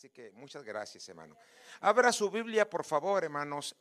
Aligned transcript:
Así 0.00 0.08
que 0.08 0.30
muchas 0.30 0.64
gracias, 0.64 1.06
hermano. 1.10 1.36
Abra 1.82 2.10
su 2.10 2.30
Biblia, 2.30 2.70
por 2.70 2.86
favor, 2.86 3.22
hermanos, 3.22 3.76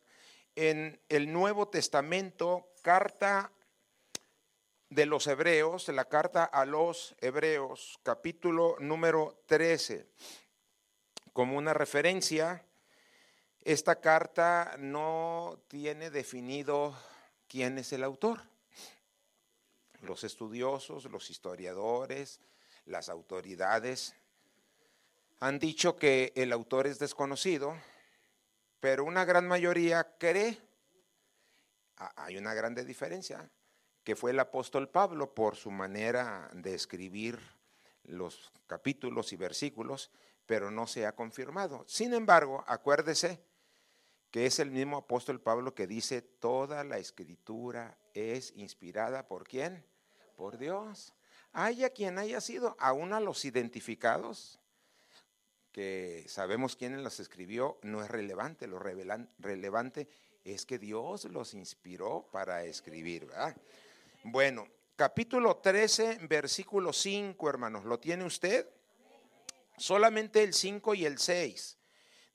en 0.54 1.00
el 1.08 1.32
Nuevo 1.32 1.70
Testamento, 1.70 2.74
carta 2.82 3.54
de 4.90 5.06
los 5.06 5.28
Hebreos, 5.28 5.88
la 5.88 6.04
carta 6.04 6.44
a 6.44 6.66
los 6.66 7.16
Hebreos, 7.22 8.02
capítulo 8.04 8.76
número 8.80 9.44
13. 9.46 10.10
Como 11.32 11.58
una 11.58 11.74
referencia, 11.74 12.66
esta 13.62 14.02
carta 14.02 14.76
no 14.78 15.64
tiene 15.70 16.10
definido 16.10 17.02
quién 17.48 17.78
es 17.78 17.94
el 17.94 18.04
autor. 18.04 18.42
Los 20.02 20.26
estudiosos, 20.26 21.06
los 21.06 21.30
historiadores, 21.30 22.42
las 22.84 23.08
autoridades 23.08 24.19
han 25.40 25.60
dicho 25.60 25.96
que 25.96 26.34
el 26.36 26.52
autor 26.52 26.88
es 26.88 27.00
desconocido, 27.00 27.76
pero 28.80 29.06
una 29.06 29.26
gran 29.26 29.48
mayoría 29.48 30.16
cree, 30.18 30.58
hay 32.16 32.38
una 32.38 32.54
grande 32.54 32.84
diferencia, 32.84 33.50
que 34.04 34.16
fue 34.16 34.32
el 34.32 34.40
apóstol 34.40 34.90
Pablo 34.90 35.34
por 35.34 35.56
su 35.56 35.72
manera 35.72 36.50
de 36.54 36.74
escribir 36.74 37.40
los 38.04 38.52
capítulos 38.68 39.32
y 39.34 39.38
versículos, 39.38 40.12
pero 40.46 40.72
no 40.72 40.88
se 40.88 41.06
ha 41.06 41.16
confirmado. 41.16 41.86
Sin 41.88 42.14
embargo, 42.14 42.64
acuérdese 42.68 43.40
que 44.32 44.46
es 44.46 44.60
el 44.60 44.72
mismo 44.72 44.98
apóstol 44.98 45.42
Pablo 45.42 45.74
que 45.74 45.88
dice, 45.88 46.22
toda 46.22 46.84
la 46.84 46.98
escritura 46.98 47.98
es 48.14 48.52
inspirada 48.56 49.28
por 49.28 49.48
quién? 49.48 49.86
Por 50.36 50.58
Dios. 50.58 51.14
Haya 51.52 51.90
quien 51.90 52.18
haya 52.18 52.42
sido, 52.42 52.76
aún 52.80 53.14
a 53.14 53.20
los 53.20 53.44
identificados, 53.46 54.59
que 55.72 56.26
sabemos 56.28 56.76
quién 56.76 57.04
los 57.04 57.20
escribió, 57.20 57.80
no 57.84 58.04
es 58.04 58.10
relevante. 58.10 58.68
Lo 58.68 58.80
relevante 58.80 60.08
es 60.44 60.66
que 60.66 60.80
Dios 60.80 61.26
los 61.26 61.54
inspiró 61.54 62.28
para 62.32 62.64
escribir. 62.64 63.30
Bueno, 64.24 64.68
capítulo 64.96 65.58
13, 65.58 66.20
versículo 66.28 66.92
5, 66.94 67.50
hermanos, 67.50 67.86
¿lo 67.86 68.00
tiene 68.00 68.26
usted? 68.26 68.68
Solamente 69.78 70.44
el 70.44 70.54
5 70.54 70.96
y 70.96 71.06
el 71.06 71.20
6. 71.20 71.78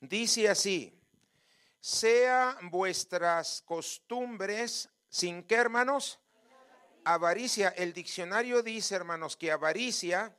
Dice 0.01 0.49
así, 0.49 0.99
sea 1.79 2.57
vuestras 2.63 3.61
costumbres 3.63 4.89
sin 5.09 5.43
qué, 5.43 5.55
hermanos? 5.55 6.19
Avaricia. 7.03 7.69
El 7.69 7.93
diccionario 7.93 8.63
dice, 8.63 8.95
hermanos, 8.95 9.37
que 9.37 9.51
avaricia 9.51 10.35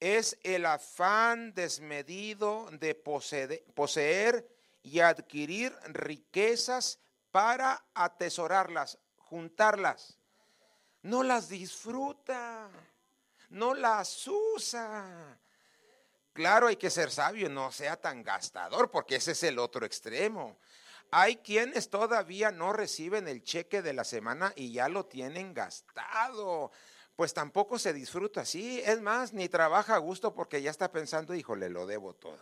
es 0.00 0.38
el 0.42 0.66
afán 0.66 1.54
desmedido 1.54 2.68
de 2.72 2.94
poseer, 2.94 4.48
y 4.82 5.00
adquirir 5.00 5.74
riquezas 5.86 6.98
para 7.30 7.84
atesorarlas, 7.94 8.98
juntarlas. 9.16 10.16
No 11.02 11.22
las 11.22 11.48
disfruta, 11.48 12.70
no 13.50 13.74
las 13.74 14.26
usa. 14.26 15.38
Claro, 16.32 16.68
hay 16.68 16.76
que 16.76 16.90
ser 16.90 17.10
sabio, 17.10 17.48
no 17.48 17.70
sea 17.70 17.96
tan 17.96 18.22
gastador, 18.22 18.90
porque 18.90 19.16
ese 19.16 19.32
es 19.32 19.42
el 19.42 19.58
otro 19.58 19.84
extremo. 19.84 20.58
Hay 21.10 21.36
quienes 21.36 21.90
todavía 21.90 22.50
no 22.50 22.72
reciben 22.72 23.28
el 23.28 23.42
cheque 23.42 23.82
de 23.82 23.92
la 23.92 24.04
semana 24.04 24.52
y 24.54 24.72
ya 24.72 24.88
lo 24.88 25.06
tienen 25.06 25.54
gastado 25.54 26.70
pues 27.18 27.34
tampoco 27.34 27.80
se 27.80 27.92
disfruta 27.92 28.42
así. 28.42 28.80
Es 28.86 29.00
más, 29.00 29.32
ni 29.32 29.48
trabaja 29.48 29.96
a 29.96 29.98
gusto 29.98 30.32
porque 30.32 30.62
ya 30.62 30.70
está 30.70 30.92
pensando, 30.92 31.34
híjole, 31.34 31.68
lo 31.68 31.84
debo 31.84 32.14
todo. 32.14 32.38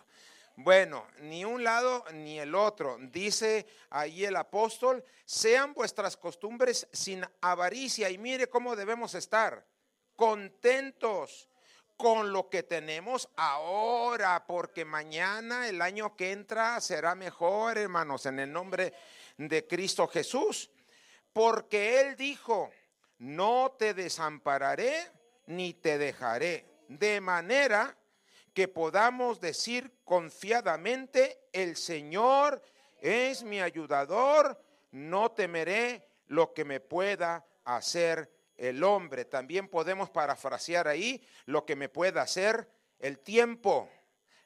Bueno, 0.54 1.06
ni 1.20 1.46
un 1.46 1.64
lado 1.64 2.04
ni 2.12 2.38
el 2.38 2.54
otro. 2.54 2.98
Dice 3.00 3.66
ahí 3.88 4.26
el 4.26 4.36
apóstol, 4.36 5.02
sean 5.24 5.72
vuestras 5.72 6.18
costumbres 6.18 6.86
sin 6.92 7.24
avaricia. 7.40 8.10
Y 8.10 8.18
mire 8.18 8.48
cómo 8.50 8.76
debemos 8.76 9.14
estar, 9.14 9.64
contentos 10.14 11.48
con 11.96 12.30
lo 12.30 12.50
que 12.50 12.62
tenemos 12.62 13.30
ahora, 13.34 14.44
porque 14.46 14.84
mañana, 14.84 15.70
el 15.70 15.80
año 15.80 16.14
que 16.16 16.32
entra, 16.32 16.82
será 16.82 17.14
mejor, 17.14 17.78
hermanos, 17.78 18.26
en 18.26 18.40
el 18.40 18.52
nombre 18.52 18.92
de 19.38 19.66
Cristo 19.66 20.06
Jesús. 20.06 20.68
Porque 21.32 21.98
Él 22.02 22.14
dijo, 22.14 22.70
no 23.18 23.74
te 23.78 23.94
desampararé 23.94 25.10
ni 25.46 25.74
te 25.74 25.98
dejaré, 25.98 26.66
de 26.88 27.20
manera 27.20 27.96
que 28.52 28.68
podamos 28.68 29.40
decir 29.40 29.92
confiadamente, 30.04 31.48
el 31.52 31.76
Señor 31.76 32.62
es 33.00 33.42
mi 33.42 33.60
ayudador, 33.60 34.58
no 34.92 35.30
temeré 35.32 36.08
lo 36.28 36.54
que 36.54 36.64
me 36.64 36.80
pueda 36.80 37.46
hacer 37.64 38.32
el 38.56 38.82
hombre. 38.82 39.24
También 39.26 39.68
podemos 39.68 40.10
parafrasear 40.10 40.88
ahí 40.88 41.22
lo 41.44 41.66
que 41.66 41.76
me 41.76 41.88
pueda 41.88 42.22
hacer 42.22 42.68
el 42.98 43.18
tiempo, 43.18 43.90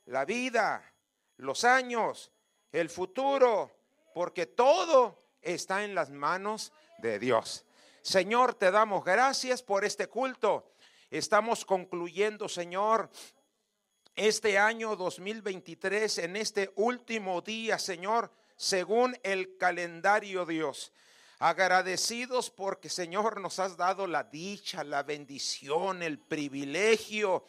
la 0.07 0.25
vida, 0.25 0.93
los 1.37 1.65
años, 1.65 2.33
el 2.73 2.91
futuro, 2.91 3.71
porque 4.13 4.47
todo 4.47 5.23
está 5.41 5.85
en 5.85 5.95
las 5.95 6.11
manos 6.11 6.73
de 6.99 7.19
Dios. 7.19 7.65
Señor, 8.03 8.55
te 8.55 8.71
damos 8.71 9.05
gracias 9.05 9.62
por 9.62 9.84
este 9.84 10.06
culto. 10.06 10.72
Estamos 11.11 11.66
concluyendo, 11.66 12.49
Señor, 12.49 13.11
este 14.16 14.59
año 14.59 14.97
2023, 14.97 16.19
en 16.19 16.37
este 16.37 16.72
último 16.77 17.43
día, 17.43 17.78
Señor, 17.78 18.33
según 18.56 19.19
el 19.22 19.59
calendario 19.59 20.47
Dios. 20.47 20.93
Agradecidos 21.41 22.49
porque, 22.49 22.89
Señor, 22.89 23.39
nos 23.39 23.59
has 23.59 23.77
dado 23.77 24.06
la 24.06 24.25
dicha, 24.25 24.83
la 24.83 25.03
bendición, 25.03 26.03
el 26.03 26.19
privilegio 26.19 27.44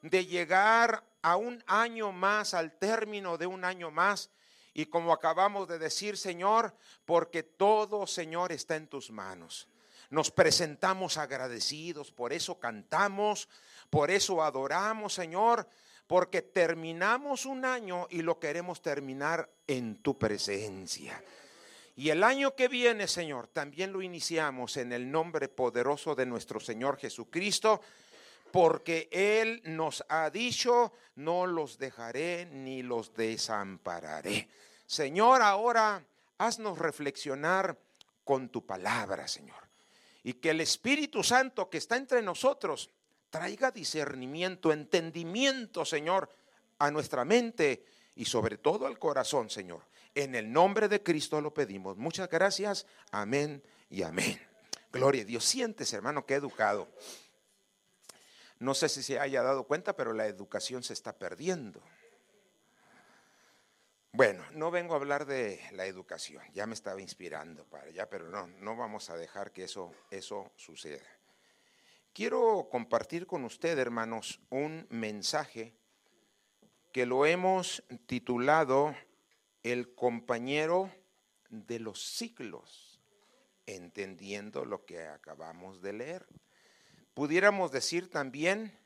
de 0.00 0.26
llegar 0.26 1.04
a 1.22 1.36
un 1.36 1.62
año 1.68 2.10
más, 2.10 2.54
al 2.54 2.76
término 2.76 3.38
de 3.38 3.46
un 3.46 3.64
año 3.64 3.92
más. 3.92 4.30
Y 4.74 4.86
como 4.86 5.12
acabamos 5.12 5.68
de 5.68 5.78
decir, 5.78 6.16
Señor, 6.16 6.74
porque 7.04 7.44
todo, 7.44 8.06
Señor, 8.08 8.50
está 8.50 8.74
en 8.74 8.88
tus 8.88 9.10
manos 9.10 9.68
nos 10.12 10.30
presentamos 10.30 11.16
agradecidos, 11.16 12.12
por 12.12 12.34
eso 12.34 12.60
cantamos, 12.60 13.48
por 13.88 14.10
eso 14.10 14.42
adoramos, 14.42 15.14
Señor, 15.14 15.66
porque 16.06 16.42
terminamos 16.42 17.46
un 17.46 17.64
año 17.64 18.06
y 18.10 18.20
lo 18.20 18.38
queremos 18.38 18.82
terminar 18.82 19.48
en 19.66 20.02
tu 20.02 20.18
presencia. 20.18 21.24
Y 21.96 22.10
el 22.10 22.24
año 22.24 22.54
que 22.54 22.68
viene, 22.68 23.08
Señor, 23.08 23.48
también 23.48 23.90
lo 23.90 24.02
iniciamos 24.02 24.76
en 24.76 24.92
el 24.92 25.10
nombre 25.10 25.48
poderoso 25.48 26.14
de 26.14 26.26
nuestro 26.26 26.60
Señor 26.60 26.98
Jesucristo, 26.98 27.80
porque 28.50 29.08
Él 29.10 29.62
nos 29.64 30.04
ha 30.10 30.28
dicho, 30.28 30.92
no 31.14 31.46
los 31.46 31.78
dejaré 31.78 32.44
ni 32.52 32.82
los 32.82 33.14
desampararé. 33.14 34.46
Señor, 34.84 35.40
ahora 35.40 36.04
haznos 36.36 36.78
reflexionar 36.78 37.78
con 38.24 38.50
tu 38.50 38.66
palabra, 38.66 39.26
Señor 39.26 39.61
y 40.22 40.34
que 40.34 40.50
el 40.50 40.60
Espíritu 40.60 41.22
Santo 41.22 41.68
que 41.68 41.78
está 41.78 41.96
entre 41.96 42.22
nosotros 42.22 42.90
traiga 43.30 43.70
discernimiento, 43.70 44.72
entendimiento, 44.72 45.84
Señor, 45.84 46.30
a 46.78 46.90
nuestra 46.90 47.24
mente 47.24 47.84
y 48.14 48.24
sobre 48.24 48.58
todo 48.58 48.86
al 48.86 48.98
corazón, 48.98 49.50
Señor. 49.50 49.82
En 50.14 50.34
el 50.34 50.52
nombre 50.52 50.88
de 50.88 51.02
Cristo 51.02 51.40
lo 51.40 51.54
pedimos. 51.54 51.96
Muchas 51.96 52.28
gracias. 52.28 52.86
Amén 53.10 53.62
y 53.88 54.02
amén. 54.02 54.40
Gloria 54.92 55.22
a 55.22 55.24
Dios. 55.24 55.44
Sientes, 55.44 55.92
hermano, 55.92 56.26
que 56.26 56.34
educado. 56.34 56.88
No 58.58 58.74
sé 58.74 58.88
si 58.88 59.02
se 59.02 59.18
haya 59.18 59.42
dado 59.42 59.64
cuenta, 59.64 59.96
pero 59.96 60.12
la 60.12 60.26
educación 60.26 60.82
se 60.82 60.92
está 60.92 61.16
perdiendo. 61.18 61.82
Bueno, 64.14 64.44
no 64.52 64.70
vengo 64.70 64.92
a 64.92 64.98
hablar 64.98 65.24
de 65.24 65.58
la 65.72 65.86
educación, 65.86 66.42
ya 66.52 66.66
me 66.66 66.74
estaba 66.74 67.00
inspirando 67.00 67.64
para 67.64 67.84
allá, 67.84 68.10
pero 68.10 68.28
no, 68.28 68.46
no 68.46 68.76
vamos 68.76 69.08
a 69.08 69.16
dejar 69.16 69.52
que 69.52 69.64
eso, 69.64 69.90
eso 70.10 70.52
suceda. 70.54 71.06
Quiero 72.12 72.68
compartir 72.70 73.26
con 73.26 73.42
usted, 73.44 73.78
hermanos, 73.78 74.38
un 74.50 74.86
mensaje 74.90 75.72
que 76.92 77.06
lo 77.06 77.24
hemos 77.24 77.84
titulado 78.04 78.94
El 79.62 79.94
compañero 79.94 80.94
de 81.48 81.78
los 81.78 82.04
ciclos, 82.04 83.00
entendiendo 83.64 84.66
lo 84.66 84.84
que 84.84 85.06
acabamos 85.06 85.80
de 85.80 85.94
leer. 85.94 86.26
Pudiéramos 87.14 87.72
decir 87.72 88.10
también 88.10 88.78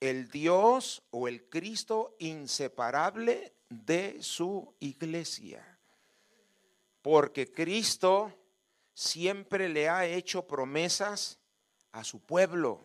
el 0.00 0.28
Dios 0.30 1.02
o 1.10 1.28
el 1.28 1.48
Cristo 1.48 2.14
inseparable 2.18 3.54
de 3.68 4.22
su 4.22 4.74
iglesia. 4.80 5.78
Porque 7.02 7.50
Cristo 7.50 8.32
siempre 8.94 9.68
le 9.68 9.88
ha 9.88 10.06
hecho 10.06 10.46
promesas 10.46 11.38
a 11.92 12.04
su 12.04 12.20
pueblo, 12.20 12.84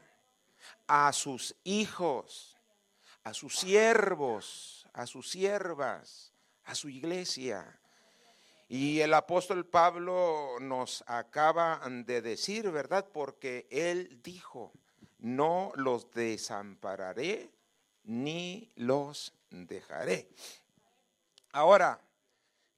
a 0.88 1.12
sus 1.14 1.56
hijos, 1.64 2.58
a 3.24 3.34
sus 3.34 3.58
siervos, 3.58 4.88
a 4.94 5.08
sus 5.08 5.30
siervas, 5.30 6.34
a 6.66 6.76
su 6.76 6.90
iglesia. 6.90 7.80
Y 8.70 9.02
el 9.02 9.14
apóstol 9.14 9.66
Pablo 9.66 10.58
nos 10.60 11.04
acaba 11.08 11.82
de 11.88 12.22
decir, 12.22 12.72
¿verdad? 12.72 13.08
Porque 13.12 13.68
él 13.70 14.22
dijo, 14.24 14.72
no 15.24 15.72
los 15.76 16.12
desampararé 16.12 17.50
ni 18.04 18.70
los 18.76 19.34
dejaré. 19.50 20.28
Ahora, 21.54 22.02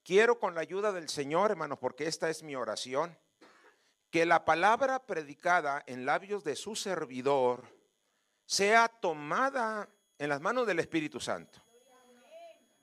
quiero 0.04 0.40
con 0.40 0.54
la 0.54 0.62
ayuda 0.62 0.92
del 0.92 1.10
Señor, 1.10 1.50
hermanos, 1.52 1.80
porque 1.80 2.06
esta 2.06 2.30
es 2.30 2.44
mi 2.44 2.56
oración, 2.56 3.18
que 4.12 4.28
la 4.28 4.46
palabra 4.46 5.00
predicada 5.00 5.84
en 5.88 6.06
labios 6.06 6.44
de 6.44 6.56
su 6.56 6.76
servidor 6.76 7.64
sea 8.46 8.90
tomada 8.90 9.90
en 10.20 10.30
las 10.30 10.40
manos 10.40 10.68
del 10.68 10.80
Espíritu 10.80 11.20
Santo. 11.20 11.60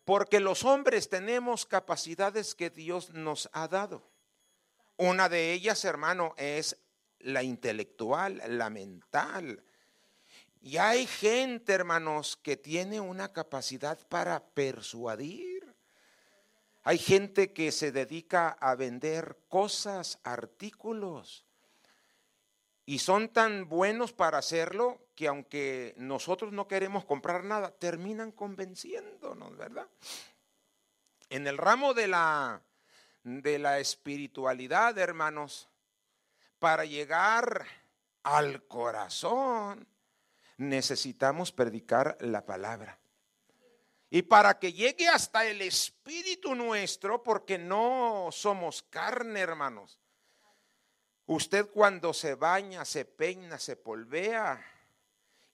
Porque 0.05 0.41
los 0.41 0.64
hombres 0.64 1.09
tenemos 1.09 1.67
capacidades 1.67 2.56
que 2.56 2.69
Dios 2.69 3.11
nos 3.11 3.49
ha 3.53 3.69
dado. 3.69 4.03
Una 4.97 5.29
de 5.29 5.53
ellas, 5.53 5.85
hermano, 5.85 6.35
es 6.37 6.76
la 7.23 7.43
intelectual, 7.43 8.43
la 8.47 8.71
mental. 8.71 9.63
Y 10.61 10.77
hay 10.77 11.07
gente, 11.07 11.73
hermanos, 11.73 12.37
que 12.37 12.57
tiene 12.57 13.01
una 13.01 13.33
capacidad 13.33 13.99
para 14.09 14.45
persuadir. 14.45 15.75
Hay 16.85 16.99
gente 16.99 17.53
que 17.53 17.73
se 17.73 17.93
dedica 17.93 18.51
a 18.51 18.75
vender 18.75 19.39
cosas, 19.49 20.19
artículos. 20.25 21.45
Y 22.85 22.99
son 22.99 23.29
tan 23.29 23.69
buenos 23.69 24.13
para 24.13 24.39
hacerlo 24.39 25.01
que 25.15 25.29
aunque 25.29 25.95
nosotros 25.97 26.53
no 26.53 26.67
queremos 26.67 27.05
comprar 27.05 27.45
nada, 27.45 27.71
terminan 27.71 28.33
convenciéndonos, 28.33 29.57
¿verdad? 29.57 29.87
En 31.31 31.47
el 31.47 31.59
ramo 31.59 31.95
de 31.95 32.09
la, 32.09 32.61
de 33.23 33.59
la 33.59 33.79
espiritualidad, 33.79 34.99
hermanos, 34.99 35.69
para 36.62 36.85
llegar 36.85 37.67
al 38.23 38.69
corazón, 38.69 39.85
necesitamos 40.59 41.50
predicar 41.50 42.17
la 42.20 42.47
palabra. 42.47 43.00
Y 44.11 44.23
para 44.23 44.61
que 44.61 44.73
llegue 44.73 45.09
hasta 45.09 45.44
el 45.44 45.61
espíritu 45.61 46.55
nuestro, 46.55 47.20
porque 47.25 47.59
no 47.59 48.29
somos 48.31 48.85
carne, 48.85 49.41
hermanos. 49.41 49.99
Usted 51.26 51.67
cuando 51.67 52.14
se 52.14 52.37
baña, 52.37 52.85
se 52.85 53.06
peina, 53.06 53.59
se 53.59 53.75
polvea, 53.75 54.64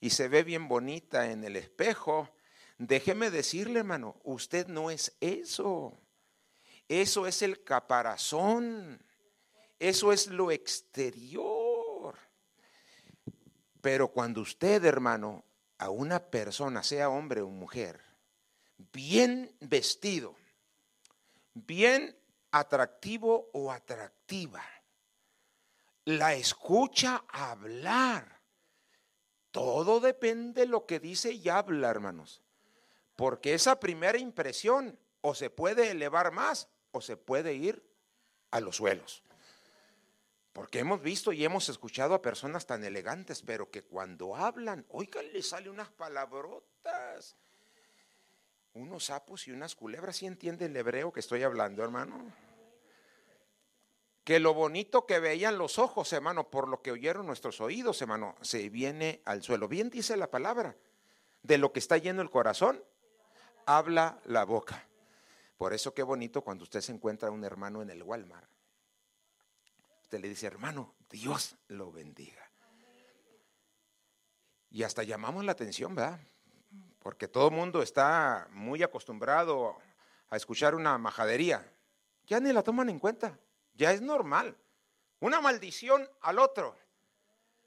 y 0.01 0.11
se 0.11 0.29
ve 0.29 0.43
bien 0.43 0.69
bonita 0.69 1.31
en 1.31 1.43
el 1.43 1.57
espejo, 1.57 2.29
déjeme 2.77 3.31
decirle, 3.31 3.79
hermano, 3.79 4.21
usted 4.25 4.67
no 4.67 4.91
es 4.91 5.17
eso. 5.21 5.99
Eso 6.87 7.27
es 7.27 7.41
el 7.41 7.65
caparazón. 7.65 9.03
Eso 9.79 10.13
es 10.13 10.27
lo 10.27 10.51
exterior. 10.51 12.17
Pero 13.81 14.09
cuando 14.09 14.41
usted, 14.41 14.85
hermano, 14.85 15.45
a 15.79 15.91
una 15.91 16.19
persona, 16.19 16.83
sea 16.83 17.09
hombre 17.09 17.43
o 17.43 17.49
mujer, 17.49 18.01
bien 18.93 19.55
vestido, 19.61 20.35
bien 21.55 22.17
atractivo 22.51 23.49
o 23.53 23.71
atractiva, 23.71 24.63
la 26.05 26.35
escucha 26.35 27.25
hablar, 27.29 28.41
todo 29.51 30.01
depende 30.01 30.63
de 30.63 30.67
lo 30.67 30.87
que 30.87 30.99
dice 30.99 31.33
y 31.33 31.49
habla, 31.49 31.91
hermanos. 31.91 32.43
Porque 33.15 33.55
esa 33.55 33.79
primera 33.79 34.19
impresión 34.19 34.99
o 35.21 35.35
se 35.35 35.51
puede 35.51 35.91
elevar 35.91 36.33
más 36.33 36.69
o 36.93 37.01
se 37.01 37.17
puede 37.17 37.55
ir 37.55 37.83
a 38.51 38.61
los 38.61 38.77
suelos. 38.77 39.23
Porque 40.59 40.81
hemos 40.81 41.01
visto 41.01 41.33
y 41.33 41.45
hemos 41.45 41.69
escuchado 41.69 42.15
a 42.15 42.21
personas 42.21 42.67
tan 42.67 42.83
elegantes, 42.83 43.43
pero 43.43 43.71
que 43.71 43.85
cuando 43.85 44.35
hablan, 44.35 44.85
oigan, 44.89 45.33
le 45.33 45.41
sale 45.41 45.71
unas 45.71 45.89
palabrotas, 45.89 47.37
unos 48.75 49.05
sapos 49.05 49.47
y 49.47 49.53
unas 49.53 49.77
culebras. 49.77 50.17
¿Sí 50.17 50.27
entiende 50.27 50.67
el 50.67 50.77
hebreo 50.77 51.13
que 51.13 51.21
estoy 51.21 51.45
hablando, 51.45 51.85
hermano? 51.85 52.33
que 54.25 54.41
lo 54.41 54.53
bonito 54.53 55.07
que 55.07 55.21
veían 55.21 55.59
los 55.59 55.79
ojos, 55.79 56.13
hermano, 56.13 56.51
por 56.51 56.67
lo 56.67 56.83
que 56.83 56.91
oyeron 56.91 57.25
nuestros 57.25 57.61
oídos, 57.61 58.03
hermano, 58.03 58.35
se 58.41 58.69
viene 58.69 59.23
al 59.27 59.45
suelo. 59.45 59.69
Bien 59.69 59.91
dice 59.91 60.17
la 60.17 60.29
palabra, 60.29 60.75
de 61.45 61.59
lo 61.59 61.73
que 61.73 61.79
está 61.79 61.99
lleno 61.99 62.21
el 62.21 62.31
corazón, 62.31 62.83
habla 63.65 64.19
la 64.25 64.45
boca. 64.45 64.89
Por 65.57 65.73
eso 65.73 65.95
qué 65.95 66.03
bonito 66.03 66.43
cuando 66.43 66.65
usted 66.65 66.81
se 66.81 66.91
encuentra 66.91 67.29
a 67.29 67.31
un 67.31 67.45
hermano 67.45 67.81
en 67.81 67.91
el 67.91 68.03
Walmart. 68.03 68.58
Usted 70.09 70.21
le 70.21 70.31
dice, 70.31 70.47
hermano, 70.47 70.95
Dios 71.11 71.55
lo 71.67 71.93
bendiga. 71.93 72.51
Y 74.71 74.83
hasta 74.83 75.03
llamamos 75.03 75.45
la 75.45 75.53
atención, 75.53 75.95
¿verdad? 75.95 76.19
Porque 76.99 77.29
todo 77.29 77.49
el 77.49 77.55
mundo 77.55 77.83
está 77.83 78.49
muy 78.51 78.83
acostumbrado 78.83 79.77
a 80.31 80.37
escuchar 80.39 80.75
una 80.75 80.97
majadería. 80.97 81.71
Ya 82.27 82.41
ni 82.41 82.55
la 82.55 82.63
toman 82.63 82.89
en 82.89 82.99
cuenta. 82.99 83.39
Ya 83.75 83.93
es 83.93 84.01
normal. 84.01 84.57
Una 85.21 85.43
maldición 85.43 86.09
al 86.23 86.39
otro. 86.39 86.75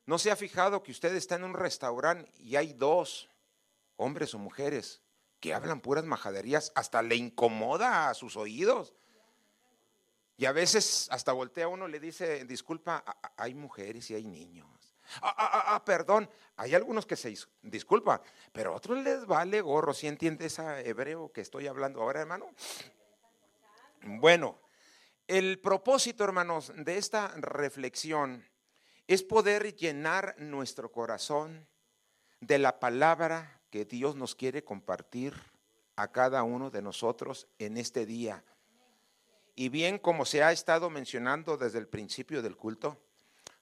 ¿No 0.08 0.18
se 0.18 0.32
ha 0.32 0.36
fijado 0.36 0.82
que 0.82 0.90
usted 0.90 1.14
está 1.14 1.36
en 1.36 1.44
un 1.44 1.54
restaurante 1.54 2.32
y 2.40 2.56
hay 2.56 2.74
dos, 2.74 3.30
hombres 3.98 4.34
o 4.34 4.40
mujeres, 4.40 5.04
que 5.40 5.54
hablan 5.54 5.80
puras 5.80 6.06
majaderías? 6.06 6.72
Hasta 6.74 7.04
le 7.04 7.18
incomoda 7.18 8.10
a 8.10 8.16
sus 8.16 8.36
oídos. 8.36 8.96
Y 10.42 10.48
a 10.48 10.52
veces 10.54 11.08
hasta 11.12 11.34
voltea 11.34 11.68
uno 11.68 11.88
y 11.88 11.92
le 11.92 12.00
dice, 12.00 12.46
disculpa, 12.46 13.06
hay 13.38 13.54
mujeres 13.54 14.10
y 14.10 14.16
hay 14.16 14.26
niños. 14.26 14.68
Ah, 15.22 15.36
ah, 15.38 15.64
ah, 15.76 15.86
perdón, 15.86 16.28
hay 16.56 16.74
algunos 16.74 17.06
que 17.06 17.16
se 17.16 17.38
disculpan, 17.62 18.20
pero 18.52 18.72
a 18.72 18.78
otros 18.78 19.04
les 19.04 19.28
vale 19.28 19.62
gorro. 19.62 19.94
¿Sí 19.94 20.08
entiende 20.08 20.48
ese 20.48 20.64
hebreo 20.90 21.32
que 21.32 21.42
estoy 21.42 21.68
hablando 21.68 22.02
ahora, 22.02 22.22
hermano? 22.22 22.50
Bueno, 24.02 24.60
el 25.28 25.60
propósito, 25.60 26.24
hermanos, 26.24 26.74
de 26.76 26.98
esta 26.98 27.28
reflexión 27.38 28.44
es 29.06 29.22
poder 29.22 29.76
llenar 29.76 30.34
nuestro 30.40 30.92
corazón 30.92 31.68
de 32.40 32.58
la 32.58 32.80
palabra 32.80 33.62
que 33.70 33.86
Dios 33.86 34.16
nos 34.16 34.34
quiere 34.34 34.64
compartir 34.64 35.36
a 35.98 36.12
cada 36.12 36.42
uno 36.42 36.72
de 36.72 36.82
nosotros 36.82 37.48
en 37.60 37.78
este 37.78 38.08
día. 38.08 38.44
Y 39.62 39.70
bien 39.70 40.00
como 40.00 40.26
se 40.26 40.42
ha 40.42 40.52
estado 40.52 40.90
mencionando 40.90 41.56
desde 41.56 41.78
el 41.78 41.88
principio 41.88 42.42
del 42.42 42.58
culto, 42.58 42.98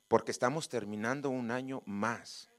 porque 0.07 0.31
estamos 0.31 0.69
terminando 0.69 1.29
un 1.29 1.51
año 1.51 1.83
más. 1.85 2.49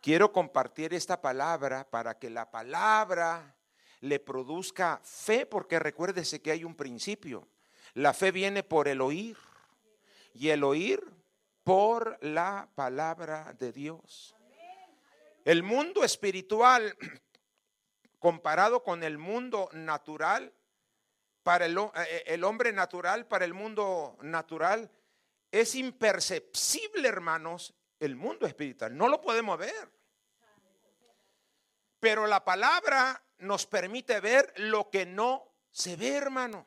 Quiero 0.00 0.32
compartir 0.32 0.94
esta 0.94 1.20
palabra 1.20 1.86
para 1.90 2.18
que 2.18 2.30
la 2.30 2.50
palabra 2.50 3.54
le 4.00 4.18
produzca 4.18 4.98
fe, 5.04 5.44
porque 5.44 5.78
recuérdese 5.78 6.40
que 6.40 6.52
hay 6.52 6.64
un 6.64 6.74
principio. 6.74 7.46
La 7.92 8.14
fe 8.14 8.32
viene 8.32 8.62
por 8.62 8.88
el 8.88 9.02
oír 9.02 9.36
y 10.32 10.48
el 10.48 10.64
oír 10.64 11.04
por 11.62 12.16
la 12.24 12.70
palabra 12.76 13.54
de 13.58 13.72
Dios. 13.72 14.34
El 15.44 15.62
mundo 15.62 16.02
espiritual 16.02 16.96
comparado 18.18 18.82
con 18.82 19.02
el 19.02 19.18
mundo 19.18 19.68
natural, 19.74 20.54
para 21.50 21.66
el, 21.66 21.76
eh, 21.76 22.22
el, 22.26 22.44
hombre 22.44 22.72
natural, 22.72 23.26
para 23.26 23.44
el 23.44 23.54
mundo 23.54 24.16
natural, 24.22 24.88
es 25.50 25.74
imperceptible, 25.74 27.08
hermanos, 27.08 27.74
el 27.98 28.14
mundo 28.14 28.46
espiritual. 28.46 28.96
No 28.96 29.08
lo 29.08 29.20
podemos 29.20 29.58
ver. 29.58 29.90
Pero 31.98 32.28
la 32.28 32.44
palabra 32.44 33.20
nos 33.38 33.66
permite 33.66 34.20
ver 34.20 34.52
lo 34.58 34.90
que 34.90 35.04
no 35.04 35.44
se 35.72 35.96
ve, 35.96 36.18
hermanos 36.18 36.64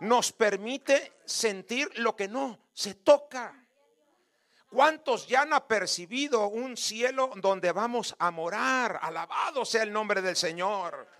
nos 0.00 0.32
permite 0.32 1.18
sentir 1.24 1.90
lo 1.98 2.16
que 2.16 2.28
no 2.28 2.60
se 2.72 2.94
toca. 2.94 3.52
¿Cuántos 4.70 5.26
ya 5.26 5.42
han 5.42 5.52
apercibido 5.52 6.46
un 6.46 6.78
cielo 6.78 7.32
donde 7.36 7.72
vamos 7.72 8.14
a 8.18 8.30
morar? 8.30 9.00
Alabado 9.02 9.66
sea 9.66 9.82
el 9.82 9.92
nombre 9.92 10.22
del 10.22 10.36
Señor. 10.36 11.17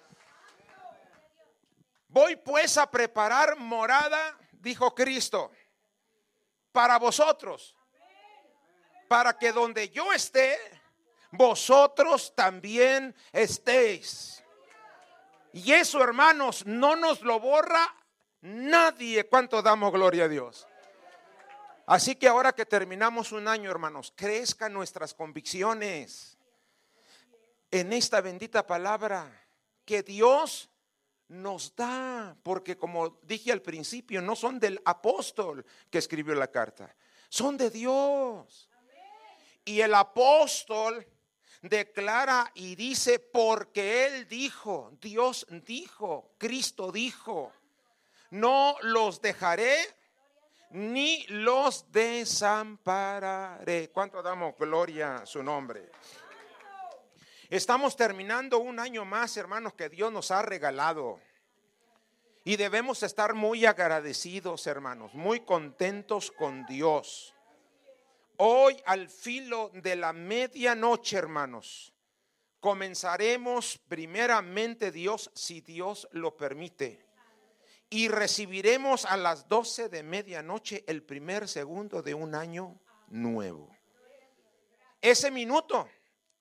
Voy 2.18 2.34
pues 2.34 2.76
a 2.76 2.90
preparar 2.90 3.56
morada, 3.56 4.36
dijo 4.50 4.92
Cristo, 4.92 5.52
para 6.72 6.98
vosotros, 6.98 7.76
para 9.06 9.38
que 9.38 9.52
donde 9.52 9.88
yo 9.90 10.12
esté, 10.12 10.58
vosotros 11.30 12.34
también 12.34 13.14
estéis. 13.30 14.42
Y 15.52 15.70
eso, 15.70 16.02
hermanos, 16.02 16.66
no 16.66 16.96
nos 16.96 17.20
lo 17.20 17.38
borra 17.38 17.94
Nadie, 18.40 19.28
¿cuánto 19.28 19.62
damos 19.62 19.92
gloria 19.92 20.24
a 20.24 20.28
Dios? 20.28 20.66
Así 21.86 22.16
que 22.16 22.26
ahora 22.26 22.52
que 22.52 22.66
terminamos 22.66 23.30
un 23.30 23.46
año, 23.46 23.70
hermanos, 23.70 24.12
crezcan 24.16 24.72
nuestras 24.72 25.14
convicciones 25.14 26.36
en 27.70 27.92
esta 27.92 28.20
bendita 28.20 28.66
palabra 28.66 29.46
que 29.84 30.02
Dios 30.02 30.68
nos 31.28 31.74
da, 31.76 32.36
porque 32.42 32.76
como 32.76 33.18
dije 33.22 33.52
al 33.52 33.62
principio, 33.62 34.22
no 34.22 34.34
son 34.34 34.58
del 34.58 34.80
apóstol 34.84 35.64
que 35.90 35.98
escribió 35.98 36.34
la 36.34 36.50
carta, 36.50 36.94
son 37.28 37.56
de 37.56 37.70
Dios. 37.70 38.68
Y 39.64 39.80
el 39.80 39.94
apóstol 39.94 41.06
declara 41.62 42.50
y 42.54 42.74
dice, 42.74 43.18
porque 43.18 44.06
Él 44.06 44.28
dijo, 44.28 44.92
Dios 45.00 45.46
dijo, 45.66 46.32
Cristo 46.38 46.90
dijo, 46.90 47.52
no 48.30 48.76
los 48.82 49.20
dejaré 49.20 49.76
ni 50.70 51.24
los 51.28 51.90
desampararé. 51.90 53.90
¿Cuánto 53.90 54.22
damos 54.22 54.54
gloria 54.58 55.16
a 55.16 55.26
su 55.26 55.42
nombre? 55.42 55.90
Estamos 57.50 57.96
terminando 57.96 58.58
un 58.58 58.78
año 58.78 59.06
más, 59.06 59.38
hermanos, 59.38 59.72
que 59.72 59.88
Dios 59.88 60.12
nos 60.12 60.30
ha 60.30 60.42
regalado. 60.42 61.18
Y 62.44 62.56
debemos 62.56 63.02
estar 63.02 63.32
muy 63.32 63.64
agradecidos, 63.64 64.66
hermanos, 64.66 65.14
muy 65.14 65.40
contentos 65.40 66.30
con 66.30 66.66
Dios. 66.66 67.34
Hoy 68.36 68.76
al 68.84 69.08
filo 69.08 69.70
de 69.72 69.96
la 69.96 70.12
medianoche, 70.12 71.16
hermanos, 71.16 71.94
comenzaremos 72.60 73.80
primeramente 73.88 74.92
Dios, 74.92 75.30
si 75.34 75.62
Dios 75.62 76.06
lo 76.12 76.36
permite. 76.36 77.02
Y 77.88 78.08
recibiremos 78.08 79.06
a 79.06 79.16
las 79.16 79.48
doce 79.48 79.88
de 79.88 80.02
medianoche 80.02 80.84
el 80.86 81.02
primer 81.02 81.48
segundo 81.48 82.02
de 82.02 82.12
un 82.12 82.34
año 82.34 82.78
nuevo. 83.08 83.74
Ese 85.00 85.30
minuto 85.30 85.88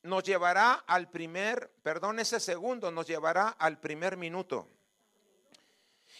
nos 0.07 0.23
llevará 0.23 0.73
al 0.87 1.09
primer, 1.09 1.71
perdón, 1.83 2.19
ese 2.19 2.39
segundo 2.39 2.89
nos 2.91 3.05
llevará 3.05 3.49
al 3.49 3.79
primer 3.79 4.17
minuto. 4.17 4.67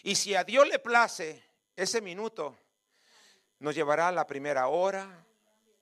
Y 0.02 0.14
si 0.14 0.34
a 0.34 0.44
Dios 0.44 0.68
le 0.68 0.78
place, 0.78 1.42
ese 1.74 2.00
minuto 2.00 2.56
nos 3.58 3.74
llevará 3.74 4.08
a 4.08 4.12
la 4.12 4.26
primera 4.26 4.68
hora, 4.68 5.26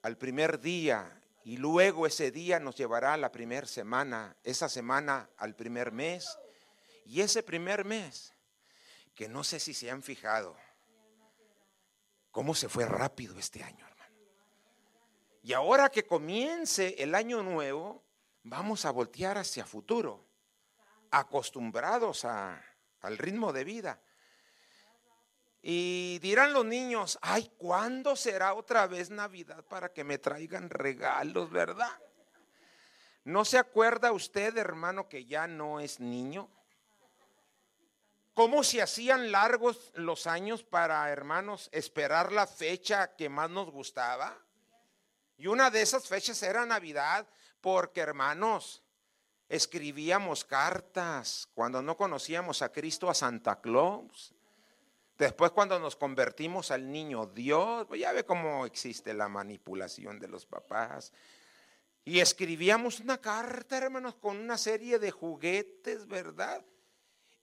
al 0.02 0.16
primer 0.16 0.60
día, 0.60 1.20
y 1.44 1.58
luego 1.58 2.06
ese 2.06 2.30
día 2.30 2.58
nos 2.58 2.76
llevará 2.76 3.14
a 3.14 3.16
la 3.18 3.30
primera 3.30 3.66
semana, 3.66 4.36
esa 4.42 4.68
semana 4.68 5.28
al 5.36 5.54
primer 5.54 5.92
mes, 5.92 6.38
y 7.04 7.20
ese 7.20 7.42
primer 7.42 7.84
mes, 7.84 8.34
que 9.14 9.28
no 9.28 9.44
sé 9.44 9.60
si 9.60 9.74
se 9.74 9.90
han 9.90 10.02
fijado, 10.02 10.56
cómo 12.30 12.54
se 12.54 12.68
fue 12.68 12.86
rápido 12.86 13.38
este 13.38 13.62
año. 13.62 13.85
Y 15.46 15.52
ahora 15.52 15.90
que 15.90 16.04
comience 16.04 16.96
el 16.98 17.14
año 17.14 17.40
nuevo, 17.40 18.02
vamos 18.42 18.84
a 18.84 18.90
voltear 18.90 19.38
hacia 19.38 19.64
futuro, 19.64 20.26
acostumbrados 21.12 22.24
al 22.24 23.16
ritmo 23.16 23.52
de 23.52 23.62
vida. 23.62 24.00
Y 25.62 26.18
dirán 26.18 26.52
los 26.52 26.64
niños, 26.64 27.16
ay, 27.22 27.48
¿cuándo 27.58 28.16
será 28.16 28.54
otra 28.54 28.88
vez 28.88 29.10
Navidad 29.10 29.64
para 29.66 29.92
que 29.92 30.02
me 30.02 30.18
traigan 30.18 30.68
regalos, 30.68 31.48
verdad? 31.48 31.96
¿No 33.22 33.44
se 33.44 33.58
acuerda 33.58 34.10
usted, 34.10 34.58
hermano, 34.58 35.08
que 35.08 35.26
ya 35.26 35.46
no 35.46 35.78
es 35.78 36.00
niño? 36.00 36.50
¿Cómo 38.34 38.64
se 38.64 38.82
hacían 38.82 39.30
largos 39.30 39.92
los 39.94 40.26
años 40.26 40.64
para, 40.64 41.08
hermanos, 41.08 41.68
esperar 41.70 42.32
la 42.32 42.48
fecha 42.48 43.14
que 43.14 43.28
más 43.28 43.48
nos 43.48 43.70
gustaba? 43.70 44.42
Y 45.36 45.46
una 45.46 45.70
de 45.70 45.82
esas 45.82 46.06
fechas 46.06 46.42
era 46.42 46.64
Navidad, 46.64 47.26
porque 47.60 48.00
hermanos, 48.00 48.82
escribíamos 49.48 50.44
cartas 50.44 51.48
cuando 51.54 51.82
no 51.82 51.96
conocíamos 51.96 52.62
a 52.62 52.72
Cristo, 52.72 53.08
a 53.10 53.14
Santa 53.14 53.60
Claus. 53.60 54.34
Después 55.18 55.50
cuando 55.50 55.78
nos 55.78 55.96
convertimos 55.96 56.70
al 56.70 56.90
niño 56.90 57.26
Dios, 57.26 57.86
pues 57.86 58.00
ya 58.00 58.12
ve 58.12 58.24
cómo 58.24 58.66
existe 58.66 59.14
la 59.14 59.28
manipulación 59.28 60.18
de 60.18 60.28
los 60.28 60.44
papás. 60.46 61.12
Y 62.04 62.20
escribíamos 62.20 63.00
una 63.00 63.18
carta, 63.18 63.78
hermanos, 63.78 64.14
con 64.16 64.36
una 64.36 64.58
serie 64.58 64.98
de 64.98 65.10
juguetes, 65.10 66.06
¿verdad? 66.06 66.64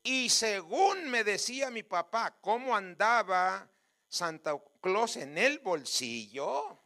Y 0.03 0.29
según 0.29 1.09
me 1.09 1.23
decía 1.23 1.69
mi 1.69 1.83
papá, 1.83 2.37
cómo 2.39 2.75
andaba 2.75 3.69
Santa 4.07 4.55
Claus 4.79 5.17
en 5.17 5.37
el 5.37 5.59
bolsillo, 5.59 6.82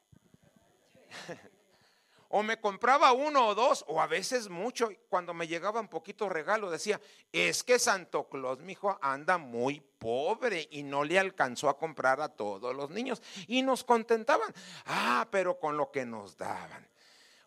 o 2.30 2.44
me 2.44 2.60
compraba 2.60 3.14
uno 3.14 3.48
o 3.48 3.56
dos, 3.56 3.86
o 3.88 4.02
a 4.02 4.08
veces 4.08 4.50
mucho. 4.50 4.90
Cuando 5.10 5.34
me 5.34 5.48
llegaban 5.48 5.88
poquitos 5.88 6.32
regalos, 6.32 6.72
decía: 6.72 7.00
Es 7.32 7.64
que 7.64 7.80
Santo 7.80 8.28
Claus, 8.30 8.60
mi 8.60 8.74
hijo, 8.74 8.98
anda 9.02 9.38
muy 9.38 9.80
pobre 9.80 10.68
y 10.72 10.84
no 10.84 11.04
le 11.04 11.20
alcanzó 11.20 11.70
a 11.70 11.78
comprar 11.78 12.22
a 12.22 12.30
todos 12.30 12.76
los 12.76 12.90
niños. 12.90 13.22
Y 13.48 13.62
nos 13.62 13.84
contentaban. 13.84 14.54
Ah, 14.86 15.28
pero 15.32 15.60
con 15.60 15.78
lo 15.78 15.92
que 15.92 16.06
nos 16.06 16.38
daban. 16.38 16.88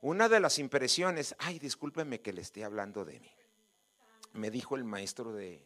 Una 0.03 0.29
de 0.29 0.41
las 0.41 0.59
impresiones, 0.59 1.35
ay, 1.39 1.59
discúlpeme 1.59 2.21
que 2.21 2.33
le 2.33 2.41
esté 2.41 2.65
hablando 2.65 3.05
de 3.05 3.21
mí. 3.21 3.31
Me 4.33 4.51
dijo 4.51 4.77
el 4.77 4.85
maestro 4.85 5.33
de, 5.33 5.63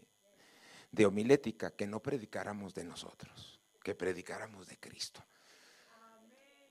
de 0.90 1.06
homilética 1.06 1.70
que 1.70 1.86
no 1.86 2.00
predicáramos 2.00 2.74
de 2.74 2.84
nosotros, 2.84 3.60
que 3.82 3.94
predicáramos 3.94 4.66
de 4.66 4.78
Cristo. 4.78 5.22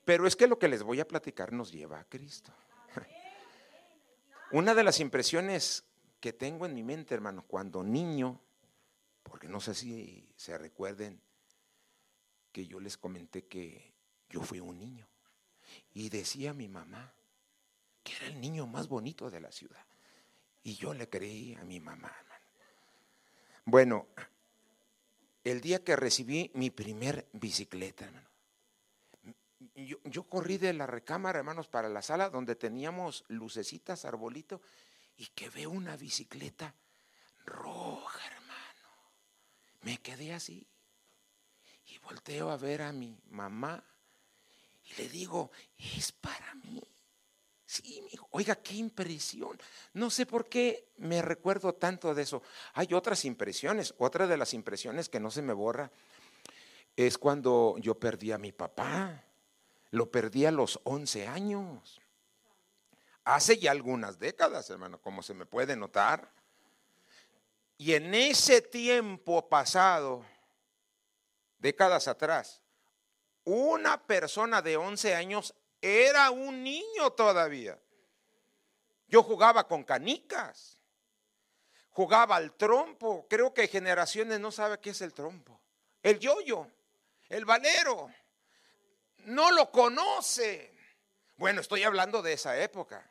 Pero 0.04 0.26
es 0.26 0.36
que 0.36 0.46
lo 0.46 0.58
que 0.58 0.68
les 0.68 0.82
voy 0.82 1.00
a 1.00 1.08
platicar 1.08 1.52
nos 1.52 1.72
lleva 1.72 1.98
a 1.98 2.04
Cristo. 2.04 2.52
Una 4.52 4.74
de 4.74 4.84
las 4.84 5.00
impresiones 5.00 5.84
que 6.20 6.32
tengo 6.32 6.66
en 6.66 6.74
mi 6.74 6.82
mente, 6.82 7.14
hermano, 7.14 7.44
cuando 7.46 7.82
niño, 7.82 8.40
porque 9.22 9.48
no 9.48 9.60
sé 9.60 9.74
si 9.74 10.28
se 10.36 10.56
recuerden 10.56 11.20
que 12.52 12.66
yo 12.66 12.78
les 12.78 12.96
comenté 12.96 13.46
que 13.46 13.92
yo 14.30 14.42
fui 14.42 14.60
un 14.60 14.78
niño 14.78 15.08
y 15.92 16.08
decía 16.08 16.52
mi 16.52 16.68
mamá 16.68 17.12
que 18.02 18.14
era 18.14 18.26
el 18.26 18.40
niño 18.40 18.66
más 18.66 18.86
bonito 18.86 19.30
de 19.30 19.40
la 19.40 19.50
ciudad. 19.50 19.84
Y 20.62 20.76
yo 20.76 20.94
le 20.94 21.08
creí 21.08 21.54
a 21.54 21.64
mi 21.64 21.80
mamá, 21.80 22.14
hermano. 22.20 22.44
Bueno, 23.64 24.06
el 25.42 25.60
día 25.60 25.82
que 25.82 25.96
recibí 25.96 26.50
mi 26.54 26.70
primer 26.70 27.26
bicicleta, 27.32 28.04
hermano, 28.04 28.28
yo, 29.74 30.22
corrí 30.24 30.58
de 30.58 30.72
la 30.72 30.86
recámara, 30.86 31.38
hermanos, 31.38 31.68
para 31.68 31.88
la 31.88 32.02
sala 32.02 32.30
donde 32.30 32.56
teníamos 32.56 33.24
lucecitas, 33.28 34.04
arbolito, 34.04 34.60
y 35.16 35.26
que 35.26 35.48
veo 35.50 35.70
una 35.70 35.96
bicicleta 35.96 36.74
roja, 37.46 38.20
hermano. 38.26 38.88
Me 39.82 39.98
quedé 39.98 40.32
así. 40.32 40.66
Y 41.86 41.98
volteo 41.98 42.50
a 42.50 42.56
ver 42.56 42.82
a 42.82 42.92
mi 42.92 43.18
mamá 43.30 43.84
y 44.84 45.02
le 45.02 45.08
digo, 45.08 45.50
es 45.96 46.12
para 46.12 46.54
mí. 46.54 46.82
Sí, 47.66 48.00
mi 48.02 48.10
hijo. 48.12 48.28
Oiga, 48.30 48.56
qué 48.56 48.74
impresión. 48.74 49.58
No 49.94 50.10
sé 50.10 50.26
por 50.26 50.48
qué 50.48 50.92
me 50.98 51.22
recuerdo 51.22 51.74
tanto 51.74 52.14
de 52.14 52.22
eso. 52.22 52.42
Hay 52.74 52.88
otras 52.92 53.24
impresiones. 53.24 53.94
Otra 53.98 54.26
de 54.26 54.36
las 54.36 54.54
impresiones 54.54 55.08
que 55.08 55.20
no 55.20 55.30
se 55.30 55.42
me 55.42 55.52
borra 55.52 55.90
es 56.94 57.18
cuando 57.18 57.76
yo 57.78 57.98
perdí 57.98 58.32
a 58.32 58.38
mi 58.38 58.52
papá. 58.52 59.23
Lo 59.94 60.10
perdí 60.10 60.44
a 60.44 60.50
los 60.50 60.80
11 60.82 61.28
años. 61.28 62.00
Hace 63.22 63.58
ya 63.58 63.70
algunas 63.70 64.18
décadas, 64.18 64.68
hermano, 64.68 65.00
como 65.00 65.22
se 65.22 65.34
me 65.34 65.46
puede 65.46 65.76
notar. 65.76 66.32
Y 67.78 67.94
en 67.94 68.12
ese 68.12 68.60
tiempo 68.60 69.48
pasado, 69.48 70.26
décadas 71.58 72.08
atrás, 72.08 72.60
una 73.44 74.04
persona 74.04 74.60
de 74.62 74.76
11 74.76 75.14
años 75.14 75.54
era 75.80 76.32
un 76.32 76.64
niño 76.64 77.12
todavía. 77.12 77.78
Yo 79.06 79.22
jugaba 79.22 79.68
con 79.68 79.84
canicas, 79.84 80.76
jugaba 81.90 82.34
al 82.34 82.52
trompo. 82.54 83.28
Creo 83.30 83.54
que 83.54 83.68
generaciones 83.68 84.40
no 84.40 84.50
saben 84.50 84.80
qué 84.82 84.90
es 84.90 85.02
el 85.02 85.14
trompo. 85.14 85.60
El 86.02 86.18
yoyo, 86.18 86.66
el 87.28 87.44
valero 87.44 88.10
no 89.26 89.50
lo 89.50 89.70
conoce. 89.70 90.74
Bueno, 91.36 91.60
estoy 91.60 91.82
hablando 91.82 92.22
de 92.22 92.34
esa 92.34 92.60
época. 92.60 93.08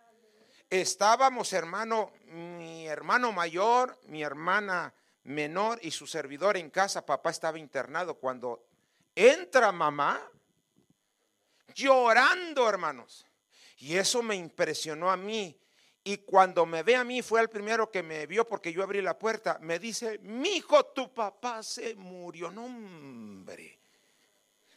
Estábamos, 0.70 1.54
hermano, 1.54 2.12
mi 2.26 2.88
hermano 2.88 3.32
mayor, 3.32 4.00
mi 4.06 4.24
hermana 4.24 4.94
menor 5.24 5.80
y 5.82 5.92
su 5.92 6.08
servidor 6.08 6.58
en 6.58 6.70
casa. 6.70 7.06
Papá 7.06 7.30
estaba 7.30 7.60
internado. 7.60 8.16
Cuando 8.16 8.66
entra 9.16 9.72
mamá, 9.72 10.22
llorando, 11.76 12.68
hermanos. 12.68 13.28
Y 13.78 13.98
eso 13.98 14.24
me 14.24 14.36
impresionó 14.36 15.12
a 15.12 15.18
mí. 15.18 15.60
Y 16.06 16.18
cuando 16.18 16.66
me 16.66 16.84
ve 16.84 16.96
a 16.96 17.04
mí, 17.04 17.22
fue 17.22 17.42
el 17.42 17.50
primero 17.50 17.90
que 17.90 18.04
me 18.04 18.26
vio 18.26 18.48
porque 18.48 18.74
yo 18.74 18.84
abrí 18.84 19.02
la 19.02 19.18
puerta. 19.18 19.58
Me 19.62 19.80
dice, 19.80 20.20
mi 20.20 20.58
hijo, 20.58 20.86
tu 20.88 21.14
papá 21.14 21.64
se 21.64 21.96
murió. 21.96 22.52
No, 22.52 22.66
hombre. 22.66 23.80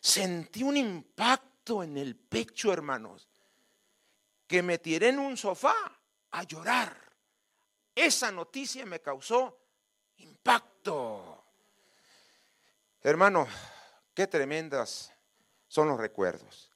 Sentí 0.07 0.63
un 0.63 0.77
impacto 0.77 1.83
en 1.83 1.97
el 1.99 2.15
pecho, 2.15 2.73
hermanos, 2.73 3.29
que 4.47 4.63
me 4.63 4.79
tiré 4.79 5.09
en 5.09 5.19
un 5.19 5.37
sofá 5.37 5.75
a 6.31 6.45
llorar, 6.45 6.97
esa 7.93 8.31
noticia 8.31 8.87
me 8.87 9.01
causó 9.01 9.59
impacto. 10.19 11.45
Hermano, 13.03 13.49
qué 14.15 14.29
tremendas 14.29 15.13
son 15.67 15.89
los 15.89 15.99
recuerdos. 15.99 16.71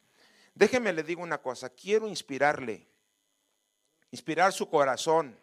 Déjeme 0.53 0.93
le 0.93 1.05
digo 1.05 1.23
una 1.23 1.41
cosa, 1.41 1.71
quiero 1.71 2.09
inspirarle, 2.09 2.89
inspirar 4.11 4.53
su 4.53 4.69
corazón 4.69 5.39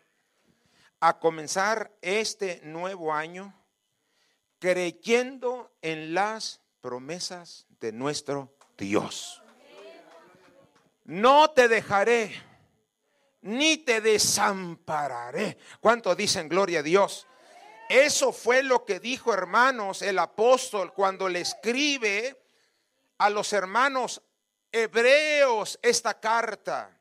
a 0.99 1.17
comenzar 1.19 1.97
este 2.01 2.59
nuevo 2.65 3.13
año 3.13 3.53
creyendo 4.59 5.71
en 5.81 6.13
las 6.13 6.59
promesas 6.81 7.66
de 7.79 7.91
nuestro 7.91 8.53
Dios. 8.77 9.41
No 11.05 11.51
te 11.51 11.67
dejaré, 11.67 12.35
ni 13.41 13.77
te 13.77 14.01
desampararé. 14.01 15.57
¿Cuánto 15.79 16.15
dicen 16.15 16.49
gloria 16.49 16.79
a 16.79 16.83
Dios? 16.83 17.27
Eso 17.89 18.33
fue 18.33 18.63
lo 18.63 18.83
que 18.83 18.99
dijo, 18.99 19.33
hermanos, 19.33 20.01
el 20.01 20.19
apóstol 20.19 20.93
cuando 20.93 21.29
le 21.29 21.41
escribe 21.41 22.43
a 23.17 23.29
los 23.29 23.53
hermanos 23.53 24.21
hebreos 24.71 25.79
esta 25.81 26.19
carta. 26.19 26.99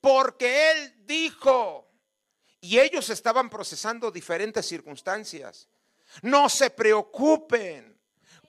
Porque 0.00 0.70
él 0.70 1.06
dijo, 1.06 1.90
y 2.60 2.78
ellos 2.78 3.10
estaban 3.10 3.50
procesando 3.50 4.10
diferentes 4.10 4.66
circunstancias. 4.66 5.68
No 6.22 6.48
se 6.48 6.70
preocupen. 6.70 7.89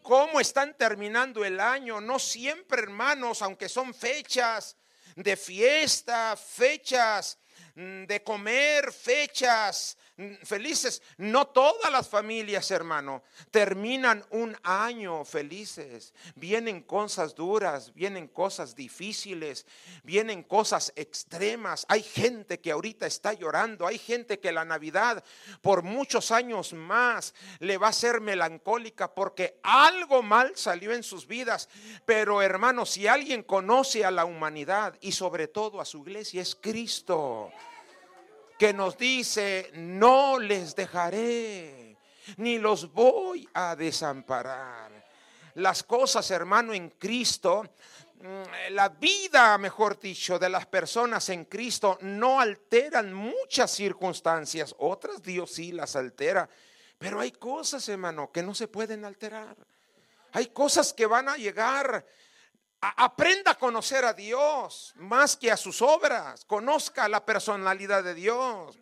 ¿Cómo 0.01 0.39
están 0.39 0.75
terminando 0.75 1.45
el 1.45 1.59
año? 1.59 2.01
No 2.01 2.17
siempre, 2.17 2.81
hermanos, 2.81 3.41
aunque 3.41 3.69
son 3.69 3.93
fechas 3.93 4.75
de 5.15 5.37
fiesta, 5.37 6.35
fechas 6.35 7.37
de 7.75 8.23
comer, 8.23 8.91
fechas 8.91 9.97
felices. 10.43 11.01
No 11.17 11.47
todas 11.47 11.91
las 11.91 12.07
familias, 12.07 12.69
hermano, 12.71 13.23
terminan 13.49 14.25
un 14.29 14.55
año 14.63 15.23
felices. 15.25 16.13
Vienen 16.35 16.81
cosas 16.81 17.35
duras, 17.35 17.93
vienen 17.93 18.27
cosas 18.27 18.75
difíciles, 18.75 19.65
vienen 20.03 20.43
cosas 20.43 20.93
extremas. 20.95 21.85
Hay 21.89 22.03
gente 22.03 22.59
que 22.59 22.71
ahorita 22.71 23.05
está 23.05 23.33
llorando, 23.33 23.87
hay 23.87 23.97
gente 23.97 24.39
que 24.39 24.51
la 24.51 24.65
Navidad 24.65 25.23
por 25.61 25.83
muchos 25.83 26.31
años 26.31 26.73
más 26.73 27.33
le 27.59 27.77
va 27.77 27.89
a 27.89 27.93
ser 27.93 28.21
melancólica 28.21 29.13
porque 29.13 29.59
algo 29.63 30.21
mal 30.21 30.53
salió 30.55 30.93
en 30.93 31.03
sus 31.03 31.27
vidas. 31.27 31.69
Pero 32.05 32.41
hermano, 32.41 32.85
si 32.85 33.07
alguien 33.07 33.43
conoce 33.43 34.05
a 34.05 34.11
la 34.11 34.25
humanidad 34.25 34.97
y 35.01 35.11
sobre 35.13 35.47
todo 35.47 35.81
a 35.81 35.85
su 35.85 35.99
iglesia 35.99 36.41
es 36.41 36.55
Cristo 36.55 37.50
que 38.61 38.73
nos 38.73 38.95
dice, 38.95 39.71
no 39.73 40.37
les 40.37 40.75
dejaré, 40.75 41.97
ni 42.37 42.59
los 42.59 42.93
voy 42.93 43.49
a 43.55 43.75
desamparar. 43.75 44.91
Las 45.55 45.81
cosas, 45.81 46.29
hermano, 46.29 46.71
en 46.71 46.91
Cristo, 46.91 47.63
mm, 48.19 48.73
la 48.73 48.89
vida, 48.89 49.57
mejor 49.57 49.99
dicho, 49.99 50.37
de 50.37 50.47
las 50.47 50.67
personas 50.67 51.27
en 51.29 51.45
Cristo 51.45 51.97
no 52.01 52.39
alteran 52.39 53.11
muchas 53.11 53.71
circunstancias, 53.71 54.75
otras 54.77 55.23
Dios 55.23 55.49
sí 55.53 55.71
las 55.71 55.95
altera, 55.95 56.47
pero 56.99 57.19
hay 57.19 57.31
cosas, 57.31 57.89
hermano, 57.89 58.31
que 58.31 58.43
no 58.43 58.53
se 58.53 58.67
pueden 58.67 59.05
alterar. 59.05 59.57
Hay 60.33 60.49
cosas 60.49 60.93
que 60.93 61.07
van 61.07 61.29
a 61.29 61.35
llegar 61.35 62.05
Aprenda 62.81 63.51
a 63.51 63.57
conocer 63.57 64.03
a 64.05 64.13
Dios 64.13 64.93
más 64.95 65.37
que 65.37 65.51
a 65.51 65.57
sus 65.57 65.83
obras. 65.83 66.45
Conozca 66.45 67.07
la 67.07 67.23
personalidad 67.23 68.03
de 68.03 68.15
Dios. 68.15 68.79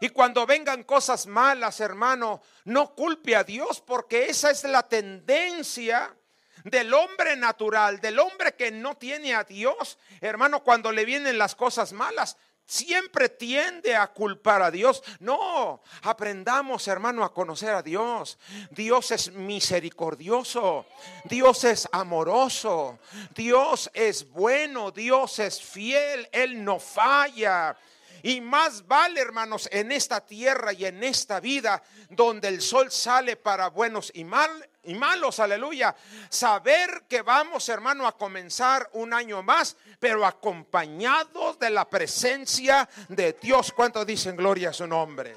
Y 0.00 0.08
cuando 0.08 0.46
vengan 0.46 0.82
cosas 0.84 1.26
malas, 1.26 1.78
hermano, 1.80 2.40
no 2.64 2.94
culpe 2.94 3.36
a 3.36 3.44
Dios 3.44 3.82
porque 3.82 4.30
esa 4.30 4.50
es 4.50 4.64
la 4.64 4.82
tendencia 4.88 6.16
del 6.64 6.92
hombre 6.94 7.36
natural, 7.36 8.00
del 8.00 8.18
hombre 8.18 8.54
que 8.54 8.70
no 8.70 8.96
tiene 8.96 9.34
a 9.34 9.44
Dios. 9.44 9.98
Hermano, 10.22 10.64
cuando 10.64 10.90
le 10.90 11.04
vienen 11.04 11.36
las 11.36 11.54
cosas 11.54 11.92
malas, 11.92 12.38
siempre 12.70 13.28
tiende 13.28 13.96
a 13.96 14.06
culpar 14.06 14.62
a 14.62 14.70
Dios. 14.70 15.02
No, 15.18 15.82
aprendamos, 16.02 16.86
hermano, 16.86 17.24
a 17.24 17.34
conocer 17.34 17.70
a 17.70 17.82
Dios. 17.82 18.38
Dios 18.70 19.10
es 19.10 19.32
misericordioso, 19.32 20.86
Dios 21.24 21.64
es 21.64 21.88
amoroso, 21.90 23.00
Dios 23.34 23.90
es 23.92 24.30
bueno, 24.30 24.92
Dios 24.92 25.40
es 25.40 25.60
fiel, 25.60 26.28
Él 26.30 26.62
no 26.62 26.78
falla. 26.78 27.76
Y 28.22 28.40
más 28.40 28.86
vale, 28.86 29.20
hermanos, 29.20 29.68
en 29.72 29.90
esta 29.90 30.24
tierra 30.24 30.72
y 30.72 30.84
en 30.84 31.02
esta 31.02 31.40
vida 31.40 31.82
donde 32.08 32.48
el 32.48 32.60
sol 32.60 32.92
sale 32.92 33.34
para 33.34 33.68
buenos 33.68 34.12
y, 34.14 34.22
mal, 34.22 34.69
y 34.82 34.94
malos, 34.94 35.40
aleluya. 35.40 35.94
Saber 36.28 37.04
que 37.08 37.22
vamos, 37.22 37.68
hermano, 37.68 38.06
a 38.06 38.16
comenzar 38.16 38.88
un 38.94 39.12
año 39.12 39.42
más, 39.42 39.76
pero 39.98 40.24
acompañados 40.24 41.58
de 41.58 41.70
la 41.70 41.88
presencia 41.88 42.88
de 43.08 43.34
Dios. 43.34 43.72
¿Cuántos 43.72 44.06
dicen 44.06 44.36
gloria 44.36 44.70
a 44.70 44.72
su 44.72 44.86
nombre? 44.86 45.36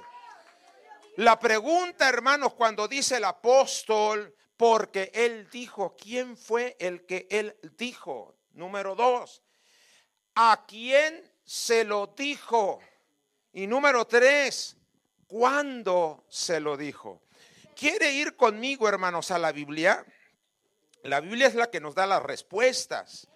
La 1.18 1.38
pregunta, 1.38 2.10
hermanos, 2.10 2.54
cuando 2.54 2.88
dice 2.88 3.18
el 3.18 3.26
apóstol, 3.26 4.34
porque 4.58 5.12
él 5.14 5.50
dijo, 5.52 5.96
¿quién 5.96 6.38
fue 6.38 6.76
el 6.80 7.06
que 7.06 7.28
él 7.30 7.56
dijo? 7.78 8.36
Número 8.54 8.96
dos, 8.96 9.44
¿a 10.36 10.64
quién 10.68 11.32
se 11.44 11.84
lo 11.84 12.08
dijo? 12.08 12.80
Y 13.52 13.68
número 13.68 14.06
tres, 14.06 14.78
¿cuándo 15.28 16.26
se 16.30 16.60
lo 16.60 16.78
dijo? 16.78 17.22
¿Quiere 17.76 18.12
ir 18.12 18.36
conmigo, 18.36 18.88
hermanos, 18.88 19.32
a 19.32 19.40
la 19.40 19.52
Biblia? 19.52 20.06
La 21.04 21.20
Biblia 21.20 21.48
es 21.48 21.56
la 21.56 21.70
que 21.70 21.82
nos 21.82 21.96
da 21.96 22.06
las 22.06 22.24
respuestas. 22.24 23.28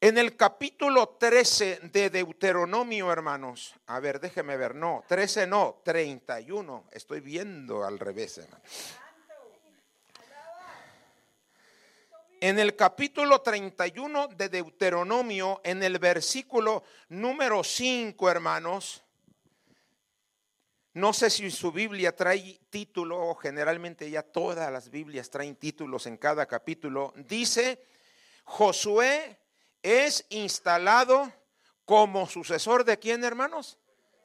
En 0.00 0.18
el 0.18 0.36
capítulo 0.36 1.16
13 1.18 1.80
de 1.84 2.10
Deuteronomio, 2.10 3.10
hermanos, 3.10 3.74
a 3.86 4.00
ver, 4.00 4.20
déjeme 4.20 4.56
ver, 4.56 4.74
no, 4.74 5.02
13 5.08 5.46
no, 5.46 5.80
31, 5.82 6.88
estoy 6.92 7.20
viendo 7.20 7.84
al 7.84 7.98
revés, 7.98 8.38
hermano. 8.38 8.62
En 12.40 12.58
el 12.58 12.76
capítulo 12.76 13.40
31 13.40 14.28
de 14.28 14.50
Deuteronomio, 14.50 15.62
en 15.64 15.82
el 15.82 15.98
versículo 15.98 16.84
número 17.08 17.64
5, 17.64 18.30
hermanos, 18.30 19.03
no 20.94 21.12
sé 21.12 21.28
si 21.28 21.50
su 21.50 21.72
Biblia 21.72 22.14
trae 22.14 22.60
título, 22.70 23.34
generalmente 23.34 24.08
ya 24.08 24.22
todas 24.22 24.70
las 24.70 24.90
Biblias 24.90 25.28
traen 25.28 25.56
títulos 25.56 26.06
en 26.06 26.16
cada 26.16 26.46
capítulo. 26.46 27.12
Dice, 27.16 27.84
Josué 28.44 29.36
es 29.82 30.24
instalado 30.28 31.32
como 31.84 32.28
sucesor 32.28 32.84
de 32.84 32.96
quién, 33.00 33.24
hermanos? 33.24 33.76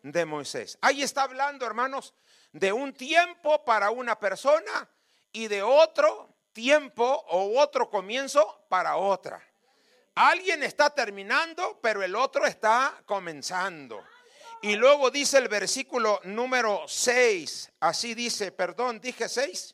De 0.04 0.26
Moisés. 0.26 0.78
Ahí 0.82 1.02
está 1.02 1.24
hablando, 1.24 1.66
hermanos, 1.66 2.14
de 2.52 2.72
un 2.72 2.94
tiempo 2.94 3.66
para 3.66 3.90
una 3.90 4.20
persona 4.20 4.88
y 5.32 5.48
de 5.48 5.64
otro 5.64 6.30
tiempo 6.54 7.04
o 7.30 7.60
otro 7.60 7.90
comienzo 7.90 8.66
para 8.70 8.96
otra. 8.96 9.44
Alguien 10.14 10.62
está 10.62 10.92
terminando, 10.92 11.80
pero 11.82 12.04
el 12.04 12.16
otro 12.16 12.46
está 12.46 13.02
comenzando. 13.06 14.04
Y 14.62 14.76
luego 14.76 15.10
dice 15.10 15.38
el 15.38 15.48
versículo 15.48 16.19
número 16.26 16.84
6, 16.86 17.72
así 17.80 18.13
dice, 18.13 18.52
perdón, 18.52 19.00
dije 19.00 19.30
6, 19.30 19.74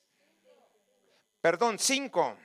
perdón, 1.41 1.79
5. 1.79 2.37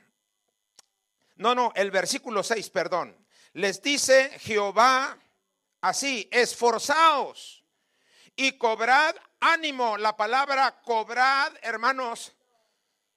No, 1.35 1.53
no, 1.53 1.71
el 1.75 1.91
versículo 1.91 2.41
6, 2.41 2.69
perdón. 2.71 3.15
Les 3.53 3.81
dice 3.81 4.29
Jehová 4.39 5.17
así, 5.81 6.27
esforzaos 6.31 7.63
y 8.35 8.57
cobrad 8.57 9.15
ánimo. 9.39 9.97
La 9.97 10.17
palabra 10.17 10.81
cobrad, 10.81 11.53
hermanos, 11.61 12.33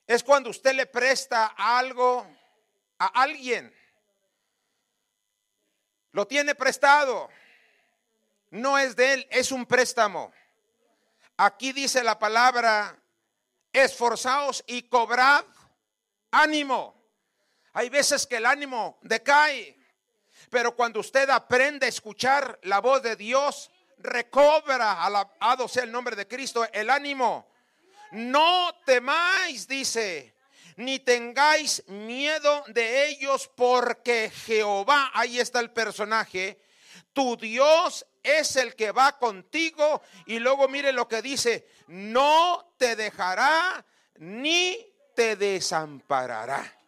es 0.07 0.23
cuando 0.23 0.51
usted 0.51 0.75
le 0.75 0.87
presta 0.87 1.55
algo 1.57 2.27
a 2.99 3.07
alguien. 3.23 3.75
Lo 6.13 6.27
tiene 6.27 6.55
prestado. 6.55 7.31
No 8.55 8.79
es 8.79 8.95
de 8.95 9.15
él, 9.15 9.27
es 9.33 9.51
un 9.51 9.67
préstamo. 9.67 10.33
Aquí 11.37 11.73
dice 11.73 12.05
la 12.05 12.21
palabra, 12.21 12.97
esforzaos 13.73 14.63
y 14.69 14.83
cobrad 14.83 15.45
ánimo. 16.31 16.95
Hay 17.73 17.89
veces 17.89 18.29
que 18.29 18.37
el 18.37 18.47
ánimo 18.47 19.01
decae, 19.03 19.77
pero 20.51 20.77
cuando 20.77 21.01
usted 21.01 21.29
aprende 21.31 21.87
a 21.87 21.89
escuchar 21.89 22.61
la 22.63 22.79
voz 22.79 23.03
de 23.03 23.17
Dios, 23.17 23.73
recobra, 23.99 25.03
alabado 25.03 25.67
sea 25.67 25.83
el 25.83 25.91
nombre 25.91 26.15
de 26.15 26.29
Cristo, 26.29 26.65
el 26.73 26.91
ánimo. 26.91 27.49
No 28.13 28.73
temáis, 28.87 29.67
dice, 29.67 30.33
ni 30.77 31.01
tengáis 31.01 31.83
miedo 31.89 32.63
de 32.69 33.09
ellos, 33.09 33.51
porque 33.57 34.31
Jehová, 34.31 35.11
ahí 35.13 35.41
está 35.41 35.59
el 35.59 35.73
personaje, 35.73 36.61
tu 37.13 37.37
Dios 37.37 38.07
es 38.25 38.57
el 38.57 38.75
que 38.75 38.91
va 38.91 39.17
contigo. 39.19 40.03
Y 40.27 40.41
luego 40.41 40.67
mire 40.67 40.93
lo 40.93 41.07
que 41.07 41.23
dice, 41.23 41.69
no 41.87 42.75
te 42.77 42.97
dejará 42.97 43.85
ni 44.17 44.77
te 45.15 45.37
desamparará. 45.37 46.81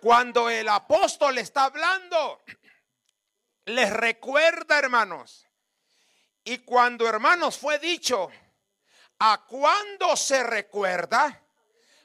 Cuando 0.00 0.50
el 0.50 0.68
apóstol 0.68 1.38
está 1.38 1.64
hablando, 1.64 2.42
les 3.64 3.90
recuerda, 3.90 4.78
hermanos. 4.78 5.46
Y 6.44 6.58
cuando, 6.58 7.06
hermanos, 7.06 7.58
fue 7.58 7.78
dicho, 7.78 8.30
¿a 9.18 9.44
cuándo 9.46 10.16
se 10.16 10.42
recuerda? 10.42 11.42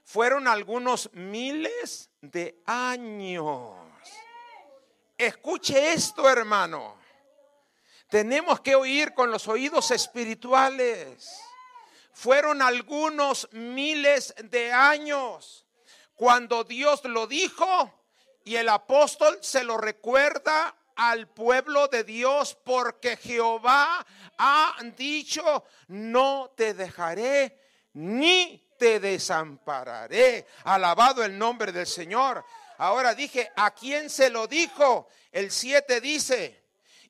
Fueron 0.03 0.47
algunos 0.47 1.09
miles 1.13 2.09
de 2.19 2.61
años. 2.65 3.75
Escuche 5.17 5.93
esto, 5.93 6.29
hermano. 6.29 7.02
Tenemos 8.13 8.59
que 8.59 8.75
oír 8.75 9.15
con 9.15 9.31
los 9.31 9.47
oídos 9.47 9.89
espirituales. 9.89 11.41
Fueron 12.11 12.61
algunos 12.61 13.49
miles 13.53 14.35
de 14.37 14.71
años 14.71 15.65
cuando 16.13 16.63
Dios 16.63 17.03
lo 17.05 17.25
dijo 17.25 17.91
y 18.45 18.57
el 18.57 18.69
apóstol 18.69 19.39
se 19.41 19.63
lo 19.63 19.77
recuerda 19.77 20.75
al 20.95 21.27
pueblo 21.27 21.87
de 21.87 22.03
Dios 22.03 22.55
porque 22.63 23.17
Jehová 23.17 24.05
ha 24.37 24.77
dicho, 24.95 25.63
no 25.87 26.53
te 26.55 26.75
dejaré 26.75 27.59
ni 27.93 28.63
te 28.77 28.99
desampararé. 28.99 30.45
Alabado 30.65 31.23
el 31.23 31.35
nombre 31.35 31.71
del 31.71 31.87
Señor. 31.87 32.45
Ahora 32.77 33.15
dije, 33.15 33.51
¿a 33.55 33.71
quién 33.71 34.11
se 34.11 34.29
lo 34.29 34.45
dijo? 34.45 35.07
El 35.31 35.49
7 35.49 35.99
dice, 35.99 36.62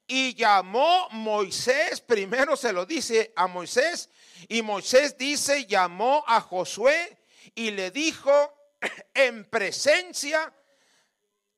y 0.08 0.36
llamó 0.36 1.08
Moisés, 1.12 2.02
primero 2.02 2.56
se 2.56 2.74
lo 2.74 2.86
dice 2.86 3.32
a 3.36 3.48
Moisés, 3.48 4.10
y 4.48 4.62
Moisés 4.62 5.18
dice, 5.18 5.66
llamó 5.66 6.24
a 6.28 6.42
Josué 6.42 7.18
y 7.56 7.72
le 7.72 7.92
dijo 7.92 8.54
en 9.13 9.46
presencia 9.46 10.54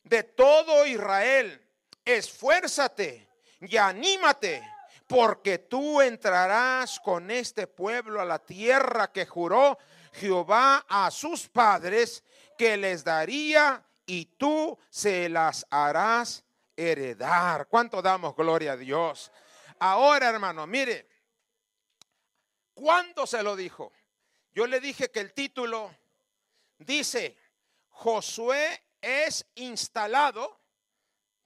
de 0.03 0.23
todo 0.23 0.85
Israel, 0.85 1.61
esfuérzate 2.03 3.27
y 3.61 3.77
anímate, 3.77 4.63
porque 5.07 5.57
tú 5.57 6.01
entrarás 6.01 6.99
con 6.99 7.31
este 7.31 7.67
pueblo 7.67 8.21
a 8.21 8.25
la 8.25 8.39
tierra 8.39 9.11
que 9.11 9.25
juró 9.25 9.77
Jehová 10.13 10.85
a 10.87 11.11
sus 11.11 11.47
padres 11.47 12.23
que 12.57 12.77
les 12.77 13.03
daría 13.03 13.83
y 14.05 14.25
tú 14.37 14.77
se 14.89 15.29
las 15.29 15.65
harás 15.69 16.44
heredar. 16.75 17.67
¿Cuánto 17.67 18.01
damos 18.01 18.35
gloria 18.35 18.73
a 18.73 18.77
Dios? 18.77 19.31
Ahora, 19.79 20.29
hermano, 20.29 20.65
mire, 20.67 21.07
¿cuándo 22.73 23.25
se 23.27 23.43
lo 23.43 23.55
dijo? 23.55 23.91
Yo 24.53 24.67
le 24.67 24.79
dije 24.79 25.11
que 25.11 25.19
el 25.19 25.33
título 25.33 25.93
dice, 26.77 27.37
Josué 27.89 28.83
es 29.01 29.45
instalado, 29.55 30.59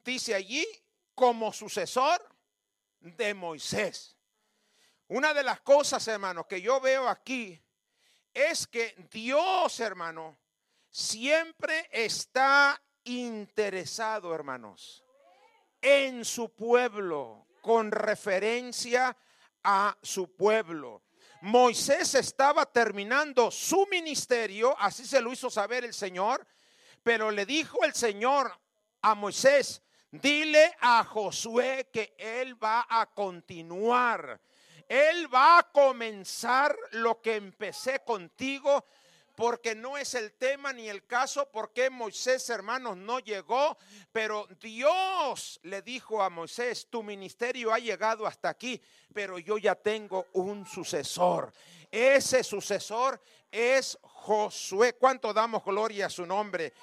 dice 0.03 0.35
allí, 0.35 0.65
como 1.15 1.51
sucesor 1.51 2.23
de 2.99 3.33
Moisés. 3.33 4.15
Una 5.07 5.33
de 5.33 5.43
las 5.43 5.59
cosas, 5.61 6.07
hermano, 6.07 6.47
que 6.47 6.61
yo 6.61 6.79
veo 6.79 7.09
aquí 7.09 7.59
es 8.33 8.67
que 8.67 8.95
Dios, 9.11 9.79
hermano, 9.79 10.37
siempre 10.89 11.89
está 11.91 12.81
interesado, 13.03 14.33
hermanos, 14.33 15.03
en 15.81 16.25
su 16.25 16.49
pueblo, 16.49 17.47
con 17.61 17.91
referencia 17.91 19.15
a 19.63 19.97
su 20.01 20.35
pueblo. 20.35 21.03
Moisés 21.41 22.15
estaba 22.15 22.65
terminando 22.65 23.49
su 23.49 23.87
ministerio, 23.89 24.75
así 24.77 25.05
se 25.05 25.21
lo 25.21 25.31
hizo 25.31 25.49
saber 25.49 25.85
el 25.85 25.93
Señor, 25.93 26.45
pero 27.01 27.31
le 27.31 27.45
dijo 27.45 27.83
el 27.83 27.93
Señor 27.93 28.51
a 29.01 29.15
Moisés, 29.15 29.81
dile 30.11 30.75
a 30.81 31.03
Josué 31.03 31.89
que 31.93 32.13
él 32.17 32.61
va 32.61 32.85
a 32.89 33.05
continuar. 33.05 34.41
Él 34.87 35.33
va 35.33 35.59
a 35.59 35.71
comenzar 35.71 36.75
lo 36.91 37.21
que 37.21 37.35
empecé 37.35 38.03
contigo 38.03 38.85
porque 39.39 39.73
no 39.73 39.97
es 39.97 40.15
el 40.15 40.33
tema 40.33 40.73
ni 40.73 40.89
el 40.89 41.05
caso, 41.05 41.49
porque 41.49 41.89
Moisés, 41.89 42.49
hermanos, 42.49 42.97
no 42.97 43.19
llegó, 43.19 43.77
pero 44.11 44.45
Dios 44.59 45.61
le 45.63 45.81
dijo 45.81 46.21
a 46.21 46.29
Moisés, 46.29 46.87
tu 46.89 47.01
ministerio 47.01 47.73
ha 47.73 47.79
llegado 47.79 48.27
hasta 48.27 48.49
aquí, 48.49 48.81
pero 49.13 49.39
yo 49.39 49.57
ya 49.57 49.75
tengo 49.75 50.25
un 50.33 50.65
sucesor. 50.65 51.53
Ese 51.89 52.43
sucesor 52.43 53.21
es 53.49 53.97
Josué. 54.01 54.97
¿Cuánto 54.97 55.33
damos 55.33 55.63
gloria 55.63 56.07
a 56.07 56.09
su 56.09 56.25
nombre? 56.25 56.73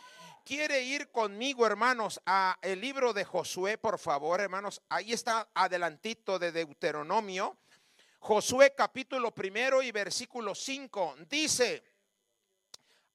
quiere 0.43 0.81
ir 0.81 1.11
conmigo, 1.11 1.67
hermanos, 1.67 2.21
a 2.25 2.57
el 2.63 2.81
libro 2.81 3.13
de 3.13 3.25
Josué, 3.25 3.77
por 3.77 3.99
favor, 3.99 4.41
hermanos. 4.41 4.81
Ahí 4.89 5.13
está 5.13 5.49
adelantito 5.53 6.39
de 6.39 6.53
Deuteronomio. 6.53 7.59
Josué 8.21 8.73
capítulo 8.77 9.35
primero 9.35 9.83
y 9.83 9.91
versículo 9.91 10.55
5 10.55 11.17
dice, 11.29 11.83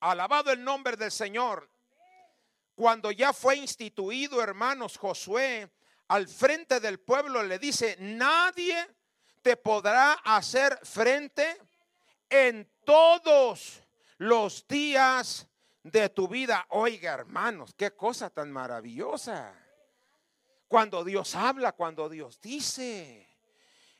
Alabado 0.01 0.51
el 0.51 0.63
nombre 0.63 0.97
del 0.97 1.11
Señor. 1.11 1.69
Cuando 2.75 3.11
ya 3.11 3.33
fue 3.33 3.55
instituido, 3.55 4.41
hermanos, 4.41 4.97
Josué, 4.97 5.69
al 6.07 6.27
frente 6.27 6.79
del 6.79 6.99
pueblo 6.99 7.43
le 7.43 7.59
dice, 7.59 7.95
nadie 7.99 8.87
te 9.41 9.57
podrá 9.57 10.13
hacer 10.23 10.79
frente 10.83 11.57
en 12.29 12.67
todos 12.83 13.81
los 14.17 14.67
días 14.67 15.47
de 15.83 16.09
tu 16.09 16.27
vida. 16.27 16.65
Oiga, 16.69 17.13
hermanos, 17.13 17.73
qué 17.75 17.91
cosa 17.91 18.29
tan 18.29 18.51
maravillosa. 18.51 19.53
Cuando 20.67 21.03
Dios 21.03 21.35
habla, 21.35 21.73
cuando 21.73 22.09
Dios 22.09 22.41
dice, 22.41 23.27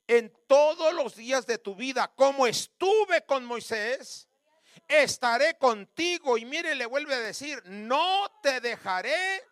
en 0.08 0.34
todos 0.48 0.94
los 0.94 1.16
días 1.16 1.46
de 1.46 1.60
tu 1.60 1.76
vida, 1.76 2.12
como 2.16 2.48
estuve 2.48 3.24
con 3.26 3.46
Moisés, 3.46 4.28
estaré 4.88 5.57
contigo. 5.57 6.38
Y 6.38 6.45
mire, 6.45 6.75
le 6.75 6.86
vuelve 6.86 7.15
a 7.15 7.19
decir, 7.19 7.62
no 7.65 8.29
te 8.41 8.60
dejaré 8.60 9.43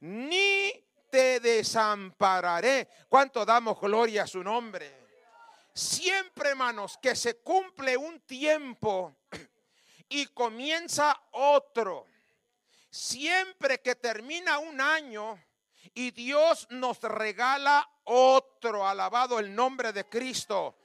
ni 0.00 0.72
te 1.10 1.40
desampararé. 1.40 2.88
¿Cuánto 3.08 3.44
damos 3.44 3.80
gloria 3.80 4.24
a 4.24 4.26
su 4.26 4.42
nombre? 4.42 5.04
Siempre, 5.72 6.50
hermanos, 6.50 6.98
que 7.00 7.16
se 7.16 7.38
cumple 7.38 7.96
un 7.96 8.20
tiempo 8.20 9.16
y 10.08 10.26
comienza 10.26 11.20
otro. 11.32 12.06
Siempre 12.90 13.80
que 13.80 13.96
termina 13.96 14.58
un 14.58 14.80
año 14.80 15.42
y 15.94 16.12
Dios 16.12 16.66
nos 16.70 17.00
regala 17.00 17.88
otro, 18.04 18.86
alabado 18.86 19.38
el 19.38 19.54
nombre 19.54 19.92
de 19.92 20.08
Cristo. 20.08 20.76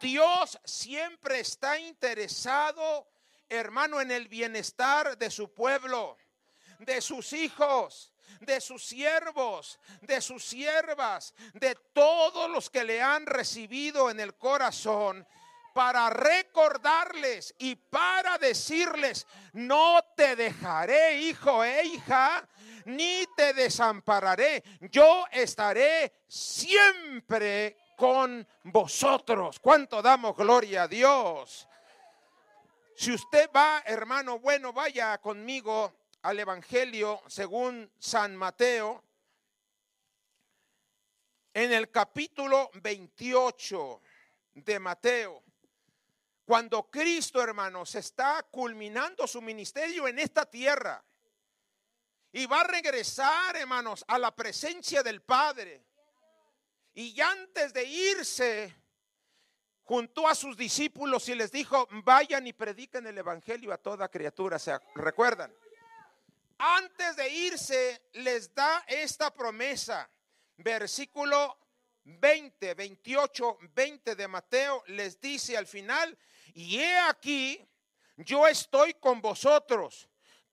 Dios 0.00 0.58
siempre 0.64 1.40
está 1.40 1.78
interesado 1.78 3.11
hermano, 3.52 4.00
en 4.00 4.10
el 4.10 4.28
bienestar 4.28 5.16
de 5.16 5.30
su 5.30 5.52
pueblo, 5.52 6.16
de 6.78 7.00
sus 7.00 7.32
hijos, 7.32 8.12
de 8.40 8.60
sus 8.60 8.84
siervos, 8.84 9.78
de 10.00 10.20
sus 10.20 10.44
siervas, 10.44 11.34
de 11.54 11.74
todos 11.92 12.50
los 12.50 12.70
que 12.70 12.84
le 12.84 13.00
han 13.00 13.26
recibido 13.26 14.10
en 14.10 14.20
el 14.20 14.34
corazón 14.34 15.26
para 15.74 16.10
recordarles 16.10 17.54
y 17.58 17.76
para 17.76 18.38
decirles, 18.38 19.26
no 19.52 20.00
te 20.16 20.36
dejaré, 20.36 21.20
hijo 21.20 21.64
e 21.64 21.84
hija, 21.86 22.46
ni 22.84 23.24
te 23.36 23.52
desampararé. 23.54 24.62
Yo 24.90 25.24
estaré 25.30 26.12
siempre 26.26 27.76
con 27.96 28.46
vosotros. 28.64 29.58
¿Cuánto 29.60 30.02
damos 30.02 30.36
gloria 30.36 30.84
a 30.84 30.88
Dios? 30.88 31.68
Si 33.02 33.10
usted 33.10 33.50
va, 33.50 33.82
hermano, 33.84 34.38
bueno, 34.38 34.72
vaya 34.72 35.18
conmigo 35.18 35.92
al 36.22 36.38
Evangelio 36.38 37.20
según 37.26 37.90
San 37.98 38.36
Mateo, 38.36 39.02
en 41.52 41.72
el 41.72 41.90
capítulo 41.90 42.70
28 42.74 44.02
de 44.54 44.78
Mateo, 44.78 45.42
cuando 46.44 46.88
Cristo, 46.88 47.42
hermanos, 47.42 47.92
está 47.96 48.44
culminando 48.44 49.26
su 49.26 49.42
ministerio 49.42 50.06
en 50.06 50.20
esta 50.20 50.48
tierra 50.48 51.04
y 52.30 52.46
va 52.46 52.60
a 52.60 52.68
regresar, 52.68 53.56
hermanos, 53.56 54.04
a 54.06 54.16
la 54.16 54.32
presencia 54.32 55.02
del 55.02 55.22
Padre. 55.22 55.84
Y 56.94 57.20
antes 57.20 57.72
de 57.72 57.82
irse, 57.82 58.81
juntó 59.84 60.28
a 60.28 60.34
sus 60.34 60.56
discípulos 60.56 61.28
y 61.28 61.34
les 61.34 61.52
dijo, 61.52 61.88
vayan 62.04 62.46
y 62.46 62.52
prediquen 62.52 63.06
el 63.06 63.18
Evangelio 63.18 63.72
a 63.72 63.78
toda 63.78 64.08
criatura. 64.08 64.58
¿Se 64.58 64.78
recuerdan? 64.94 65.52
Antes 66.58 67.16
de 67.16 67.28
irse, 67.28 68.02
les 68.12 68.54
da 68.54 68.84
esta 68.86 69.32
promesa. 69.34 70.08
Versículo 70.56 71.58
20, 72.04 72.74
28, 72.74 73.58
20 73.74 74.14
de 74.14 74.28
Mateo 74.28 74.82
les 74.88 75.20
dice 75.20 75.56
al 75.56 75.66
final, 75.66 76.16
y 76.54 76.78
he 76.78 76.98
aquí, 76.98 77.66
yo 78.16 78.46
estoy 78.46 78.94
con 78.94 79.20
vosotros 79.20 80.08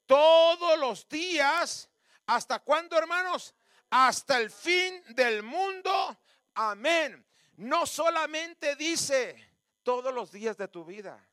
todos 0.06 0.80
los 0.80 1.08
días. 1.08 1.90
¿Hasta 2.26 2.60
cuándo, 2.60 2.98
hermanos? 2.98 3.54
Hasta 3.92 4.40
el 4.40 4.50
fin 4.50 5.04
del 5.10 5.44
mundo. 5.44 6.18
Amén. 6.56 7.26
No 7.60 7.86
solamente 7.86 8.78
dice 8.78 9.36
todos 9.84 10.14
los 10.14 10.32
días 10.32 10.56
de 10.56 10.70
tu 10.70 10.86
vida, 10.86 11.28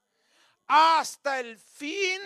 hasta 0.66 1.38
el 1.38 1.56
fin 1.56 2.20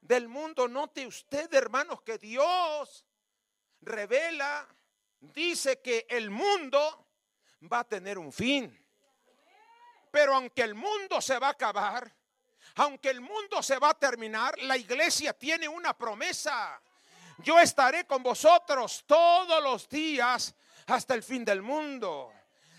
del 0.00 0.28
mundo. 0.28 0.68
Note 0.68 1.04
usted, 1.04 1.52
hermanos, 1.52 2.02
que 2.02 2.16
Dios 2.16 3.04
revela, 3.80 4.68
dice 5.18 5.80
que 5.80 6.06
el 6.08 6.30
mundo 6.30 7.08
va 7.72 7.80
a 7.80 7.88
tener 7.88 8.18
un 8.18 8.32
fin. 8.32 8.86
Pero 10.12 10.36
aunque 10.36 10.62
el 10.62 10.76
mundo 10.76 11.20
se 11.20 11.40
va 11.40 11.48
a 11.48 11.50
acabar, 11.50 12.14
aunque 12.76 13.10
el 13.10 13.20
mundo 13.20 13.64
se 13.64 13.80
va 13.80 13.90
a 13.90 13.98
terminar, 13.98 14.56
la 14.60 14.76
iglesia 14.76 15.32
tiene 15.32 15.66
una 15.66 15.92
promesa. 15.92 16.80
Yo 17.38 17.58
estaré 17.58 18.06
con 18.06 18.22
vosotros 18.22 19.02
todos 19.08 19.60
los 19.60 19.88
días 19.88 20.54
hasta 20.86 21.14
el 21.14 21.24
fin 21.24 21.44
del 21.44 21.62
mundo. 21.62 22.32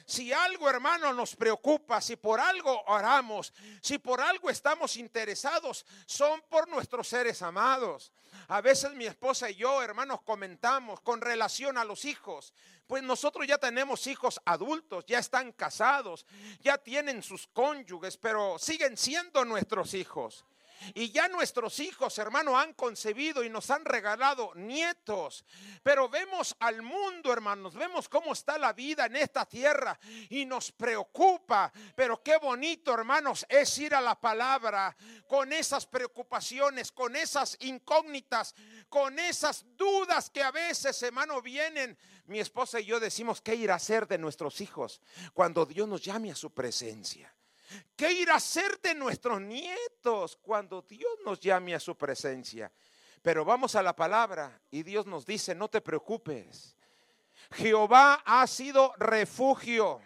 Si 0.09 0.33
algo, 0.33 0.67
hermano, 0.67 1.13
nos 1.13 1.35
preocupa, 1.35 2.01
si 2.01 2.15
por 2.15 2.39
algo 2.39 2.81
oramos, 2.87 3.53
si 3.79 3.99
por 3.99 4.19
algo 4.19 4.49
estamos 4.49 4.97
interesados, 4.97 5.85
son 6.07 6.41
por 6.49 6.67
nuestros 6.67 7.07
seres 7.07 7.43
amados. 7.43 8.11
A 8.47 8.59
veces 8.59 8.91
mi 8.95 9.05
esposa 9.05 9.51
y 9.51 9.55
yo, 9.57 9.83
hermanos, 9.83 10.21
comentamos 10.23 10.99
con 11.01 11.21
relación 11.21 11.77
a 11.77 11.83
los 11.83 12.05
hijos. 12.05 12.55
Pues 12.87 13.03
nosotros 13.03 13.45
ya 13.45 13.59
tenemos 13.59 14.07
hijos 14.07 14.41
adultos, 14.45 15.05
ya 15.05 15.19
están 15.19 15.51
casados, 15.51 16.25
ya 16.59 16.79
tienen 16.79 17.21
sus 17.21 17.45
cónyuges, 17.45 18.17
pero 18.17 18.57
siguen 18.57 18.97
siendo 18.97 19.45
nuestros 19.45 19.93
hijos. 19.93 20.43
Y 20.93 21.11
ya 21.11 21.27
nuestros 21.27 21.79
hijos, 21.79 22.17
hermano, 22.17 22.57
han 22.57 22.73
concebido 22.73 23.43
y 23.43 23.49
nos 23.49 23.69
han 23.69 23.85
regalado 23.85 24.51
nietos. 24.55 25.45
Pero 25.83 26.09
vemos 26.09 26.55
al 26.59 26.81
mundo, 26.81 27.31
hermanos, 27.31 27.73
vemos 27.73 28.07
cómo 28.09 28.33
está 28.33 28.57
la 28.57 28.73
vida 28.73 29.05
en 29.05 29.15
esta 29.15 29.45
tierra 29.45 29.99
y 30.29 30.45
nos 30.45 30.71
preocupa. 30.71 31.71
Pero 31.95 32.21
qué 32.23 32.37
bonito, 32.37 32.93
hermanos, 32.93 33.45
es 33.49 33.77
ir 33.79 33.95
a 33.95 34.01
la 34.01 34.19
palabra 34.19 34.95
con 35.27 35.53
esas 35.53 35.85
preocupaciones, 35.85 36.91
con 36.91 37.15
esas 37.15 37.57
incógnitas, 37.61 38.55
con 38.89 39.19
esas 39.19 39.65
dudas 39.75 40.29
que 40.29 40.43
a 40.43 40.51
veces, 40.51 41.01
hermano, 41.03 41.41
vienen. 41.41 41.97
Mi 42.25 42.39
esposa 42.39 42.79
y 42.79 42.85
yo 42.85 42.99
decimos 42.99 43.41
qué 43.41 43.55
ir 43.55 43.71
a 43.71 43.75
hacer 43.75 44.07
de 44.07 44.19
nuestros 44.19 44.61
hijos 44.61 45.01
cuando 45.33 45.65
Dios 45.65 45.87
nos 45.87 46.03
llame 46.03 46.31
a 46.31 46.35
su 46.35 46.51
presencia. 46.51 47.33
¿Qué 47.95 48.11
irá 48.13 48.33
a 48.33 48.37
hacer 48.37 48.79
de 48.81 48.95
nuestros 48.95 49.41
nietos 49.41 50.37
cuando 50.41 50.81
Dios 50.81 51.11
nos 51.25 51.39
llame 51.39 51.75
a 51.75 51.79
su 51.79 51.95
presencia? 51.95 52.71
Pero 53.21 53.43
vamos 53.43 53.75
a 53.75 53.83
la 53.83 53.95
palabra 53.95 54.61
y 54.71 54.83
Dios 54.83 55.05
nos 55.05 55.25
dice, 55.25 55.53
no 55.53 55.67
te 55.67 55.81
preocupes. 55.81 56.75
Jehová 57.51 58.21
ha 58.25 58.45
sido 58.47 58.93
refugio 58.97 60.01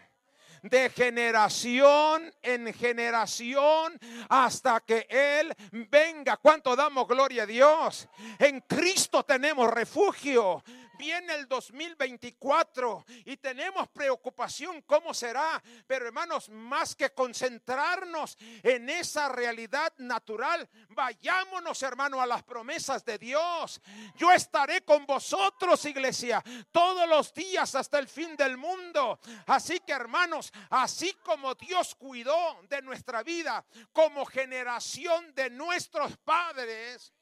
de 0.63 0.89
generación 0.89 2.33
en 2.41 2.73
generación 2.73 3.99
hasta 4.29 4.79
que 4.79 5.05
Él 5.09 5.53
venga. 5.89 6.37
¿Cuánto 6.37 6.75
damos 6.75 7.07
gloria 7.07 7.43
a 7.43 7.45
Dios? 7.45 8.07
En 8.39 8.61
Cristo 8.61 9.23
tenemos 9.23 9.69
refugio 9.69 10.63
viene 10.97 11.33
el 11.33 11.47
2024 11.47 13.05
y 13.25 13.37
tenemos 13.37 13.87
preocupación 13.89 14.81
cómo 14.83 15.13
será, 15.13 15.61
pero 15.87 16.07
hermanos, 16.07 16.49
más 16.49 16.95
que 16.95 17.11
concentrarnos 17.11 18.37
en 18.61 18.89
esa 18.89 19.29
realidad 19.29 19.93
natural, 19.97 20.69
vayámonos, 20.89 21.81
hermano, 21.83 22.21
a 22.21 22.25
las 22.25 22.43
promesas 22.43 23.03
de 23.05 23.17
Dios. 23.17 23.81
Yo 24.15 24.31
estaré 24.31 24.83
con 24.83 25.05
vosotros, 25.05 25.83
iglesia, 25.85 26.43
todos 26.71 27.07
los 27.07 27.33
días 27.33 27.75
hasta 27.75 27.99
el 27.99 28.07
fin 28.07 28.35
del 28.35 28.57
mundo. 28.57 29.19
Así 29.47 29.79
que, 29.79 29.93
hermanos, 29.93 30.51
así 30.69 31.13
como 31.23 31.55
Dios 31.55 31.95
cuidó 31.95 32.61
de 32.69 32.81
nuestra 32.81 33.23
vida 33.23 33.65
como 33.91 34.25
generación 34.25 35.33
de 35.33 35.49
nuestros 35.49 36.17
padres, 36.17 37.13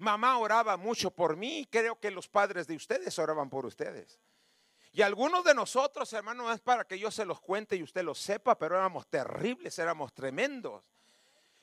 Mamá 0.00 0.38
oraba 0.38 0.78
mucho 0.78 1.10
por 1.10 1.36
mí, 1.36 1.68
creo 1.70 2.00
que 2.00 2.10
los 2.10 2.26
padres 2.26 2.66
de 2.66 2.74
ustedes 2.74 3.18
oraban 3.18 3.50
por 3.50 3.66
ustedes. 3.66 4.18
Y 4.92 5.02
algunos 5.02 5.44
de 5.44 5.54
nosotros, 5.54 6.10
hermanos, 6.14 6.54
es 6.54 6.60
para 6.62 6.84
que 6.84 6.98
yo 6.98 7.10
se 7.10 7.26
los 7.26 7.38
cuente 7.38 7.76
y 7.76 7.82
usted 7.82 8.02
lo 8.02 8.14
sepa, 8.14 8.56
pero 8.58 8.76
éramos 8.76 9.06
terribles, 9.08 9.78
éramos 9.78 10.14
tremendos. 10.14 10.82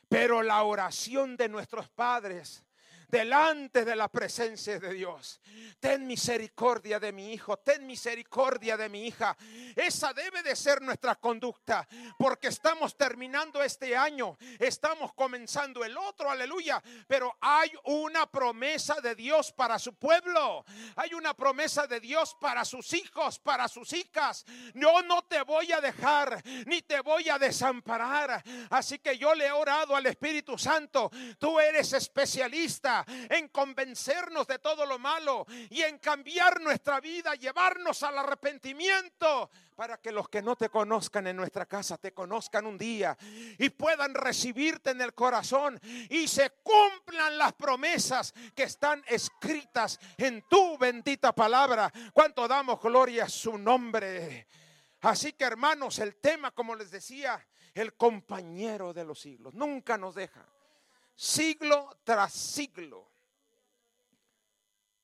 Pero 0.07 0.43
la 0.43 0.63
oración 0.63 1.35
de 1.35 1.49
nuestros 1.49 1.89
padres 1.89 2.63
delante 3.07 3.85
de 3.85 3.95
la 3.95 4.07
presencia 4.09 4.79
de 4.79 4.93
Dios. 4.93 5.39
Ten 5.79 6.05
misericordia 6.05 6.99
de 6.99 7.11
mi 7.11 7.33
hijo, 7.33 7.57
ten 7.57 7.85
misericordia 7.85 8.77
de 8.77 8.89
mi 8.89 9.07
hija. 9.07 9.35
Esa 9.75 10.13
debe 10.13 10.43
de 10.43 10.55
ser 10.55 10.81
nuestra 10.81 11.15
conducta, 11.15 11.87
porque 12.17 12.47
estamos 12.47 12.97
terminando 12.97 13.63
este 13.63 13.95
año, 13.95 14.37
estamos 14.59 15.13
comenzando 15.13 15.83
el 15.83 15.97
otro, 15.97 16.29
aleluya, 16.29 16.81
pero 17.07 17.35
hay 17.39 17.71
una 17.85 18.29
promesa 18.29 18.95
de 19.01 19.15
Dios 19.15 19.51
para 19.53 19.79
su 19.79 19.93
pueblo, 19.93 20.65
hay 20.95 21.13
una 21.13 21.33
promesa 21.33 21.87
de 21.87 21.99
Dios 21.99 22.35
para 22.39 22.65
sus 22.65 22.93
hijos, 22.93 23.39
para 23.39 23.67
sus 23.67 23.93
hijas. 23.93 24.45
Yo 24.73 25.01
no 25.03 25.21
te 25.23 25.41
voy 25.43 25.71
a 25.71 25.81
dejar, 25.81 26.41
ni 26.65 26.81
te 26.81 26.99
voy 27.01 27.29
a 27.29 27.39
desamparar. 27.39 28.43
Así 28.69 28.99
que 28.99 29.17
yo 29.17 29.33
le 29.33 29.47
he 29.47 29.51
orado 29.51 29.95
al 29.95 30.05
Espíritu 30.05 30.57
Santo, 30.57 31.09
tú 31.39 31.59
eres 31.59 31.93
especialista 31.93 32.96
en 33.29 33.49
convencernos 33.49 34.47
de 34.47 34.59
todo 34.59 34.85
lo 34.85 34.99
malo 34.99 35.45
y 35.69 35.81
en 35.81 35.99
cambiar 35.99 36.61
nuestra 36.61 36.99
vida, 36.99 37.35
llevarnos 37.35 38.03
al 38.03 38.17
arrepentimiento, 38.17 39.49
para 39.75 39.97
que 39.97 40.11
los 40.11 40.27
que 40.27 40.41
no 40.41 40.55
te 40.55 40.69
conozcan 40.69 41.27
en 41.27 41.37
nuestra 41.37 41.67
casa 41.67 41.97
te 41.97 42.11
conozcan 42.11 42.65
un 42.65 42.77
día 42.77 43.15
y 43.59 43.69
puedan 43.69 44.15
recibirte 44.15 44.89
en 44.89 45.01
el 45.01 45.13
corazón 45.13 45.79
y 46.09 46.27
se 46.27 46.49
cumplan 46.63 47.37
las 47.37 47.53
promesas 47.53 48.33
que 48.55 48.63
están 48.63 49.03
escritas 49.07 49.99
en 50.17 50.41
tu 50.49 50.77
bendita 50.79 51.31
palabra. 51.33 51.93
¿Cuánto 52.11 52.47
damos 52.47 52.81
gloria 52.81 53.25
a 53.25 53.29
su 53.29 53.57
nombre? 53.57 54.47
Así 55.01 55.33
que 55.33 55.43
hermanos, 55.43 55.99
el 55.99 56.15
tema, 56.15 56.51
como 56.51 56.75
les 56.75 56.89
decía, 56.89 57.45
el 57.75 57.93
compañero 57.93 58.93
de 58.93 59.05
los 59.05 59.19
siglos, 59.19 59.53
nunca 59.53 59.97
nos 59.97 60.15
deja 60.15 60.43
siglo 61.17 61.97
tras 62.03 62.31
siglo, 62.31 63.09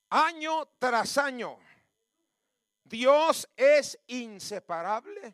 año 0.10 0.67
tras 0.78 1.17
año. 1.17 1.58
Dios 2.84 3.49
es 3.58 3.99
inseparable 4.08 5.34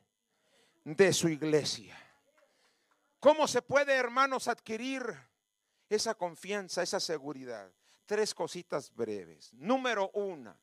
de 0.85 1.11
su 1.11 1.27
iglesia. 1.27 1.97
¿Cómo 3.19 3.47
se 3.49 3.61
puede, 3.61 3.93
hermanos, 3.93 4.47
adquirir 4.47 5.03
esa 5.89 6.15
confianza, 6.15 6.81
esa 6.81 7.01
seguridad? 7.01 7.69
Tres 8.05 8.33
cositas 8.33 8.95
breves. 8.95 9.53
Número 9.53 10.09
uno, 10.13 10.57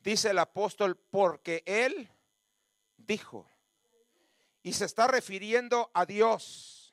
dice 0.00 0.30
el 0.30 0.40
apóstol, 0.40 0.96
porque 0.96 1.62
Él 1.64 2.10
dijo, 2.96 3.48
y 4.64 4.72
se 4.72 4.86
está 4.86 5.06
refiriendo 5.06 5.92
a 5.94 6.04
Dios 6.04 6.83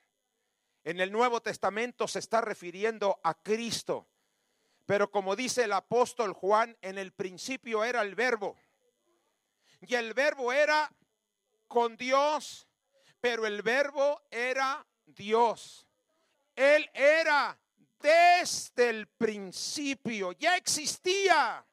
en 0.84 1.00
el 1.00 1.12
Nuevo 1.12 1.42
Testamento 1.42 2.08
se 2.08 2.20
está 2.20 2.42
refiriendo 2.42 3.20
a 3.24 3.34
Cristo. 3.34 4.08
Pero 4.86 5.12
como 5.12 5.36
dice 5.36 5.64
el 5.64 5.74
apóstol 5.74 6.34
Juan, 6.34 6.78
en 6.82 6.98
el 6.98 7.12
principio 7.14 7.84
era 7.84 8.02
el 8.02 8.16
verbo. 8.16 8.58
Y 9.82 9.96
el 9.96 10.14
verbo 10.14 10.52
era 10.52 10.92
con 11.68 11.96
Dios, 11.98 12.68
pero 13.20 13.46
el 13.46 13.62
verbo 13.62 14.22
era 14.30 14.86
Dios. 15.06 15.88
Él 16.56 16.90
era 16.94 17.58
desde 18.00 18.90
el 18.90 19.08
principio, 19.08 20.32
ya 20.34 20.58
existía. 20.58 21.66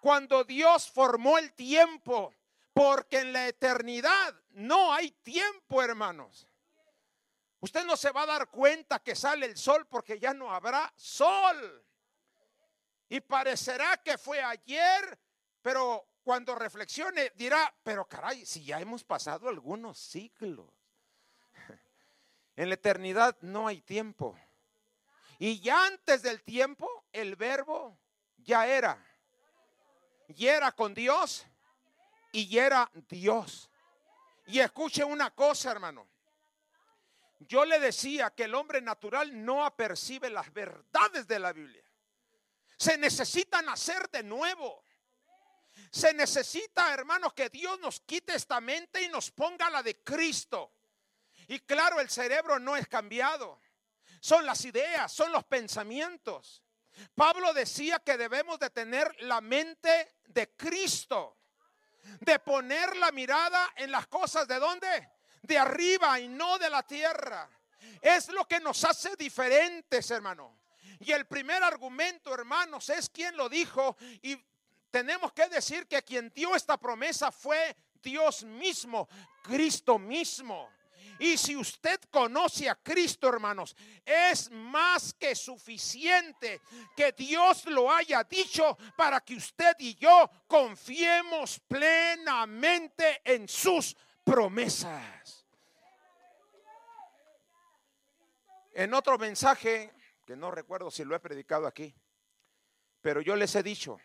Cuando 0.00 0.44
Dios 0.44 0.90
formó 0.90 1.38
el 1.38 1.52
tiempo, 1.52 2.34
porque 2.72 3.20
en 3.20 3.32
la 3.32 3.46
eternidad 3.48 4.34
no 4.50 4.92
hay 4.92 5.10
tiempo, 5.22 5.82
hermanos. 5.82 6.49
Usted 7.60 7.84
no 7.84 7.96
se 7.96 8.10
va 8.10 8.22
a 8.22 8.26
dar 8.26 8.48
cuenta 8.48 9.00
que 9.00 9.14
sale 9.14 9.46
el 9.46 9.56
sol 9.56 9.86
porque 9.86 10.18
ya 10.18 10.32
no 10.32 10.52
habrá 10.52 10.92
sol. 10.96 11.84
Y 13.08 13.20
parecerá 13.20 13.98
que 13.98 14.16
fue 14.16 14.42
ayer, 14.42 15.18
pero 15.60 16.08
cuando 16.22 16.54
reflexione 16.54 17.32
dirá, 17.34 17.74
pero 17.82 18.06
caray, 18.06 18.46
si 18.46 18.64
ya 18.64 18.80
hemos 18.80 19.04
pasado 19.04 19.48
algunos 19.48 19.98
siglos. 19.98 20.70
En 22.56 22.68
la 22.68 22.74
eternidad 22.74 23.38
no 23.40 23.68
hay 23.68 23.80
tiempo. 23.80 24.38
Y 25.38 25.60
ya 25.60 25.86
antes 25.86 26.22
del 26.22 26.42
tiempo 26.42 27.06
el 27.12 27.36
verbo 27.36 27.98
ya 28.36 28.66
era. 28.66 29.02
Y 30.28 30.46
era 30.46 30.70
con 30.72 30.92
Dios 30.92 31.46
y 32.32 32.58
era 32.58 32.90
Dios. 33.08 33.70
Y 34.46 34.60
escuche 34.60 35.04
una 35.04 35.30
cosa, 35.30 35.70
hermano. 35.70 36.09
Yo 37.40 37.64
le 37.64 37.80
decía 37.80 38.30
que 38.30 38.44
el 38.44 38.54
hombre 38.54 38.82
natural 38.82 39.44
no 39.44 39.64
apercibe 39.64 40.28
las 40.28 40.52
verdades 40.52 41.26
de 41.26 41.38
la 41.38 41.52
Biblia. 41.52 41.82
Se 42.76 42.98
necesita 42.98 43.62
nacer 43.62 44.10
de 44.10 44.22
nuevo. 44.22 44.84
Se 45.90 46.12
necesita, 46.12 46.92
hermanos, 46.92 47.32
que 47.32 47.48
Dios 47.48 47.80
nos 47.80 48.00
quite 48.00 48.34
esta 48.34 48.60
mente 48.60 49.02
y 49.02 49.08
nos 49.08 49.30
ponga 49.30 49.70
la 49.70 49.82
de 49.82 50.02
Cristo. 50.02 50.74
Y 51.48 51.60
claro, 51.60 51.98
el 51.98 52.10
cerebro 52.10 52.58
no 52.58 52.76
es 52.76 52.86
cambiado. 52.86 53.60
Son 54.20 54.44
las 54.44 54.64
ideas, 54.66 55.10
son 55.10 55.32
los 55.32 55.44
pensamientos. 55.44 56.62
Pablo 57.14 57.54
decía 57.54 58.00
que 58.00 58.18
debemos 58.18 58.58
de 58.58 58.68
tener 58.68 59.14
la 59.22 59.40
mente 59.40 60.16
de 60.26 60.54
Cristo. 60.56 61.38
De 62.20 62.38
poner 62.38 62.96
la 62.96 63.12
mirada 63.12 63.72
en 63.76 63.90
las 63.90 64.06
cosas 64.08 64.46
de 64.46 64.58
dónde? 64.58 65.10
De 65.50 65.58
arriba 65.58 66.20
y 66.20 66.28
no 66.28 66.60
de 66.60 66.70
la 66.70 66.84
tierra. 66.84 67.50
Es 68.00 68.28
lo 68.28 68.46
que 68.46 68.60
nos 68.60 68.84
hace 68.84 69.16
diferentes, 69.16 70.08
hermano. 70.12 70.60
Y 71.00 71.10
el 71.10 71.26
primer 71.26 71.60
argumento, 71.64 72.32
hermanos, 72.32 72.88
es 72.88 73.08
quien 73.10 73.36
lo 73.36 73.48
dijo. 73.48 73.96
Y 74.22 74.38
tenemos 74.92 75.32
que 75.32 75.48
decir 75.48 75.88
que 75.88 76.04
quien 76.04 76.30
dio 76.30 76.54
esta 76.54 76.76
promesa 76.76 77.32
fue 77.32 77.76
Dios 78.00 78.44
mismo, 78.44 79.08
Cristo 79.42 79.98
mismo. 79.98 80.70
Y 81.18 81.36
si 81.36 81.56
usted 81.56 82.00
conoce 82.12 82.68
a 82.68 82.76
Cristo, 82.76 83.28
hermanos, 83.28 83.74
es 84.04 84.52
más 84.52 85.12
que 85.14 85.34
suficiente 85.34 86.60
que 86.94 87.10
Dios 87.10 87.64
lo 87.64 87.92
haya 87.92 88.22
dicho 88.22 88.78
para 88.96 89.20
que 89.20 89.34
usted 89.34 89.74
y 89.80 89.96
yo 89.96 90.30
confiemos 90.46 91.60
plenamente 91.66 93.20
en 93.24 93.48
sus 93.48 93.96
promesas. 94.22 95.39
En 98.72 98.94
otro 98.94 99.18
mensaje, 99.18 99.92
que 100.26 100.36
no 100.36 100.50
recuerdo 100.50 100.90
si 100.90 101.04
lo 101.04 101.14
he 101.14 101.20
predicado 101.20 101.66
aquí, 101.66 101.94
pero 103.00 103.20
yo 103.20 103.36
les 103.36 103.54
he 103.54 103.62
dicho, 103.62 103.98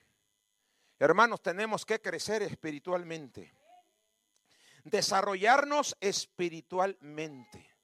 hermanos, 1.00 1.42
tenemos 1.42 1.86
que 1.86 2.02
crecer 2.02 2.42
espiritualmente 2.42 3.54
desarrollarnos 4.86 5.98
espiritualmente. 6.00 7.76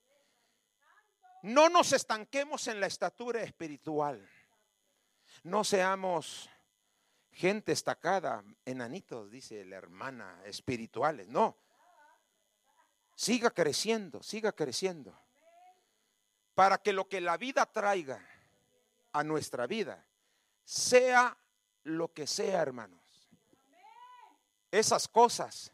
No 1.43 1.69
nos 1.69 1.91
estanquemos 1.91 2.67
en 2.67 2.79
la 2.79 2.85
estatura 2.85 3.41
espiritual. 3.41 4.29
No 5.43 5.63
seamos 5.63 6.49
gente 7.31 7.71
estacada, 7.71 8.43
enanitos, 8.63 9.31
dice 9.31 9.65
la 9.65 9.77
hermana, 9.77 10.41
espirituales. 10.45 11.27
No. 11.27 11.57
Siga 13.15 13.49
creciendo, 13.49 14.21
siga 14.21 14.51
creciendo. 14.51 15.19
Para 16.61 16.77
que 16.77 16.93
lo 16.93 17.09
que 17.09 17.19
la 17.19 17.37
vida 17.37 17.65
traiga 17.65 18.23
a 19.13 19.23
nuestra 19.23 19.65
vida 19.65 20.05
sea 20.63 21.35
lo 21.85 22.13
que 22.13 22.27
sea, 22.27 22.61
hermanos. 22.61 23.01
Esas 24.69 25.07
cosas 25.07 25.71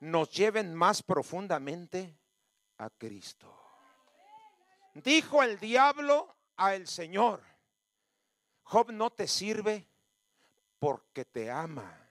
nos 0.00 0.30
lleven 0.30 0.74
más 0.74 1.02
profundamente 1.02 2.16
a 2.78 2.88
Cristo. 2.88 3.54
Dijo 4.94 5.42
el 5.42 5.60
diablo 5.60 6.34
al 6.56 6.86
Señor, 6.86 7.42
Job 8.62 8.90
no 8.90 9.10
te 9.10 9.28
sirve 9.28 9.86
porque 10.78 11.26
te 11.26 11.50
ama. 11.50 12.08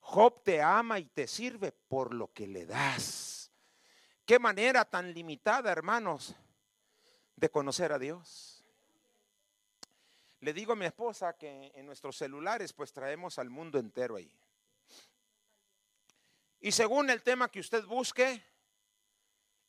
Job 0.00 0.42
te 0.42 0.60
ama 0.60 0.98
y 0.98 1.06
te 1.06 1.26
sirve 1.26 1.72
por 1.72 2.12
lo 2.12 2.30
que 2.30 2.46
le 2.46 2.66
das. 2.66 3.50
Qué 4.26 4.38
manera 4.38 4.84
tan 4.84 5.14
limitada, 5.14 5.72
hermanos, 5.72 6.36
de 7.38 7.50
conocer 7.50 7.92
a 7.92 7.98
Dios. 7.98 8.64
Le 10.40 10.52
digo 10.52 10.72
a 10.72 10.76
mi 10.76 10.86
esposa 10.86 11.36
que 11.36 11.70
en 11.74 11.86
nuestros 11.86 12.16
celulares 12.16 12.72
pues 12.72 12.92
traemos 12.92 13.38
al 13.38 13.48
mundo 13.48 13.78
entero 13.78 14.16
ahí. 14.16 14.32
Y 16.60 16.72
según 16.72 17.10
el 17.10 17.22
tema 17.22 17.48
que 17.48 17.60
usted 17.60 17.84
busque, 17.84 18.42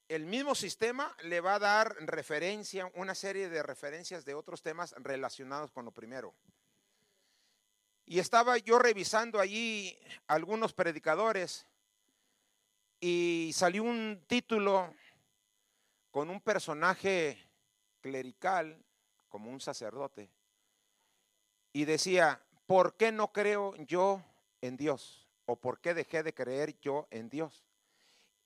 el 0.08 0.26
mismo 0.26 0.56
sistema 0.56 1.16
le 1.24 1.42
va 1.42 1.56
a 1.56 1.60
dar 1.60 1.96
referencia, 2.00 2.92
una 2.96 3.14
serie 3.14 3.50
de 3.50 3.62
referencias 3.62 4.26
de 4.26 4.34
otros 4.34 4.64
temas 4.64 4.96
relacionados 4.98 5.72
con 5.72 5.86
lo 5.86 5.92
primero. 5.92 6.34
Y 8.06 8.18
estaba 8.18 8.58
yo 8.58 8.80
revisando 8.80 9.40
allí 9.40 9.96
algunos 10.26 10.74
predicadores 10.74 11.68
y 13.00 13.52
salió 13.54 13.84
un 13.84 14.24
título 14.28 14.96
con 16.10 16.32
un 16.32 16.42
personaje 16.42 17.49
clerical, 18.10 18.84
como 19.30 19.52
un 19.52 19.62
sacerdote, 19.62 20.30
y 21.74 21.86
decía, 21.86 22.42
¿por 22.66 22.96
qué 22.96 23.12
no 23.12 23.32
creo 23.32 23.76
yo 23.76 24.24
en 24.62 24.78
Dios? 24.78 25.30
o 25.50 25.56
por 25.56 25.80
qué 25.80 25.96
dejé 25.96 26.22
de 26.22 26.32
creer 26.32 26.80
yo 26.80 27.08
en 27.10 27.28
Dios. 27.28 27.66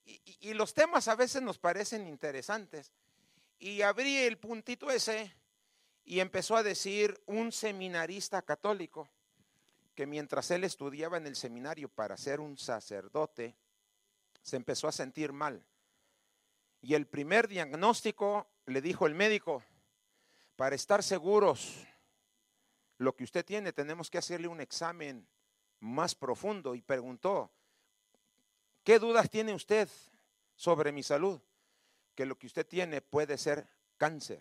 Y, 0.06 0.54
los 0.54 0.72
temas 0.72 1.06
a 1.06 1.14
veces 1.14 1.42
nos 1.42 1.58
parecen 1.58 2.06
interesantes. 2.06 2.92
Y 3.58 3.82
abrí 3.82 4.16
el 4.16 4.38
puntito 4.38 4.90
ese 4.90 5.34
y 6.02 6.20
empezó 6.20 6.56
a 6.56 6.62
decir 6.62 7.22
un 7.26 7.52
seminarista 7.52 8.40
católico 8.40 9.06
que 9.94 10.06
mientras 10.06 10.50
él 10.50 10.64
estudiaba 10.64 11.18
en 11.18 11.26
el 11.26 11.36
seminario 11.36 11.90
para 11.90 12.16
ser 12.16 12.40
un 12.40 12.56
sacerdote, 12.56 13.54
se 14.42 14.56
empezó 14.56 14.88
a 14.88 14.92
sentir 14.92 15.34
mal. 15.34 15.62
Y 16.80 16.94
el 16.94 17.06
primer 17.06 17.48
diagnóstico 17.48 18.46
le 18.66 18.80
dijo 18.80 19.06
el 19.06 19.14
médico, 19.14 19.62
para 20.56 20.74
estar 20.74 21.02
seguros 21.02 21.86
lo 22.98 23.14
que 23.14 23.24
usted 23.24 23.44
tiene, 23.44 23.72
tenemos 23.72 24.10
que 24.10 24.18
hacerle 24.18 24.48
un 24.48 24.60
examen 24.60 25.26
más 25.80 26.14
profundo 26.14 26.74
y 26.74 26.82
preguntó, 26.82 27.52
¿qué 28.82 28.98
dudas 28.98 29.28
tiene 29.28 29.52
usted 29.52 29.88
sobre 30.54 30.92
mi 30.92 31.02
salud? 31.02 31.40
Que 32.14 32.26
lo 32.26 32.38
que 32.38 32.46
usted 32.46 32.66
tiene 32.66 33.00
puede 33.00 33.36
ser 33.36 33.68
cáncer. 33.96 34.40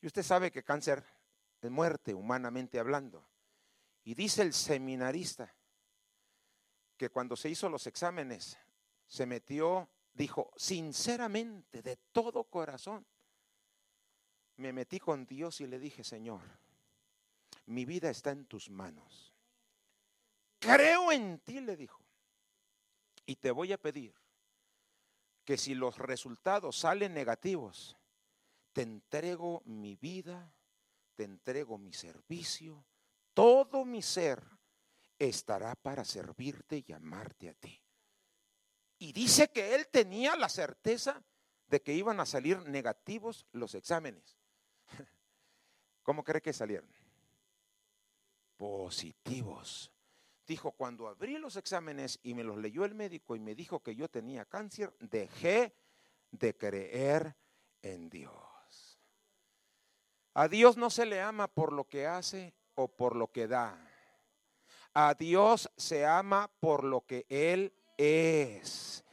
Y 0.00 0.06
usted 0.06 0.22
sabe 0.22 0.50
que 0.50 0.62
cáncer 0.62 1.04
es 1.60 1.70
muerte, 1.70 2.14
humanamente 2.14 2.78
hablando. 2.78 3.26
Y 4.04 4.14
dice 4.14 4.42
el 4.42 4.52
seminarista 4.52 5.54
que 6.96 7.08
cuando 7.08 7.36
se 7.36 7.48
hizo 7.48 7.68
los 7.68 7.86
exámenes, 7.86 8.58
se 9.06 9.26
metió, 9.26 9.88
dijo, 10.12 10.52
sinceramente, 10.56 11.82
de 11.82 11.96
todo 12.12 12.44
corazón, 12.44 13.06
me 14.56 14.72
metí 14.72 15.00
con 15.00 15.26
Dios 15.26 15.60
y 15.60 15.66
le 15.66 15.78
dije, 15.78 16.04
Señor, 16.04 16.42
mi 17.66 17.84
vida 17.84 18.10
está 18.10 18.30
en 18.30 18.46
tus 18.46 18.70
manos 18.70 19.32
creo 20.62 21.10
en 21.10 21.40
ti, 21.40 21.60
le 21.60 21.76
dijo. 21.76 22.00
Y 23.26 23.36
te 23.36 23.50
voy 23.50 23.72
a 23.72 23.78
pedir 23.78 24.14
que 25.44 25.58
si 25.58 25.74
los 25.74 25.98
resultados 25.98 26.78
salen 26.78 27.12
negativos, 27.12 27.96
te 28.72 28.82
entrego 28.82 29.62
mi 29.66 29.96
vida, 29.96 30.54
te 31.16 31.24
entrego 31.24 31.78
mi 31.78 31.92
servicio, 31.92 32.84
todo 33.34 33.84
mi 33.84 34.02
ser 34.02 34.42
estará 35.18 35.74
para 35.74 36.04
servirte 36.04 36.84
y 36.86 36.92
amarte 36.92 37.50
a 37.50 37.54
ti. 37.54 37.81
Y 39.02 39.10
dice 39.12 39.48
que 39.48 39.74
él 39.74 39.88
tenía 39.88 40.36
la 40.36 40.48
certeza 40.48 41.24
de 41.66 41.82
que 41.82 41.92
iban 41.92 42.20
a 42.20 42.24
salir 42.24 42.60
negativos 42.68 43.48
los 43.50 43.74
exámenes. 43.74 44.38
¿Cómo 46.04 46.22
cree 46.22 46.40
que 46.40 46.52
salieron? 46.52 46.88
Positivos. 48.56 49.90
Dijo, 50.46 50.70
cuando 50.70 51.08
abrí 51.08 51.36
los 51.38 51.56
exámenes 51.56 52.20
y 52.22 52.34
me 52.34 52.44
los 52.44 52.58
leyó 52.58 52.84
el 52.84 52.94
médico 52.94 53.34
y 53.34 53.40
me 53.40 53.56
dijo 53.56 53.82
que 53.82 53.96
yo 53.96 54.08
tenía 54.08 54.44
cáncer, 54.44 54.94
dejé 55.00 55.74
de 56.30 56.56
creer 56.56 57.34
en 57.82 58.08
Dios. 58.08 59.00
A 60.32 60.46
Dios 60.46 60.76
no 60.76 60.90
se 60.90 61.06
le 61.06 61.20
ama 61.20 61.48
por 61.48 61.72
lo 61.72 61.88
que 61.88 62.06
hace 62.06 62.54
o 62.76 62.86
por 62.86 63.16
lo 63.16 63.32
que 63.32 63.48
da. 63.48 63.84
A 64.94 65.14
Dios 65.14 65.72
se 65.76 66.06
ama 66.06 66.52
por 66.60 66.84
lo 66.84 67.04
que 67.04 67.26
Él 67.28 67.74
es. 68.02 69.04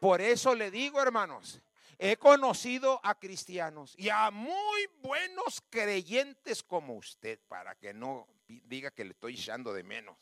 Por 0.00 0.20
eso 0.20 0.54
le 0.54 0.70
digo, 0.70 1.00
hermanos, 1.00 1.60
he 1.98 2.16
conocido 2.16 3.00
a 3.02 3.18
cristianos 3.18 3.94
y 3.96 4.08
a 4.08 4.30
muy 4.30 4.88
buenos 5.02 5.62
creyentes 5.70 6.62
como 6.62 6.94
usted, 6.94 7.40
para 7.48 7.74
que 7.74 7.92
no 7.92 8.28
diga 8.46 8.90
que 8.90 9.04
le 9.04 9.10
estoy 9.12 9.34
echando 9.34 9.72
de 9.72 9.82
menos 9.82 10.16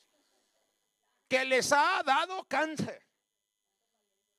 que 1.28 1.44
les 1.44 1.72
ha 1.72 2.02
dado 2.04 2.44
cáncer. 2.44 3.04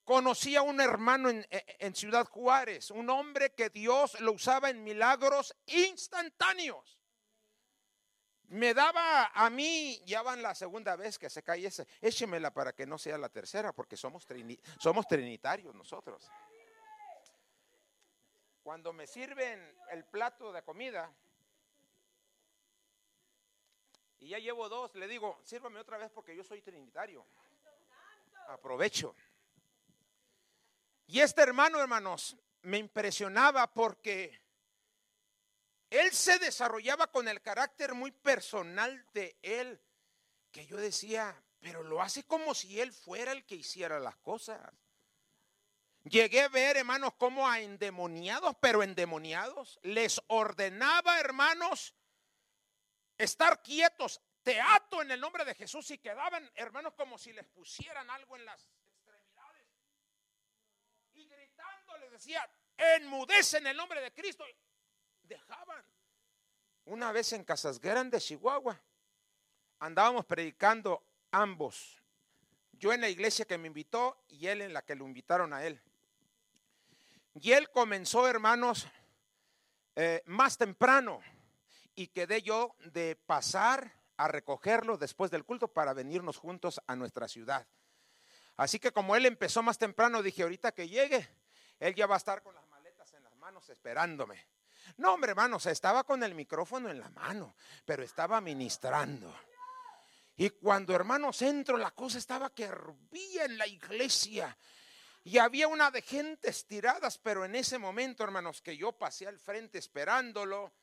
Conocí 0.04 0.56
a 0.56 0.62
un 0.62 0.80
hermano 0.80 1.30
en, 1.30 1.96
Ciudad 1.96 2.26
Juárez, 2.28 2.92
un 2.92 3.10
hombre 3.10 3.54
que 3.54 3.70
Dios 3.70 4.20
lo 4.22 4.32
usaba 4.32 4.70
en 4.70 4.84
milagros 4.84 5.54
instantáneos. 5.66 6.97
Me 8.48 8.74
daba 8.74 9.32
a 9.34 9.50
mí, 9.50 10.02
ya 10.06 10.22
van 10.22 10.42
la 10.42 10.56
segunda 10.56 10.96
vez 10.96 11.20
que 11.20 11.30
se 11.30 11.44
cae 11.44 11.66
ese, 11.66 11.88
échemela 12.02 12.52
para 12.54 12.74
que 12.74 12.86
no 12.86 12.98
sea 12.98 13.18
la 13.18 13.30
tercera, 13.30 13.74
porque 13.74 13.98
somos, 13.98 14.26
somos 14.80 15.08
trinitarios 15.08 15.76
nosotros. 15.76 16.30
Cuando 18.64 18.94
me 18.94 19.08
sirven 19.08 19.76
el 19.92 20.06
plato 20.06 20.52
de 20.52 20.62
comida, 20.64 21.14
y 24.20 24.30
ya 24.30 24.40
llevo 24.40 24.68
dos, 24.70 24.96
le 24.96 25.08
digo, 25.08 25.40
sírvame 25.44 25.80
otra 25.80 25.98
vez 25.98 26.12
porque 26.12 26.36
yo 26.36 26.44
soy 26.44 26.62
trinitario. 26.62 27.26
Aprovecho. 28.48 29.16
Y 31.06 31.20
este 31.20 31.42
hermano, 31.42 31.80
hermanos, 31.80 32.36
me 32.62 32.78
impresionaba 32.78 33.68
porque 33.68 34.42
él 35.90 36.12
se 36.12 36.38
desarrollaba 36.40 37.08
con 37.08 37.28
el 37.28 37.42
carácter 37.42 37.94
muy 37.94 38.12
personal 38.12 39.06
de 39.14 39.38
él, 39.42 39.82
que 40.52 40.66
yo 40.66 40.78
decía, 40.78 41.42
pero 41.60 41.84
lo 41.84 42.02
hace 42.02 42.24
como 42.26 42.54
si 42.54 42.80
él 42.80 42.92
fuera 42.92 43.32
el 43.32 43.46
que 43.46 43.56
hiciera 43.56 44.00
las 44.00 44.18
cosas. 44.18 44.60
Llegué 46.04 46.42
a 46.42 46.48
ver, 46.50 46.78
hermanos, 46.78 47.14
como 47.16 47.50
a 47.50 47.60
endemoniados, 47.60 48.56
pero 48.62 48.84
endemoniados, 48.84 49.80
les 49.84 50.22
ordenaba, 50.28 51.20
hermanos, 51.20 51.94
estar 53.18 53.62
quietos, 53.62 54.22
teatro 54.44 55.02
en 55.02 55.12
el 55.12 55.20
nombre 55.20 55.44
de 55.44 55.56
Jesús 55.56 55.92
y 55.92 55.98
quedaban, 55.98 56.50
hermanos, 56.56 56.94
como 56.94 57.18
si 57.18 57.34
les 57.34 57.46
pusieran 57.46 58.10
algo 58.10 58.38
en 58.38 58.46
las 58.46 58.66
extremidades. 58.86 59.66
Y 61.14 61.28
gritando 61.28 61.98
les 61.98 62.12
decía, 62.12 62.50
enmudece 62.78 63.58
en 63.58 63.68
el 63.68 63.76
nombre 63.76 64.00
de 64.00 64.14
Cristo. 64.14 64.46
Dejaban. 65.28 65.84
Una 66.86 67.12
vez 67.12 67.34
en 67.34 67.44
Casas 67.44 67.80
Grandes, 67.80 68.26
Chihuahua, 68.26 68.80
andábamos 69.80 70.26
predicando 70.26 71.04
ambos. 71.32 72.02
Yo 72.74 72.94
en 72.94 73.02
la 73.02 73.10
iglesia 73.10 73.46
que 73.46 73.58
me 73.58 73.68
invitó 73.68 74.18
y 74.28 74.48
él 74.48 74.62
en 74.62 74.74
la 74.74 74.84
que 74.84 74.96
lo 74.96 75.06
invitaron 75.06 75.54
a 75.54 75.66
él. 75.66 75.82
Y 77.42 77.52
él 77.52 77.70
comenzó, 77.72 78.28
hermanos, 78.28 78.88
eh, 79.96 80.24
más 80.26 80.58
temprano 80.58 81.22
y 81.96 82.08
quedé 82.08 82.42
yo 82.42 82.76
de 82.94 83.16
pasar 83.16 83.92
a 84.18 84.28
recogerlo 84.28 84.98
después 84.98 85.32
del 85.32 85.44
culto 85.44 85.68
para 85.68 85.94
venirnos 85.94 86.38
juntos 86.38 86.82
a 86.88 86.96
nuestra 86.96 87.28
ciudad. 87.28 87.68
Así 88.56 88.80
que 88.80 88.92
como 88.92 89.16
él 89.16 89.26
empezó 89.26 89.62
más 89.62 89.78
temprano, 89.78 90.24
dije, 90.24 90.44
ahorita 90.44 90.72
que 90.72 90.88
llegue, 90.88 91.28
él 91.80 91.94
ya 91.94 92.08
va 92.08 92.16
a 92.16 92.18
estar 92.18 92.42
con 92.42 92.56
las 92.56 92.68
maletas 92.68 93.14
en 93.14 93.24
las 93.24 93.36
manos 93.36 93.70
esperándome. 93.70 94.46
No, 94.96 95.14
hombre, 95.14 95.32
hermanos, 95.32 95.66
estaba 95.66 96.04
con 96.04 96.24
el 96.24 96.34
micrófono 96.34 96.90
en 96.90 97.00
la 97.00 97.10
mano, 97.10 97.56
pero 97.86 98.04
estaba 98.04 98.40
ministrando. 98.42 99.34
Y 100.38 100.52
cuando, 100.52 100.96
hermanos, 100.96 101.42
entro, 101.42 101.78
la 101.78 101.92
cosa 101.92 102.18
estaba 102.20 102.54
que 102.54 102.66
hervía 102.66 103.46
en 103.46 103.58
la 103.58 103.68
iglesia. 103.68 104.58
Y 105.24 105.40
había 105.40 105.68
una 105.68 105.92
de 105.92 106.02
gentes 106.02 106.66
tiradas, 106.66 107.18
pero 107.18 107.44
en 107.44 107.56
ese 107.56 107.78
momento, 107.78 108.24
hermanos, 108.24 108.62
que 108.62 108.78
yo 108.78 108.94
pasé 108.94 109.28
al 109.28 109.40
frente 109.40 109.78
esperándolo, 109.78 110.74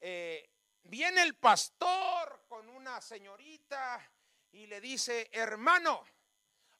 eh, 0.00 0.48
viene 0.84 1.22
el 1.22 1.34
pastor 1.34 2.44
con 2.48 2.68
una 2.68 3.00
señorita 3.00 4.00
y 4.52 4.66
le 4.66 4.80
dice, 4.80 5.28
hermano, 5.32 6.02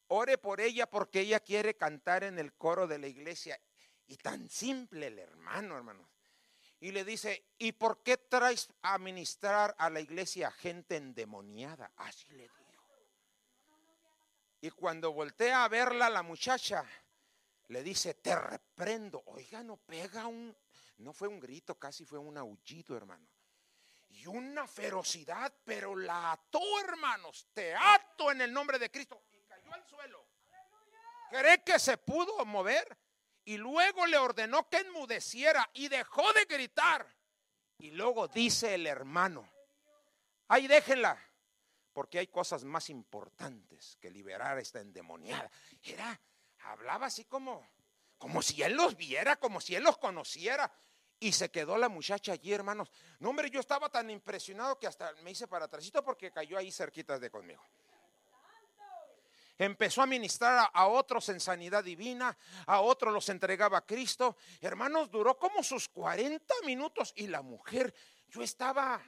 ore 0.09 0.39
por 0.39 0.61
ella 0.61 0.89
porque 0.89 1.21
ella 1.21 1.41
quiere 1.41 1.77
cantar 1.77 2.25
en 2.25 2.39
el 2.39 2.55
coro 2.55 2.87
de 2.87 2.99
la 2.99 3.09
iglesia. 3.09 3.61
Y 4.07 4.17
tan 4.17 4.49
simple 4.49 5.09
el 5.09 5.19
hermano, 5.19 5.77
hermano. 5.77 6.09
Y 6.81 6.93
le 6.93 7.05
dice, 7.05 7.53
¿y 7.59 7.73
por 7.73 8.03
qué 8.03 8.17
traes 8.19 8.69
a 8.83 8.99
ministrar 8.99 9.75
a 9.79 9.89
la 9.89 10.01
iglesia 10.01 10.51
gente 10.51 10.97
endemoniada? 10.97 11.91
Así 11.97 12.29
le 12.33 12.43
dijo. 12.43 12.67
Y 14.61 14.71
cuando 14.71 15.13
voltea 15.13 15.65
a 15.65 15.69
verla 15.69 16.11
la 16.11 16.23
muchacha, 16.23 16.85
le 17.69 17.83
dice, 17.83 18.15
te 18.15 18.35
reprendo. 18.35 19.23
Oiga, 19.27 19.63
no 19.63 19.77
pega 19.77 20.27
un, 20.27 20.57
no 20.99 21.13
fue 21.13 21.29
un 21.29 21.39
grito, 21.39 21.77
casi 21.77 22.05
fue 22.05 22.19
un 22.19 22.37
aullido, 22.37 22.97
hermano. 22.97 23.27
Y 24.09 24.27
una 24.27 24.67
ferocidad, 24.67 25.53
pero 25.65 25.95
la 25.95 26.33
ató, 26.33 26.61
hermanos. 26.81 27.49
Te 27.53 27.75
ato 27.75 28.33
en 28.33 28.41
el 28.41 28.53
nombre 28.53 28.79
de 28.79 28.91
Cristo. 28.91 29.23
Y 29.31 29.41
cayó 29.43 29.73
al 29.73 29.87
suelo. 29.87 30.27
¿Cree 31.31 31.63
que 31.63 31.79
se 31.79 31.99
pudo 31.99 32.45
mover? 32.45 32.97
Y 33.47 33.59
luego 33.59 34.07
le 34.07 34.19
ordenó 34.19 34.69
que 34.69 34.79
enmudeciera 34.79 35.71
y 35.73 35.87
dejó 35.89 36.33
de 36.33 36.45
gritar. 36.47 37.07
Y 37.79 37.93
luego 37.93 38.27
dice 38.27 38.75
el 38.75 38.89
hermano, 38.89 39.49
ahí 40.49 40.67
déjenla, 40.67 41.17
porque 41.93 42.19
hay 42.19 42.27
cosas 42.27 42.65
más 42.65 42.91
importantes 42.91 43.97
que 44.01 44.11
liberar 44.11 44.57
a 44.57 44.61
esta 44.61 44.81
endemoniada. 44.81 45.49
Era, 45.81 46.21
hablaba 46.65 47.07
así 47.07 47.25
como, 47.25 47.65
como 48.19 48.43
si 48.43 48.63
él 48.65 48.75
los 48.75 48.97
viera, 48.97 49.37
como 49.37 49.61
si 49.61 49.77
él 49.77 49.85
los 49.85 49.97
conociera. 49.97 50.73
Y 51.21 51.31
se 51.31 51.49
quedó 51.49 51.79
la 51.79 51.89
muchacha 51.89 52.33
allí, 52.33 52.53
hermanos. 52.53 52.91
No, 53.21 53.31
hombre, 53.31 53.49
yo 53.49 53.61
estaba 53.61 53.89
tan 53.89 54.11
impresionado 54.11 54.77
que 54.77 54.89
hasta 54.89 55.13
me 55.23 55.31
hice 55.31 55.47
para 55.47 55.67
atrásito 55.67 56.05
porque 56.05 56.33
cayó 56.33 56.59
ahí 56.59 56.73
cerquitas 56.73 57.21
de 57.21 57.31
conmigo. 57.31 57.63
Empezó 59.59 60.03
a 60.03 60.07
ministrar 60.07 60.71
a, 60.73 60.87
otros 60.87 61.29
en 61.31 61.41
sanidad 61.41 61.83
divina, 61.83 62.37
a 62.67 62.81
otros 62.81 63.13
los 63.13 63.29
entregaba 63.29 63.79
a 63.79 63.87
Cristo. 63.87 64.37
Hermanos, 64.61 65.11
duró 65.11 65.39
como 65.39 65.63
sus 65.63 65.89
40 65.89 66.55
minutos 66.65 67.13
y 67.17 67.27
la 67.27 67.43
mujer, 67.43 67.95
yo 68.29 68.43
estaba 68.43 69.03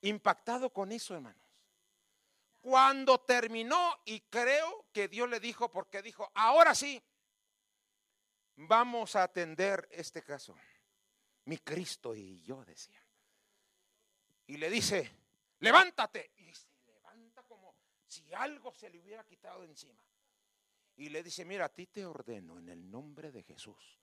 impactado 0.00 0.70
con 0.70 0.92
eso, 0.92 1.14
hermanos. 1.14 1.42
Cuando 2.60 3.20
terminó, 3.20 4.00
y 4.06 4.20
creo 4.20 4.86
que 4.90 5.08
Dios 5.08 5.28
le 5.28 5.38
dijo, 5.38 5.70
porque 5.70 6.00
dijo, 6.00 6.30
ahora 6.34 6.74
sí, 6.74 7.02
vamos 8.56 9.16
a 9.16 9.24
atender 9.24 9.86
este 9.90 10.22
caso 10.22 10.56
mi 11.46 11.58
Cristo 11.58 12.14
y 12.14 12.40
yo, 12.42 12.64
decía. 12.64 13.02
Y 14.46 14.56
le 14.56 14.70
dice, 14.70 15.10
levántate. 15.60 16.32
Y 16.36 16.54
se 16.54 16.68
levanta 16.86 17.42
como 17.42 17.74
si 18.14 18.32
algo 18.34 18.72
se 18.72 18.88
le 18.88 19.00
hubiera 19.00 19.24
quitado 19.24 19.64
encima. 19.64 20.00
Y 20.96 21.08
le 21.08 21.22
dice, 21.22 21.44
mira, 21.44 21.66
a 21.66 21.68
ti 21.68 21.86
te 21.86 22.06
ordeno 22.06 22.58
en 22.58 22.68
el 22.68 22.90
nombre 22.90 23.32
de 23.32 23.42
Jesús, 23.42 23.98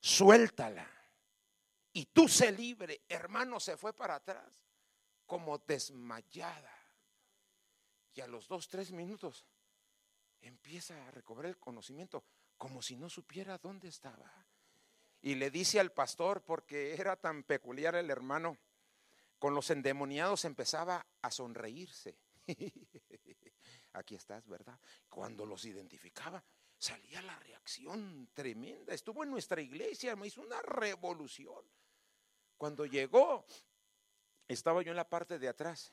suéltala. 0.00 0.88
Y 1.92 2.06
tú 2.06 2.28
se 2.28 2.52
libre. 2.52 3.02
Hermano, 3.08 3.58
se 3.58 3.76
fue 3.76 3.92
para 3.92 4.16
atrás 4.16 4.52
como 5.26 5.58
desmayada. 5.58 6.72
Y 8.14 8.20
a 8.20 8.26
los 8.26 8.46
dos, 8.46 8.68
tres 8.68 8.92
minutos 8.92 9.46
empieza 10.40 11.06
a 11.06 11.10
recobrar 11.10 11.46
el 11.46 11.58
conocimiento 11.58 12.24
como 12.56 12.82
si 12.82 12.96
no 12.96 13.08
supiera 13.08 13.58
dónde 13.58 13.88
estaba 13.88 14.48
y 15.20 15.34
le 15.34 15.50
dice 15.50 15.80
al 15.80 15.92
pastor, 15.92 16.42
porque 16.42 16.94
era 16.94 17.16
tan 17.16 17.42
peculiar 17.42 17.94
el 17.96 18.10
hermano, 18.10 18.56
con 19.38 19.54
los 19.54 19.70
endemoniados 19.70 20.44
empezaba 20.44 21.06
a 21.22 21.30
sonreírse. 21.30 22.18
Aquí 23.92 24.14
estás, 24.14 24.46
¿verdad? 24.46 24.78
Cuando 25.08 25.44
los 25.44 25.64
identificaba, 25.64 26.42
salía 26.76 27.22
la 27.22 27.36
reacción 27.38 28.30
tremenda. 28.32 28.94
Estuvo 28.94 29.24
en 29.24 29.30
nuestra 29.30 29.60
iglesia, 29.60 30.16
me 30.16 30.28
hizo 30.28 30.42
una 30.42 30.60
revolución. 30.62 31.64
Cuando 32.56 32.86
llegó, 32.86 33.44
estaba 34.46 34.82
yo 34.82 34.90
en 34.90 34.96
la 34.96 35.08
parte 35.08 35.38
de 35.38 35.48
atrás 35.48 35.92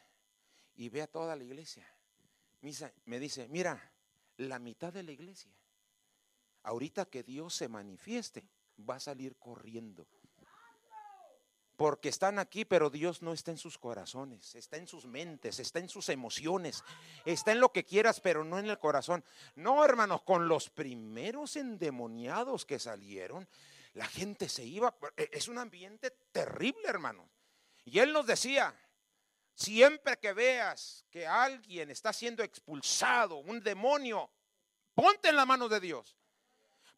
y 0.76 0.90
ve 0.90 1.02
a 1.02 1.08
toda 1.08 1.36
la 1.36 1.44
iglesia. 1.44 1.88
Me 3.06 3.20
dice, 3.20 3.48
mira, 3.50 3.94
la 4.38 4.60
mitad 4.60 4.92
de 4.92 5.04
la 5.04 5.12
iglesia, 5.12 5.52
ahorita 6.64 7.06
que 7.06 7.24
Dios 7.24 7.54
se 7.54 7.68
manifieste, 7.68 8.50
va 8.78 8.96
a 8.96 9.00
salir 9.00 9.38
corriendo. 9.38 10.08
Porque 11.76 12.10
están 12.10 12.40
aquí, 12.40 12.64
pero 12.64 12.90
Dios 12.90 13.22
no 13.22 13.34
está 13.34 13.52
en 13.52 13.58
sus 13.58 13.78
corazones, 13.78 14.56
está 14.56 14.78
en 14.78 14.88
sus 14.88 15.06
mentes, 15.06 15.60
está 15.60 15.80
en 15.80 15.90
sus 15.90 16.08
emociones, 16.10 16.84
está 17.26 17.52
en 17.52 17.60
lo 17.60 17.72
que 17.72 17.84
quieras, 17.84 18.22
pero 18.22 18.44
no 18.46 18.60
en 18.60 18.68
el 18.68 18.80
corazón. 18.80 19.26
No, 19.56 19.84
hermanos, 19.84 20.22
con 20.22 20.48
los 20.48 20.70
primeros 20.70 21.58
endemoniados 21.58 22.66
que 22.66 22.80
salieron, 22.80 23.48
la 23.94 24.08
gente 24.08 24.48
se 24.48 24.64
iba. 24.64 24.96
E, 25.18 25.30
es 25.34 25.48
un 25.48 25.58
ambiente 25.58 26.12
terrible, 26.32 26.84
hermanos. 26.86 27.28
Y 27.84 28.00
él 28.00 28.14
nos 28.14 28.26
decía, 28.26 28.74
siempre 29.54 30.18
que 30.18 30.34
veas 30.34 31.06
que 31.10 31.28
alguien 31.28 31.90
está 31.90 32.14
siendo 32.14 32.44
expulsado, 32.44 33.38
un 33.38 33.62
demonio, 33.62 34.30
ponte 34.94 35.30
en 35.30 35.36
la 35.36 35.46
mano 35.46 35.68
de 35.68 35.80
Dios. 35.80 36.18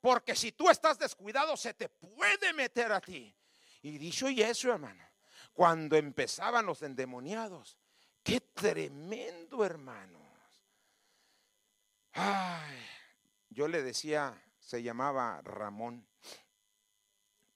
Porque 0.02 0.36
si 0.36 0.52
tú 0.52 0.70
estás 0.70 1.00
descuidado, 1.00 1.58
se 1.58 1.74
te 1.74 1.90
puede 1.90 2.54
meter 2.54 2.92
a 2.92 3.02
ti. 3.02 3.34
Y 3.82 3.98
dicho 3.98 4.30
y 4.30 4.42
eso, 4.42 4.72
hermano, 4.72 5.04
cuando 5.54 5.96
empezaban 5.96 6.66
los 6.66 6.82
endemoniados, 6.82 7.78
qué 8.24 8.42
tremendo, 8.42 9.64
hermanos. 9.64 10.22
Ay, 12.14 12.78
yo 13.50 13.68
le 13.68 13.84
decía, 13.84 14.40
se 14.60 14.84
llamaba 14.84 15.42
Ramón, 15.42 16.08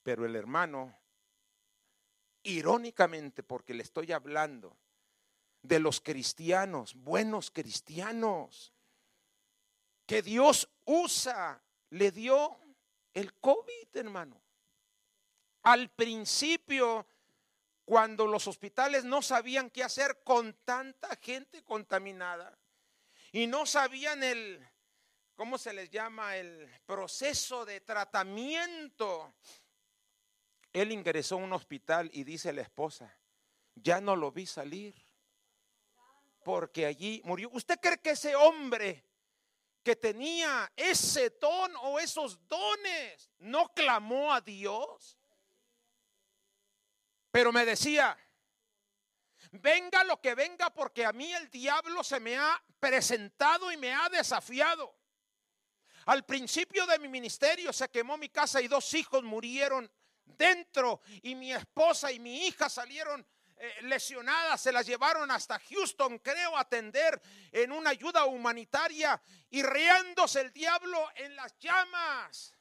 pero 0.02 0.24
el 0.24 0.34
hermano, 0.36 0.98
irónicamente, 2.42 3.42
porque 3.42 3.74
le 3.74 3.82
estoy 3.82 4.12
hablando 4.12 4.76
de 5.62 5.78
los 5.78 6.00
cristianos, 6.00 6.94
buenos 6.94 7.50
cristianos, 7.50 8.72
que 10.06 10.22
Dios 10.22 10.68
usa, 10.84 11.62
le 11.90 12.10
dio 12.10 12.58
el 13.14 13.32
COVID, 13.34 13.88
hermano. 13.94 14.41
Al 15.62 15.90
principio, 15.90 17.06
cuando 17.84 18.26
los 18.26 18.46
hospitales 18.46 19.04
no 19.04 19.22
sabían 19.22 19.70
qué 19.70 19.84
hacer 19.84 20.22
con 20.24 20.54
tanta 20.64 21.16
gente 21.16 21.62
contaminada 21.62 22.56
y 23.32 23.46
no 23.46 23.66
sabían 23.66 24.22
el, 24.22 24.66
¿cómo 25.36 25.58
se 25.58 25.72
les 25.72 25.90
llama? 25.90 26.36
El 26.36 26.68
proceso 26.86 27.64
de 27.64 27.80
tratamiento. 27.80 29.34
Él 30.72 30.90
ingresó 30.90 31.36
a 31.36 31.38
un 31.38 31.52
hospital 31.52 32.10
y 32.12 32.24
dice 32.24 32.52
la 32.52 32.62
esposa, 32.62 33.16
ya 33.74 34.00
no 34.00 34.16
lo 34.16 34.32
vi 34.32 34.46
salir 34.46 34.94
porque 36.44 36.86
allí 36.86 37.20
murió. 37.24 37.50
¿Usted 37.52 37.78
cree 37.80 37.98
que 37.98 38.10
ese 38.10 38.34
hombre 38.34 39.04
que 39.82 39.96
tenía 39.96 40.72
ese 40.76 41.30
don 41.30 41.72
o 41.82 41.98
esos 41.98 42.46
dones 42.48 43.30
no 43.38 43.68
clamó 43.74 44.32
a 44.32 44.40
Dios? 44.40 45.18
Pero 47.32 47.50
me 47.50 47.64
decía, 47.64 48.16
venga 49.52 50.04
lo 50.04 50.20
que 50.20 50.34
venga 50.34 50.70
porque 50.70 51.04
a 51.06 51.12
mí 51.12 51.32
el 51.32 51.50
diablo 51.50 52.04
se 52.04 52.20
me 52.20 52.36
ha 52.36 52.62
presentado 52.78 53.72
y 53.72 53.78
me 53.78 53.92
ha 53.92 54.08
desafiado. 54.10 54.94
Al 56.04 56.24
principio 56.24 56.86
de 56.86 56.98
mi 56.98 57.08
ministerio 57.08 57.72
se 57.72 57.88
quemó 57.88 58.18
mi 58.18 58.28
casa 58.28 58.60
y 58.60 58.68
dos 58.68 58.92
hijos 58.92 59.22
murieron 59.22 59.90
dentro 60.24 61.00
y 61.22 61.34
mi 61.34 61.54
esposa 61.54 62.12
y 62.12 62.20
mi 62.20 62.46
hija 62.46 62.68
salieron 62.68 63.26
eh, 63.56 63.78
lesionadas, 63.82 64.60
se 64.60 64.72
las 64.72 64.84
llevaron 64.84 65.30
hasta 65.30 65.58
Houston, 65.58 66.18
creo, 66.18 66.56
a 66.56 66.60
atender 66.60 67.18
en 67.50 67.72
una 67.72 67.90
ayuda 67.90 68.26
humanitaria 68.26 69.22
y 69.48 69.62
riéndose 69.62 70.42
el 70.42 70.52
diablo 70.52 71.08
en 71.16 71.34
las 71.34 71.56
llamas. 71.58 72.52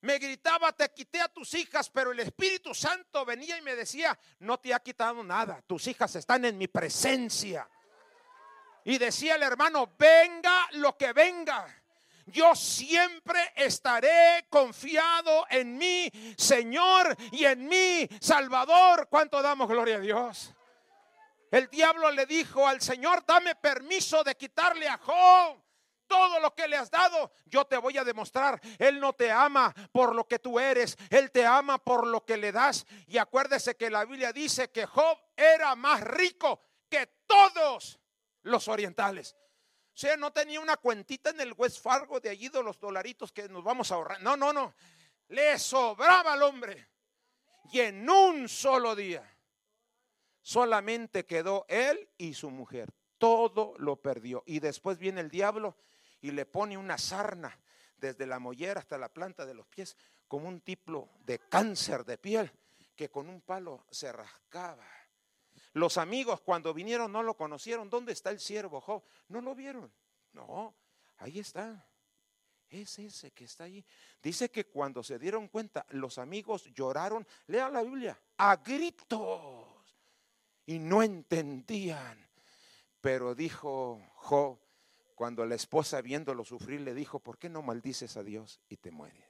Me 0.00 0.18
gritaba, 0.18 0.72
te 0.72 0.88
quité 0.90 1.20
a 1.20 1.28
tus 1.28 1.54
hijas, 1.54 1.90
pero 1.90 2.12
el 2.12 2.20
Espíritu 2.20 2.74
Santo 2.74 3.24
venía 3.24 3.58
y 3.58 3.62
me 3.62 3.74
decía, 3.74 4.18
no 4.40 4.58
te 4.58 4.72
ha 4.72 4.80
quitado 4.80 5.24
nada, 5.24 5.60
tus 5.66 5.86
hijas 5.88 6.14
están 6.16 6.44
en 6.44 6.56
mi 6.56 6.68
presencia. 6.68 7.68
Y 8.84 8.96
decía 8.96 9.34
el 9.34 9.42
hermano, 9.42 9.94
venga 9.98 10.68
lo 10.72 10.96
que 10.96 11.12
venga 11.12 11.66
yo 12.32 12.54
siempre 12.54 13.52
estaré 13.56 14.46
confiado 14.50 15.46
en 15.50 15.76
mi 15.76 16.10
Señor 16.36 17.16
y 17.32 17.44
en 17.44 17.66
mi 17.66 18.08
Salvador. 18.20 19.08
¿Cuánto 19.08 19.40
damos 19.42 19.68
gloria 19.68 19.96
a 19.96 20.00
Dios? 20.00 20.54
El 21.50 21.68
diablo 21.68 22.10
le 22.10 22.26
dijo 22.26 22.66
al 22.66 22.80
Señor, 22.80 23.24
dame 23.26 23.54
permiso 23.54 24.22
de 24.22 24.36
quitarle 24.36 24.86
a 24.88 24.98
Job 24.98 25.62
todo 26.08 26.40
lo 26.40 26.54
que 26.54 26.66
le 26.66 26.76
has 26.76 26.90
dado, 26.90 27.30
yo 27.46 27.64
te 27.66 27.76
voy 27.76 27.96
a 27.98 28.04
demostrar. 28.04 28.60
Él 28.78 28.98
no 28.98 29.12
te 29.12 29.30
ama 29.30 29.72
por 29.92 30.14
lo 30.14 30.26
que 30.26 30.38
tú 30.38 30.58
eres, 30.58 30.96
Él 31.10 31.30
te 31.30 31.46
ama 31.46 31.78
por 31.78 32.06
lo 32.06 32.24
que 32.24 32.36
le 32.36 32.50
das. 32.50 32.86
Y 33.06 33.18
acuérdese 33.18 33.76
que 33.76 33.90
la 33.90 34.04
Biblia 34.04 34.32
dice 34.32 34.70
que 34.70 34.86
Job 34.86 35.18
era 35.36 35.76
más 35.76 36.00
rico 36.00 36.60
que 36.88 37.06
todos 37.26 38.00
los 38.42 38.66
orientales. 38.66 39.36
O 39.98 40.00
sea, 40.00 40.16
no 40.16 40.32
tenía 40.32 40.60
una 40.60 40.76
cuentita 40.76 41.30
en 41.30 41.40
el 41.40 41.54
West 41.56 41.82
Fargo 41.82 42.20
de 42.20 42.30
allí 42.30 42.48
de 42.48 42.62
los 42.62 42.78
dolaritos 42.78 43.32
que 43.32 43.48
nos 43.48 43.64
vamos 43.64 43.90
a 43.90 43.96
ahorrar. 43.96 44.22
No, 44.22 44.36
no, 44.36 44.52
no. 44.52 44.74
Le 45.28 45.58
sobraba 45.58 46.34
al 46.34 46.42
hombre. 46.42 46.88
Y 47.72 47.80
en 47.80 48.08
un 48.08 48.48
solo 48.48 48.94
día 48.94 49.28
solamente 50.40 51.26
quedó 51.26 51.66
él 51.68 52.08
y 52.16 52.34
su 52.34 52.50
mujer. 52.50 52.94
Todo 53.18 53.74
lo 53.78 53.96
perdió. 53.96 54.44
Y 54.46 54.60
después 54.60 54.98
viene 54.98 55.20
el 55.20 55.30
diablo 55.30 55.76
y 56.20 56.30
le 56.30 56.46
pone 56.46 56.76
una 56.76 56.98
sarna 56.98 57.58
desde 57.96 58.26
la 58.26 58.38
mollera 58.38 58.80
hasta 58.80 58.98
la 58.98 59.08
planta 59.08 59.46
de 59.46 59.54
los 59.54 59.66
pies, 59.66 59.96
como 60.26 60.48
un 60.48 60.60
tipo 60.60 61.10
de 61.24 61.38
cáncer 61.38 62.04
de 62.04 62.18
piel 62.18 62.52
que 62.94 63.10
con 63.10 63.28
un 63.28 63.40
palo 63.40 63.86
se 63.90 64.12
rascaba. 64.12 64.86
Los 65.74 65.98
amigos 65.98 66.40
cuando 66.40 66.74
vinieron 66.74 67.12
no 67.12 67.22
lo 67.22 67.36
conocieron. 67.36 67.88
¿Dónde 67.88 68.12
está 68.12 68.30
el 68.30 68.40
siervo 68.40 68.80
Job? 68.80 69.04
No 69.28 69.40
lo 69.40 69.54
vieron. 69.54 69.92
No, 70.32 70.74
ahí 71.18 71.38
está. 71.38 71.86
Es 72.68 72.98
ese 72.98 73.30
que 73.30 73.44
está 73.44 73.64
ahí. 73.64 73.84
Dice 74.22 74.50
que 74.50 74.66
cuando 74.66 75.02
se 75.02 75.18
dieron 75.18 75.48
cuenta, 75.48 75.86
los 75.90 76.18
amigos 76.18 76.64
lloraron, 76.74 77.26
lea 77.46 77.70
la 77.70 77.82
Biblia, 77.82 78.20
a 78.36 78.56
gritos. 78.56 79.66
Y 80.66 80.78
no 80.78 81.02
entendían. 81.02 82.28
Pero 83.00 83.34
dijo 83.34 84.02
Job, 84.16 84.58
cuando 85.18 85.44
la 85.44 85.56
esposa 85.56 86.00
viéndolo 86.00 86.44
sufrir, 86.44 86.80
le 86.80 86.94
dijo, 86.94 87.18
¿por 87.18 87.38
qué 87.38 87.48
no 87.48 87.60
maldices 87.60 88.16
a 88.16 88.22
Dios 88.22 88.60
y 88.68 88.76
te 88.76 88.92
mueres? 88.92 89.24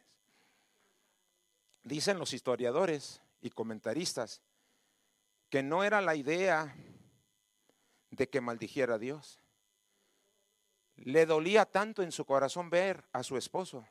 Dicen 1.83 2.19
los 2.19 2.35
historiadores 2.35 3.23
y 3.41 3.49
comentaristas 3.49 4.43
que 5.49 5.63
no 5.63 5.85
era 5.85 6.03
la 6.03 6.15
idea 6.15 6.77
de 8.11 8.29
que 8.29 8.43
maldijera 8.43 8.97
a 8.97 8.99
Dios. 8.99 9.41
Le 10.97 11.25
dolía 11.25 11.65
tanto 11.65 12.03
en 12.03 12.13
su 12.13 12.27
corazón 12.27 12.69
ver 12.69 13.09
a 13.15 13.23
su 13.23 13.39
esposo 13.39 13.89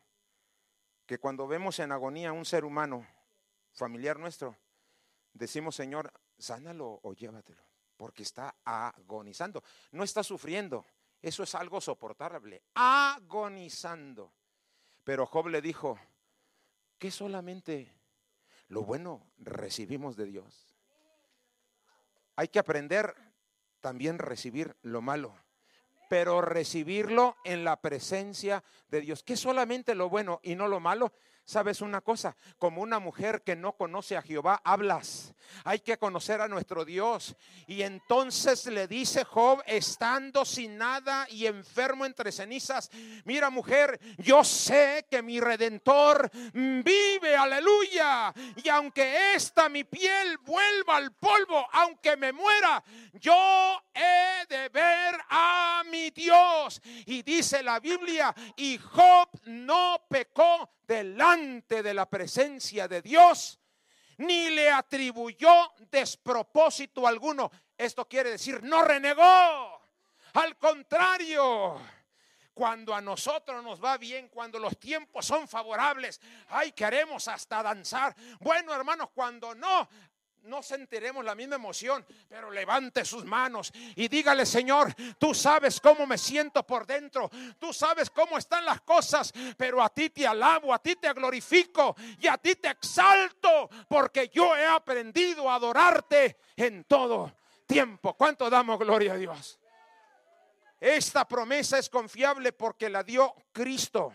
que 1.08 1.18
cuando 1.18 1.48
vemos 1.48 1.80
en 1.80 1.92
agonía 1.92 2.30
a 2.30 2.34
un 2.34 2.46
ser 2.46 2.64
humano, 2.64 3.08
familiar 3.72 4.20
nuestro, 4.20 4.56
decimos, 5.34 5.76
Señor, 5.76 6.14
sánalo 6.38 7.00
o 7.02 7.14
llévatelo, 7.16 7.64
porque 7.96 8.22
está 8.22 8.54
agonizando. 8.64 9.64
No 9.92 10.04
está 10.04 10.22
sufriendo, 10.22 10.86
eso 11.22 11.44
es 11.44 11.56
algo 11.56 11.82
soportable, 11.82 12.64
agonizando. 12.76 14.34
Pero 15.04 15.26
Job 15.26 15.48
le 15.48 15.62
dijo, 15.62 15.98
que 16.98 17.12
solamente 17.12 17.94
lo 18.68 18.84
bueno 18.84 19.28
recibimos 19.38 20.16
de 20.16 20.26
Dios. 20.26 20.76
Hay 22.36 22.48
que 22.50 22.60
aprender 22.60 23.16
también 23.80 24.20
recibir 24.20 24.76
lo 24.82 25.02
malo, 25.02 25.36
pero 26.10 26.42
recibirlo 26.42 27.38
en 27.44 27.64
la 27.64 27.80
presencia 27.80 28.64
de 28.90 29.02
Dios, 29.02 29.24
que 29.24 29.38
solamente 29.38 29.96
lo 29.96 30.10
bueno 30.10 30.40
y 30.44 30.56
no 30.56 30.68
lo 30.68 30.80
malo. 30.80 31.14
¿Sabes 31.48 31.80
una 31.80 32.02
cosa? 32.02 32.36
Como 32.60 32.82
una 32.82 33.00
mujer 33.00 33.42
que 33.42 33.56
no 33.56 33.72
conoce 33.72 34.18
a 34.18 34.22
Jehová, 34.22 34.60
hablas. 34.66 35.34
Hay 35.64 35.80
que 35.80 35.98
conocer 35.98 36.42
a 36.42 36.50
nuestro 36.50 36.84
Dios. 36.84 37.38
Y 37.68 37.84
entonces 37.84 38.66
le 38.66 38.86
dice 38.86 39.24
Job, 39.24 39.64
estando 39.66 40.44
sin 40.44 40.78
nada 40.78 41.26
y 41.30 41.46
enfermo 41.46 42.06
entre 42.06 42.34
cenizas, 42.34 42.92
mira 43.24 43.50
mujer, 43.50 43.98
yo 44.18 44.44
sé 44.44 45.06
que 45.10 45.24
mi 45.24 45.40
redentor 45.40 46.30
vive, 46.52 47.38
aleluya. 47.38 48.34
Y 48.62 48.68
aunque 48.68 49.34
esta 49.34 49.70
mi 49.70 49.86
piel 49.86 50.38
vuelva 50.40 50.98
al 50.98 51.14
polvo, 51.14 51.66
aunque 51.72 52.18
me 52.18 52.34
muera, 52.34 52.84
yo 53.14 53.82
he 53.94 54.46
de 54.54 54.68
ver 54.68 55.16
a 55.30 55.82
mi 55.90 56.10
Dios. 56.10 56.82
Y 57.06 57.24
dice 57.24 57.64
la 57.64 57.80
Biblia, 57.80 58.36
y 58.58 58.78
Job 58.78 59.30
no 59.46 60.02
pecó 60.10 60.70
delante 60.88 61.84
de 61.84 61.94
la 61.94 62.10
presencia 62.10 62.88
de 62.88 63.02
Dios, 63.02 63.60
ni 64.18 64.50
le 64.50 64.72
atribuyó 64.72 65.74
despropósito 65.92 67.06
alguno. 67.06 67.52
Esto 67.78 68.08
quiere 68.08 68.32
decir, 68.32 68.64
no 68.64 68.84
renegó. 68.84 69.82
Al 70.34 70.58
contrario, 70.58 71.80
cuando 72.54 72.96
a 72.96 73.02
nosotros 73.02 73.64
nos 73.64 73.84
va 73.84 73.98
bien, 73.98 74.30
cuando 74.30 74.58
los 74.58 74.80
tiempos 74.80 75.26
son 75.26 75.48
favorables, 75.48 76.20
ay, 76.50 76.72
queremos 76.72 77.28
hasta 77.28 77.62
danzar. 77.62 78.16
Bueno, 78.40 78.74
hermanos, 78.74 79.10
cuando 79.14 79.54
no, 79.54 79.88
no 80.44 80.64
sentiremos 80.64 81.24
la 81.24 81.36
misma 81.36 81.56
emoción, 81.56 82.06
pero 82.30 82.50
levante 82.50 83.04
sus 83.04 83.26
manos 83.26 83.72
y 83.96 84.08
dígale, 84.08 84.46
Señor, 84.46 84.94
tú 85.18 85.34
sabes 85.34 85.80
cómo 85.80 86.08
me 86.08 86.18
siento 86.18 86.64
por 86.64 86.86
dentro, 86.86 87.30
tú 87.60 87.74
sabes 87.74 88.10
cómo 88.10 88.38
están 88.38 88.66
las 88.66 88.82
cosas, 88.82 89.34
pero 89.58 89.82
a 89.82 89.90
ti 89.90 90.10
te 90.10 90.26
alabo, 90.26 90.74
a 90.74 90.80
ti 90.80 90.96
te 90.96 91.12
glorifico 91.14 91.96
y 92.20 92.28
a 92.28 92.38
ti 92.38 92.56
te 92.56 92.70
exalto, 92.70 93.70
porque 93.88 94.30
yo 94.30 94.56
he 94.56 94.66
aprendido 94.66 95.50
a 95.50 95.56
adorarte 95.56 96.38
en 96.56 96.84
todo 96.86 97.34
tiempo. 97.66 98.14
¿Cuánto 98.14 98.50
damos 98.50 98.80
gloria 98.80 99.14
a 99.14 99.18
Dios? 99.18 99.60
Esta 100.80 101.28
promesa 101.28 101.78
es 101.78 101.90
confiable 101.90 102.54
porque 102.54 102.90
la 102.90 103.04
dio 103.04 103.34
Cristo. 103.52 104.14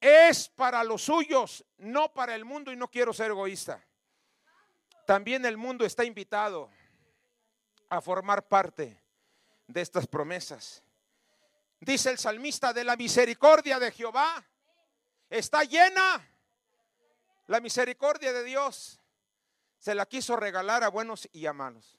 Es 0.00 0.48
para 0.48 0.82
los 0.82 1.02
suyos, 1.02 1.64
no 1.78 2.12
para 2.12 2.34
el 2.34 2.44
mundo 2.44 2.72
y 2.72 2.76
no 2.76 2.88
quiero 2.88 3.12
ser 3.12 3.30
egoísta. 3.30 3.80
También 5.06 5.44
el 5.44 5.56
mundo 5.56 5.84
está 5.84 6.04
invitado 6.04 6.70
a 7.88 8.00
formar 8.00 8.46
parte 8.46 9.02
de 9.66 9.80
estas 9.80 10.06
promesas. 10.06 10.82
Dice 11.80 12.10
el 12.10 12.18
salmista, 12.18 12.72
de 12.72 12.84
la 12.84 12.96
misericordia 12.96 13.78
de 13.78 13.90
Jehová 13.90 14.44
está 15.28 15.64
llena. 15.64 16.28
La 17.48 17.60
misericordia 17.60 18.32
de 18.32 18.44
Dios 18.44 19.00
se 19.78 19.94
la 19.94 20.06
quiso 20.06 20.36
regalar 20.36 20.84
a 20.84 20.88
buenos 20.88 21.28
y 21.32 21.46
a 21.46 21.52
malos. 21.52 21.98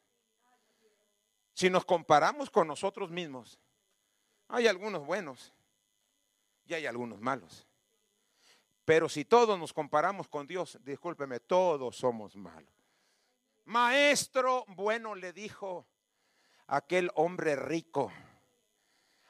Si 1.54 1.70
nos 1.70 1.86
comparamos 1.86 2.50
con 2.50 2.68
nosotros 2.68 3.12
mismos, 3.12 3.60
hay 4.48 4.68
algunos 4.68 5.06
buenos 5.06 5.54
y 6.66 6.74
hay 6.74 6.86
algunos 6.86 7.20
malos. 7.20 7.68
Pero 8.86 9.08
si 9.10 9.26
todos 9.26 9.60
nos 9.60 9.74
comparamos 9.74 10.28
con 10.28 10.48
Dios, 10.48 10.78
discúlpeme, 10.84 11.40
todos 11.40 11.98
somos 11.98 12.36
malos. 12.36 12.83
Maestro 13.66 14.66
bueno 14.70 15.16
le 15.16 15.32
dijo 15.32 15.88
aquel 16.68 17.10
hombre 17.16 17.56
rico, 17.56 18.12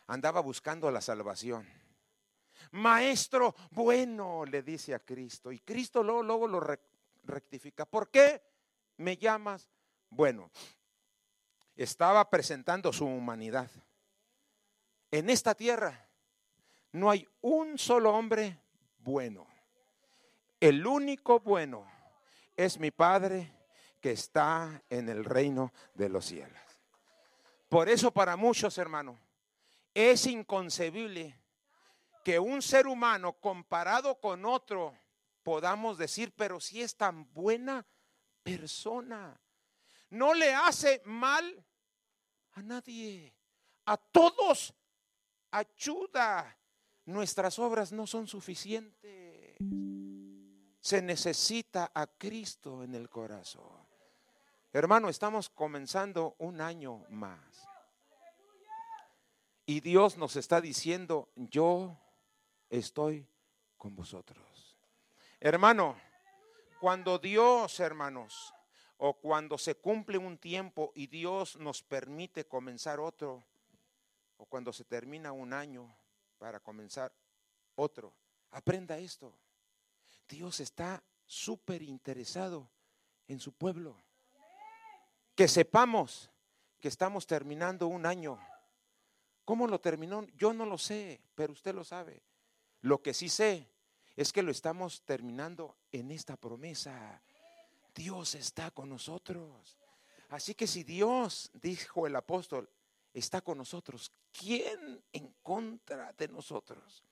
andaba 0.07 0.41
buscando 0.41 0.89
la 0.89 1.01
salvación. 1.01 1.67
Maestro 2.71 3.55
bueno 3.71 4.45
le 4.45 4.63
dice 4.63 4.95
a 4.95 4.99
Cristo 4.99 5.51
y 5.51 5.59
Cristo 5.59 6.01
luego, 6.01 6.47
lo 6.47 6.59
rectifica. 7.23 7.85
¿Por 7.85 8.09
qué 8.09 8.41
me 8.97 9.17
llamas 9.17 9.69
bueno? 10.09 10.49
Estaba 11.75 12.29
presentando 12.29 12.91
su 12.91 13.05
humanidad. 13.05 13.69
En 15.11 15.29
esta 15.29 15.53
tierra 15.53 16.07
no 16.91 17.09
hay 17.09 17.27
un 17.41 17.77
solo 17.77 18.13
hombre 18.13 18.59
bueno. 18.97 19.47
El 20.59 20.87
único 20.87 21.39
bueno 21.39 21.85
es 22.55 22.79
mi 22.79 22.89
Padre 22.89 23.51
que 24.03 24.11
está 24.11 24.83
en 24.89 25.07
el 25.07 25.23
reino 25.23 25.71
de 25.93 26.09
los 26.09 26.25
cielos. 26.25 26.59
Por 27.69 27.87
eso 27.87 28.11
para 28.11 28.35
muchos, 28.35 28.77
hermanos, 28.77 29.17
es 29.93 30.27
inconcebible 30.27 31.39
que 32.21 32.37
un 32.37 32.61
ser 32.61 32.85
humano 32.85 33.31
comparado 33.39 34.19
con 34.19 34.43
otro 34.43 34.93
podamos 35.41 35.97
decir, 35.97 36.33
pero 36.35 36.59
si 36.59 36.81
es 36.81 36.97
tan 36.97 37.31
buena 37.31 37.87
persona, 38.43 39.39
no 40.09 40.33
le 40.33 40.53
hace 40.53 41.01
mal 41.05 41.65
a 42.51 42.61
nadie, 42.61 43.33
a 43.85 43.95
todos 43.95 44.73
ayuda. 45.49 46.59
Nuestras 47.05 47.57
obras 47.57 47.93
no 47.93 48.05
son 48.05 48.27
suficientes. 48.27 49.55
Se 50.81 51.01
necesita 51.01 51.89
a 51.95 52.05
Cristo 52.05 52.83
en 52.83 52.95
el 52.95 53.07
corazón. 53.09 53.82
Hermano, 54.75 55.07
estamos 55.07 55.51
comenzando 55.51 56.35
un 56.39 56.59
año 56.59 57.05
más. 57.09 57.69
Y 59.67 59.81
Dios 59.81 60.17
nos 60.17 60.35
está 60.35 60.61
diciendo, 60.61 61.29
yo 61.35 61.95
estoy 62.71 63.27
con 63.77 63.95
vosotros. 63.95 64.75
Hermano, 65.39 65.95
cuando 66.81 67.19
Dios, 67.19 67.79
hermanos, 67.79 68.51
o 68.97 69.13
cuando 69.13 69.59
se 69.59 69.75
cumple 69.75 70.17
un 70.17 70.39
tiempo 70.39 70.91
y 70.95 71.05
Dios 71.05 71.55
nos 71.57 71.83
permite 71.83 72.47
comenzar 72.47 72.99
otro, 72.99 73.43
o 74.37 74.45
cuando 74.47 74.73
se 74.73 74.85
termina 74.85 75.31
un 75.33 75.53
año 75.53 75.95
para 76.39 76.59
comenzar 76.59 77.13
otro, 77.75 78.11
aprenda 78.49 78.97
esto. 78.97 79.37
Dios 80.27 80.59
está 80.61 81.03
súper 81.27 81.83
interesado 81.83 82.67
en 83.27 83.39
su 83.39 83.51
pueblo. 83.51 84.01
Que 85.35 85.47
sepamos 85.47 86.29
que 86.79 86.89
estamos 86.89 87.25
terminando 87.25 87.87
un 87.87 88.05
año. 88.05 88.37
¿Cómo 89.45 89.67
lo 89.67 89.79
terminó? 89.79 90.27
Yo 90.35 90.51
no 90.51 90.65
lo 90.65 90.77
sé, 90.77 91.21
pero 91.33 91.53
usted 91.53 91.73
lo 91.73 91.85
sabe. 91.85 92.21
Lo 92.81 93.01
que 93.01 93.13
sí 93.13 93.29
sé 93.29 93.69
es 94.17 94.33
que 94.33 94.43
lo 94.43 94.51
estamos 94.51 95.01
terminando 95.03 95.77
en 95.93 96.11
esta 96.11 96.35
promesa. 96.35 97.21
Dios 97.95 98.35
está 98.35 98.69
con 98.71 98.89
nosotros. 98.89 99.77
Así 100.27 100.55
que 100.55 100.67
si 100.67 100.83
Dios, 100.83 101.49
dijo 101.53 102.05
el 102.05 102.17
apóstol, 102.17 102.69
está 103.13 103.39
con 103.39 103.57
nosotros, 103.57 104.11
¿quién 104.31 105.01
en 105.13 105.33
contra 105.41 106.11
de 106.13 106.27
nosotros? 106.27 107.03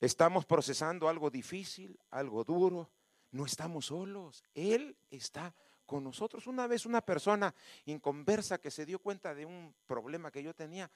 Estamos 0.00 0.46
procesando 0.46 1.08
algo 1.10 1.30
difícil, 1.30 1.98
algo 2.10 2.42
duro. 2.42 2.90
No 3.32 3.44
estamos 3.44 3.86
solos. 3.86 4.44
Él 4.54 4.96
está 5.10 5.54
con 5.86 6.04
nosotros. 6.04 6.46
Una 6.46 6.66
vez 6.66 6.84
una 6.84 7.00
persona 7.00 7.54
inconversa 7.86 8.58
que 8.58 8.70
se 8.70 8.84
dio 8.84 8.98
cuenta 8.98 9.34
de 9.34 9.46
un 9.46 9.74
problema 9.86 10.30
que 10.30 10.42
yo 10.42 10.54
tenía, 10.54 10.90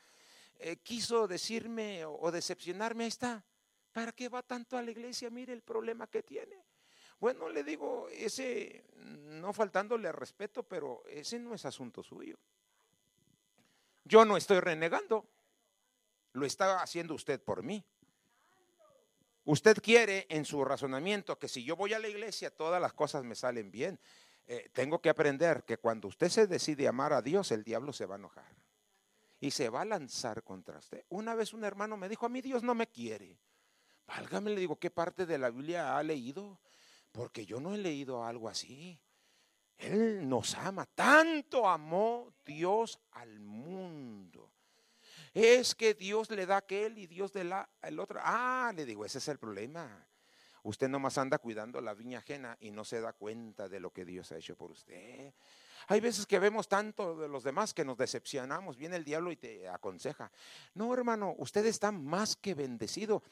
eh, 0.58 0.76
quiso 0.76 1.26
decirme 1.26 2.04
o, 2.04 2.30
decepcionarme, 2.30 3.04
ahí 3.04 3.08
está, 3.08 3.42
¿para 3.92 4.12
qué 4.12 4.28
va 4.28 4.42
tanto 4.42 4.76
a 4.76 4.82
la 4.82 4.90
iglesia? 4.90 5.30
Mire 5.30 5.52
el 5.52 5.62
problema 5.62 6.06
que 6.06 6.22
tiene. 6.22 6.64
Bueno, 7.18 7.48
le 7.48 7.62
digo, 7.64 8.08
ese, 8.10 8.84
no 8.96 9.52
faltándole 9.52 10.10
respeto, 10.12 10.62
pero 10.62 11.02
ese 11.06 11.38
no 11.38 11.54
es 11.54 11.64
asunto 11.64 12.02
suyo. 12.02 12.36
Yo 14.04 14.24
no 14.24 14.36
estoy 14.36 14.60
renegando, 14.60 15.26
lo 16.32 16.46
está 16.46 16.82
haciendo 16.82 17.14
usted 17.14 17.40
por 17.40 17.62
mí. 17.62 17.84
Usted 19.44 19.78
quiere 19.82 20.26
en 20.28 20.44
su 20.44 20.64
razonamiento 20.64 21.38
que 21.38 21.48
si 21.48 21.64
yo 21.64 21.74
voy 21.74 21.94
a 21.94 21.98
la 21.98 22.08
iglesia 22.08 22.54
todas 22.54 22.80
las 22.80 22.92
cosas 22.92 23.24
me 23.24 23.34
salen 23.34 23.70
bien. 23.70 23.98
Eh, 24.46 24.68
tengo 24.72 25.00
que 25.00 25.08
aprender 25.08 25.64
que 25.64 25.78
cuando 25.78 26.08
usted 26.08 26.28
se 26.28 26.46
decide 26.46 26.88
amar 26.88 27.12
a 27.12 27.22
Dios, 27.22 27.52
el 27.52 27.62
diablo 27.62 27.92
se 27.92 28.06
va 28.06 28.16
a 28.16 28.18
enojar 28.18 28.56
y 29.40 29.50
se 29.50 29.70
va 29.70 29.82
a 29.82 29.84
lanzar 29.84 30.42
contra 30.42 30.78
usted. 30.78 31.04
Una 31.08 31.34
vez 31.34 31.54
un 31.54 31.64
hermano 31.64 31.96
me 31.96 32.08
dijo, 32.08 32.26
a 32.26 32.28
mí 32.28 32.40
Dios 32.40 32.62
no 32.62 32.74
me 32.74 32.86
quiere. 32.86 33.38
Válgame, 34.06 34.50
le 34.50 34.60
digo, 34.60 34.76
¿qué 34.76 34.90
parte 34.90 35.24
de 35.24 35.38
la 35.38 35.50
Biblia 35.50 35.96
ha 35.96 36.02
leído? 36.02 36.60
Porque 37.12 37.46
yo 37.46 37.60
no 37.60 37.74
he 37.74 37.78
leído 37.78 38.24
algo 38.24 38.48
así. 38.48 39.00
Él 39.78 40.28
nos 40.28 40.54
ama, 40.56 40.84
tanto 40.84 41.66
amó 41.66 42.34
Dios 42.44 43.00
al 43.12 43.40
mundo. 43.40 44.52
Es 45.32 45.74
que 45.74 45.94
Dios 45.94 46.28
le 46.30 46.44
da 46.44 46.58
aquel 46.58 46.98
y 46.98 47.06
Dios 47.06 47.32
de 47.32 47.44
la, 47.44 47.68
el 47.82 47.98
otro. 47.98 48.20
Ah, 48.22 48.72
le 48.74 48.84
digo, 48.84 49.04
ese 49.04 49.18
es 49.18 49.28
el 49.28 49.38
problema. 49.38 50.06
Usted 50.62 50.88
nomás 50.88 51.18
anda 51.18 51.38
cuidando 51.38 51.80
la 51.80 51.94
viña 51.94 52.18
ajena 52.18 52.56
y 52.60 52.70
no 52.70 52.84
se 52.84 53.00
da 53.00 53.12
cuenta 53.12 53.68
de 53.68 53.80
lo 53.80 53.92
que 53.92 54.04
Dios 54.04 54.30
ha 54.32 54.36
hecho 54.36 54.56
por 54.56 54.70
usted. 54.70 55.32
Hay 55.88 56.00
veces 56.00 56.26
que 56.26 56.38
vemos 56.38 56.68
tanto 56.68 57.16
de 57.16 57.28
los 57.28 57.42
demás 57.42 57.72
que 57.72 57.84
nos 57.84 57.96
decepcionamos. 57.96 58.76
Viene 58.76 58.96
el 58.96 59.04
diablo 59.04 59.32
y 59.32 59.36
te 59.36 59.68
aconseja. 59.68 60.30
No, 60.74 60.92
hermano, 60.92 61.34
usted 61.38 61.64
está 61.66 61.90
más 61.90 62.36
que 62.36 62.54
bendecido. 62.54 63.22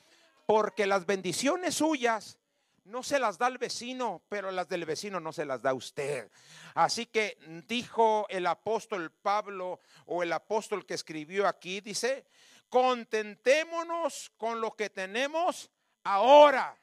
Porque 0.47 0.87
las 0.87 1.05
bendiciones 1.05 1.75
suyas 1.75 2.39
no 2.85 3.03
se 3.03 3.19
las 3.19 3.37
da 3.37 3.49
el 3.49 3.59
vecino, 3.59 4.23
pero 4.31 4.51
las 4.51 4.69
del 4.69 4.87
vecino 4.87 5.21
no 5.21 5.33
se 5.33 5.45
las 5.45 5.61
da 5.61 5.75
usted. 5.75 6.31
Así 6.75 7.07
que 7.07 7.37
dijo 7.69 8.27
el 8.31 8.47
apóstol 8.47 9.13
Pablo 9.13 9.81
o 10.07 10.23
el 10.23 10.33
apóstol 10.33 10.87
que 10.87 10.95
escribió 10.95 11.47
aquí, 11.47 11.83
dice, 11.83 12.25
contentémonos 12.71 14.33
con 14.39 14.61
lo 14.61 14.75
que 14.75 14.89
tenemos 14.89 15.71
ahora 16.03 16.77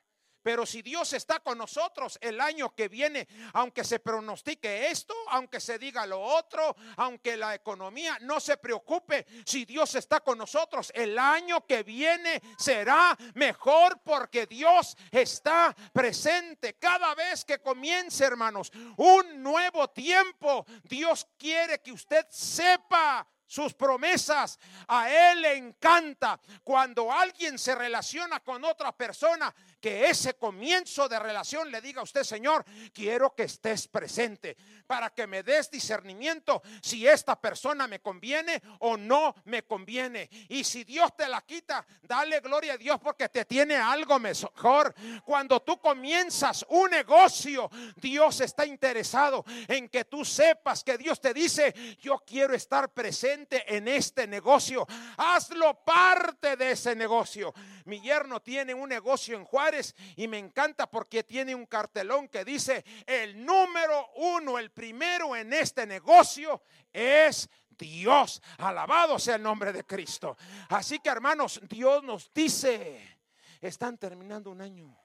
pero 0.46 0.64
si 0.64 0.84
Dios 0.84 1.12
está 1.14 1.40
con 1.40 1.58
nosotros 1.58 2.20
el 2.22 2.40
año 2.40 2.76
que 2.76 2.88
viene, 2.88 3.28
aunque 3.54 3.84
se 3.84 3.98
pronostique 3.98 4.92
esto, 4.92 5.16
aunque 5.30 5.60
se 5.60 5.80
diga 5.80 6.06
lo 6.06 6.22
otro, 6.22 6.76
aunque 6.98 7.36
la 7.36 7.56
economía, 7.56 8.20
no 8.22 8.40
se 8.40 8.56
preocupe. 8.58 9.26
Si 9.44 9.66
Dios 9.66 9.96
está 9.96 10.20
con 10.20 10.38
nosotros, 10.38 10.92
el 10.94 11.18
año 11.18 11.66
que 11.66 11.82
viene 11.82 12.44
será 12.60 13.18
mejor 13.34 14.00
porque 14.04 14.46
Dios 14.46 14.96
está 15.10 15.76
presente. 15.92 16.76
Cada 16.76 17.16
vez 17.16 17.44
que 17.44 17.58
comience, 17.58 18.24
hermanos, 18.24 18.72
un 18.98 19.42
nuevo 19.42 19.90
tiempo, 19.90 20.64
Dios 20.84 21.26
quiere 21.40 21.82
que 21.82 21.92
usted 21.92 22.28
sepa 22.30 23.28
sus 23.48 23.74
promesas. 23.74 24.60
A 24.88 25.10
Él 25.10 25.42
le 25.42 25.56
encanta 25.56 26.40
cuando 26.64 27.12
alguien 27.12 27.58
se 27.58 27.76
relaciona 27.76 28.40
con 28.40 28.64
otra 28.66 28.92
persona 28.92 29.54
que 29.80 30.10
ese 30.10 30.36
comienzo 30.36 31.08
de 31.08 31.20
relación 31.20 31.72
le 31.72 31.82
diga 31.82 32.02
a 32.02 32.04
usted, 32.04 32.24
Señor, 32.24 32.66
quiero 32.94 33.34
que 33.36 33.44
estés 33.44 33.88
presente 33.88 34.58
para 34.88 35.10
que 35.10 35.28
me 35.28 35.44
des 35.44 35.70
discernimiento 35.70 36.62
si 36.82 37.08
esta 37.08 37.40
persona 37.40 37.88
me 37.88 38.00
conviene 38.00 38.62
o 38.80 38.98
no 38.98 39.36
me 39.46 39.64
conviene. 39.64 40.30
Y 40.50 40.64
si 40.64 40.84
Dios 40.84 41.16
te 41.16 41.28
la 41.28 41.42
quita, 41.42 41.86
dale 42.04 42.40
gloria 42.40 42.74
a 42.74 42.78
Dios 42.78 43.00
porque 43.02 43.30
te 43.30 43.46
tiene 43.46 43.76
algo 43.76 44.20
mejor. 44.20 44.94
Cuando 45.24 45.62
tú 45.62 45.80
comienzas 45.80 46.66
un 46.70 46.90
negocio, 46.92 47.70
Dios 47.98 48.42
está 48.42 48.66
interesado 48.66 49.44
en 49.68 49.90
que 49.90 50.06
tú 50.06 50.24
sepas 50.24 50.84
que 50.84 50.98
Dios 50.98 51.20
te 51.20 51.34
dice, 51.34 51.74
yo 52.00 52.24
quiero 52.26 52.54
estar 52.54 52.90
presente 52.90 53.64
en 53.76 53.88
este 53.88 54.28
negocio. 54.28 54.86
Hazlo 55.18 55.84
parte 55.84 56.56
de 56.56 56.72
ese 56.72 56.96
negocio. 56.96 57.54
Mi 57.86 58.02
yerno 58.02 58.42
tiene 58.42 58.74
un 58.74 58.90
negocio 58.90 59.38
en 59.38 59.46
Juárez 59.46 59.96
y 60.16 60.28
me 60.28 60.38
encanta 60.38 60.90
porque 60.90 61.24
tiene 61.24 61.56
un 61.56 61.66
cartelón 61.66 62.28
que 62.28 62.44
dice, 62.44 62.84
el 63.06 63.46
número 63.46 64.10
uno, 64.16 64.60
el 64.60 64.72
primero 64.72 65.36
en 65.36 65.54
este 65.54 65.88
negocio 65.88 66.62
es 66.92 67.50
Dios. 67.70 68.42
Alabado 68.58 69.18
sea 69.18 69.36
el 69.36 69.44
nombre 69.44 69.72
de 69.72 69.84
Cristo. 69.84 70.38
Así 70.70 71.00
que 71.00 71.10
hermanos, 71.10 71.62
Dios 71.70 72.04
nos 72.04 72.34
dice, 72.34 73.20
están 73.62 73.98
terminando 73.98 74.52
un 74.52 74.62
año, 74.62 74.98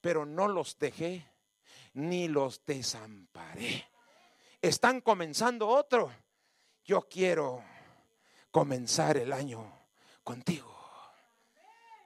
pero 0.00 0.24
no 0.24 0.48
los 0.48 0.78
dejé 0.78 1.26
ni 1.94 2.28
los 2.28 2.64
desamparé. 2.64 3.88
Están 4.60 5.00
comenzando 5.00 5.68
otro 5.68 6.10
yo 6.84 7.02
quiero 7.08 7.62
comenzar 8.50 9.16
el 9.16 9.32
año 9.32 9.64
contigo. 10.22 10.71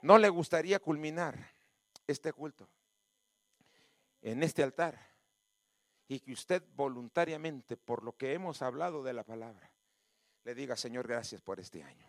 ¿No 0.06 0.18
le 0.18 0.28
gustaría 0.28 0.78
culminar 0.78 1.36
este 2.06 2.32
culto 2.32 2.68
en 4.22 4.44
este 4.44 4.62
altar? 4.62 4.96
Y 6.06 6.20
que 6.20 6.32
usted 6.32 6.62
voluntariamente, 6.76 7.76
por 7.76 8.04
lo 8.04 8.16
que 8.16 8.32
hemos 8.32 8.62
hablado 8.62 9.02
de 9.02 9.12
la 9.12 9.24
palabra, 9.24 9.68
le 10.44 10.54
diga, 10.54 10.76
Señor, 10.76 11.08
gracias 11.08 11.40
por 11.40 11.58
este 11.58 11.82
año. 11.82 12.06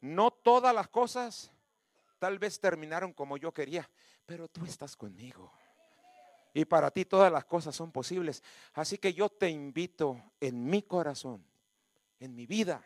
No 0.00 0.30
todas 0.30 0.72
las 0.72 0.86
cosas 0.86 1.50
tal 2.20 2.38
vez 2.38 2.60
terminaron 2.60 3.12
como 3.12 3.36
yo 3.36 3.52
quería, 3.52 3.90
pero 4.24 4.46
tú 4.46 4.64
estás 4.64 4.94
conmigo. 4.94 5.52
Y 6.54 6.66
para 6.66 6.92
ti 6.92 7.04
todas 7.04 7.32
las 7.32 7.46
cosas 7.46 7.74
son 7.74 7.90
posibles. 7.90 8.44
Así 8.74 8.98
que 8.98 9.12
yo 9.12 9.28
te 9.28 9.50
invito 9.50 10.22
en 10.38 10.64
mi 10.70 10.82
corazón, 10.82 11.44
en 12.20 12.32
mi 12.36 12.46
vida, 12.46 12.80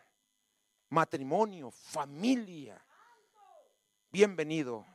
matrimonio, 0.89 1.69
familia. 1.69 2.83
Bienvenido 4.09 4.85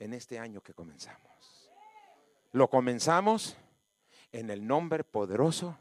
en 0.00 0.12
este 0.12 0.40
año 0.40 0.60
que 0.60 0.74
comenzamos. 0.74 1.70
Lo 2.50 2.68
comenzamos 2.68 3.56
en 4.32 4.50
el 4.50 4.66
nombre 4.66 5.04
poderoso 5.04 5.78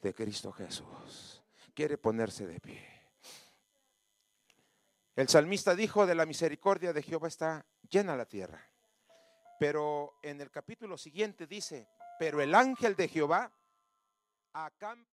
de 0.00 0.14
Cristo 0.14 0.52
Jesús. 0.52 1.42
Quiere 1.74 1.98
ponerse 1.98 2.46
de 2.46 2.60
pie. 2.60 2.88
El 5.16 5.28
salmista 5.28 5.74
dijo, 5.74 6.06
de 6.06 6.14
la 6.14 6.24
misericordia 6.24 6.92
de 6.92 7.02
Jehová 7.02 7.26
está 7.26 7.66
llena 7.90 8.16
la 8.16 8.26
tierra. 8.26 8.64
Pero 9.58 10.14
en 10.22 10.40
el 10.40 10.52
capítulo 10.52 10.96
siguiente 10.96 11.48
dice, 11.48 11.88
pero 12.16 12.40
el 12.40 12.54
ángel 12.54 12.94
de 12.94 13.08
Jehová 13.08 13.52
acampa. 14.52 15.10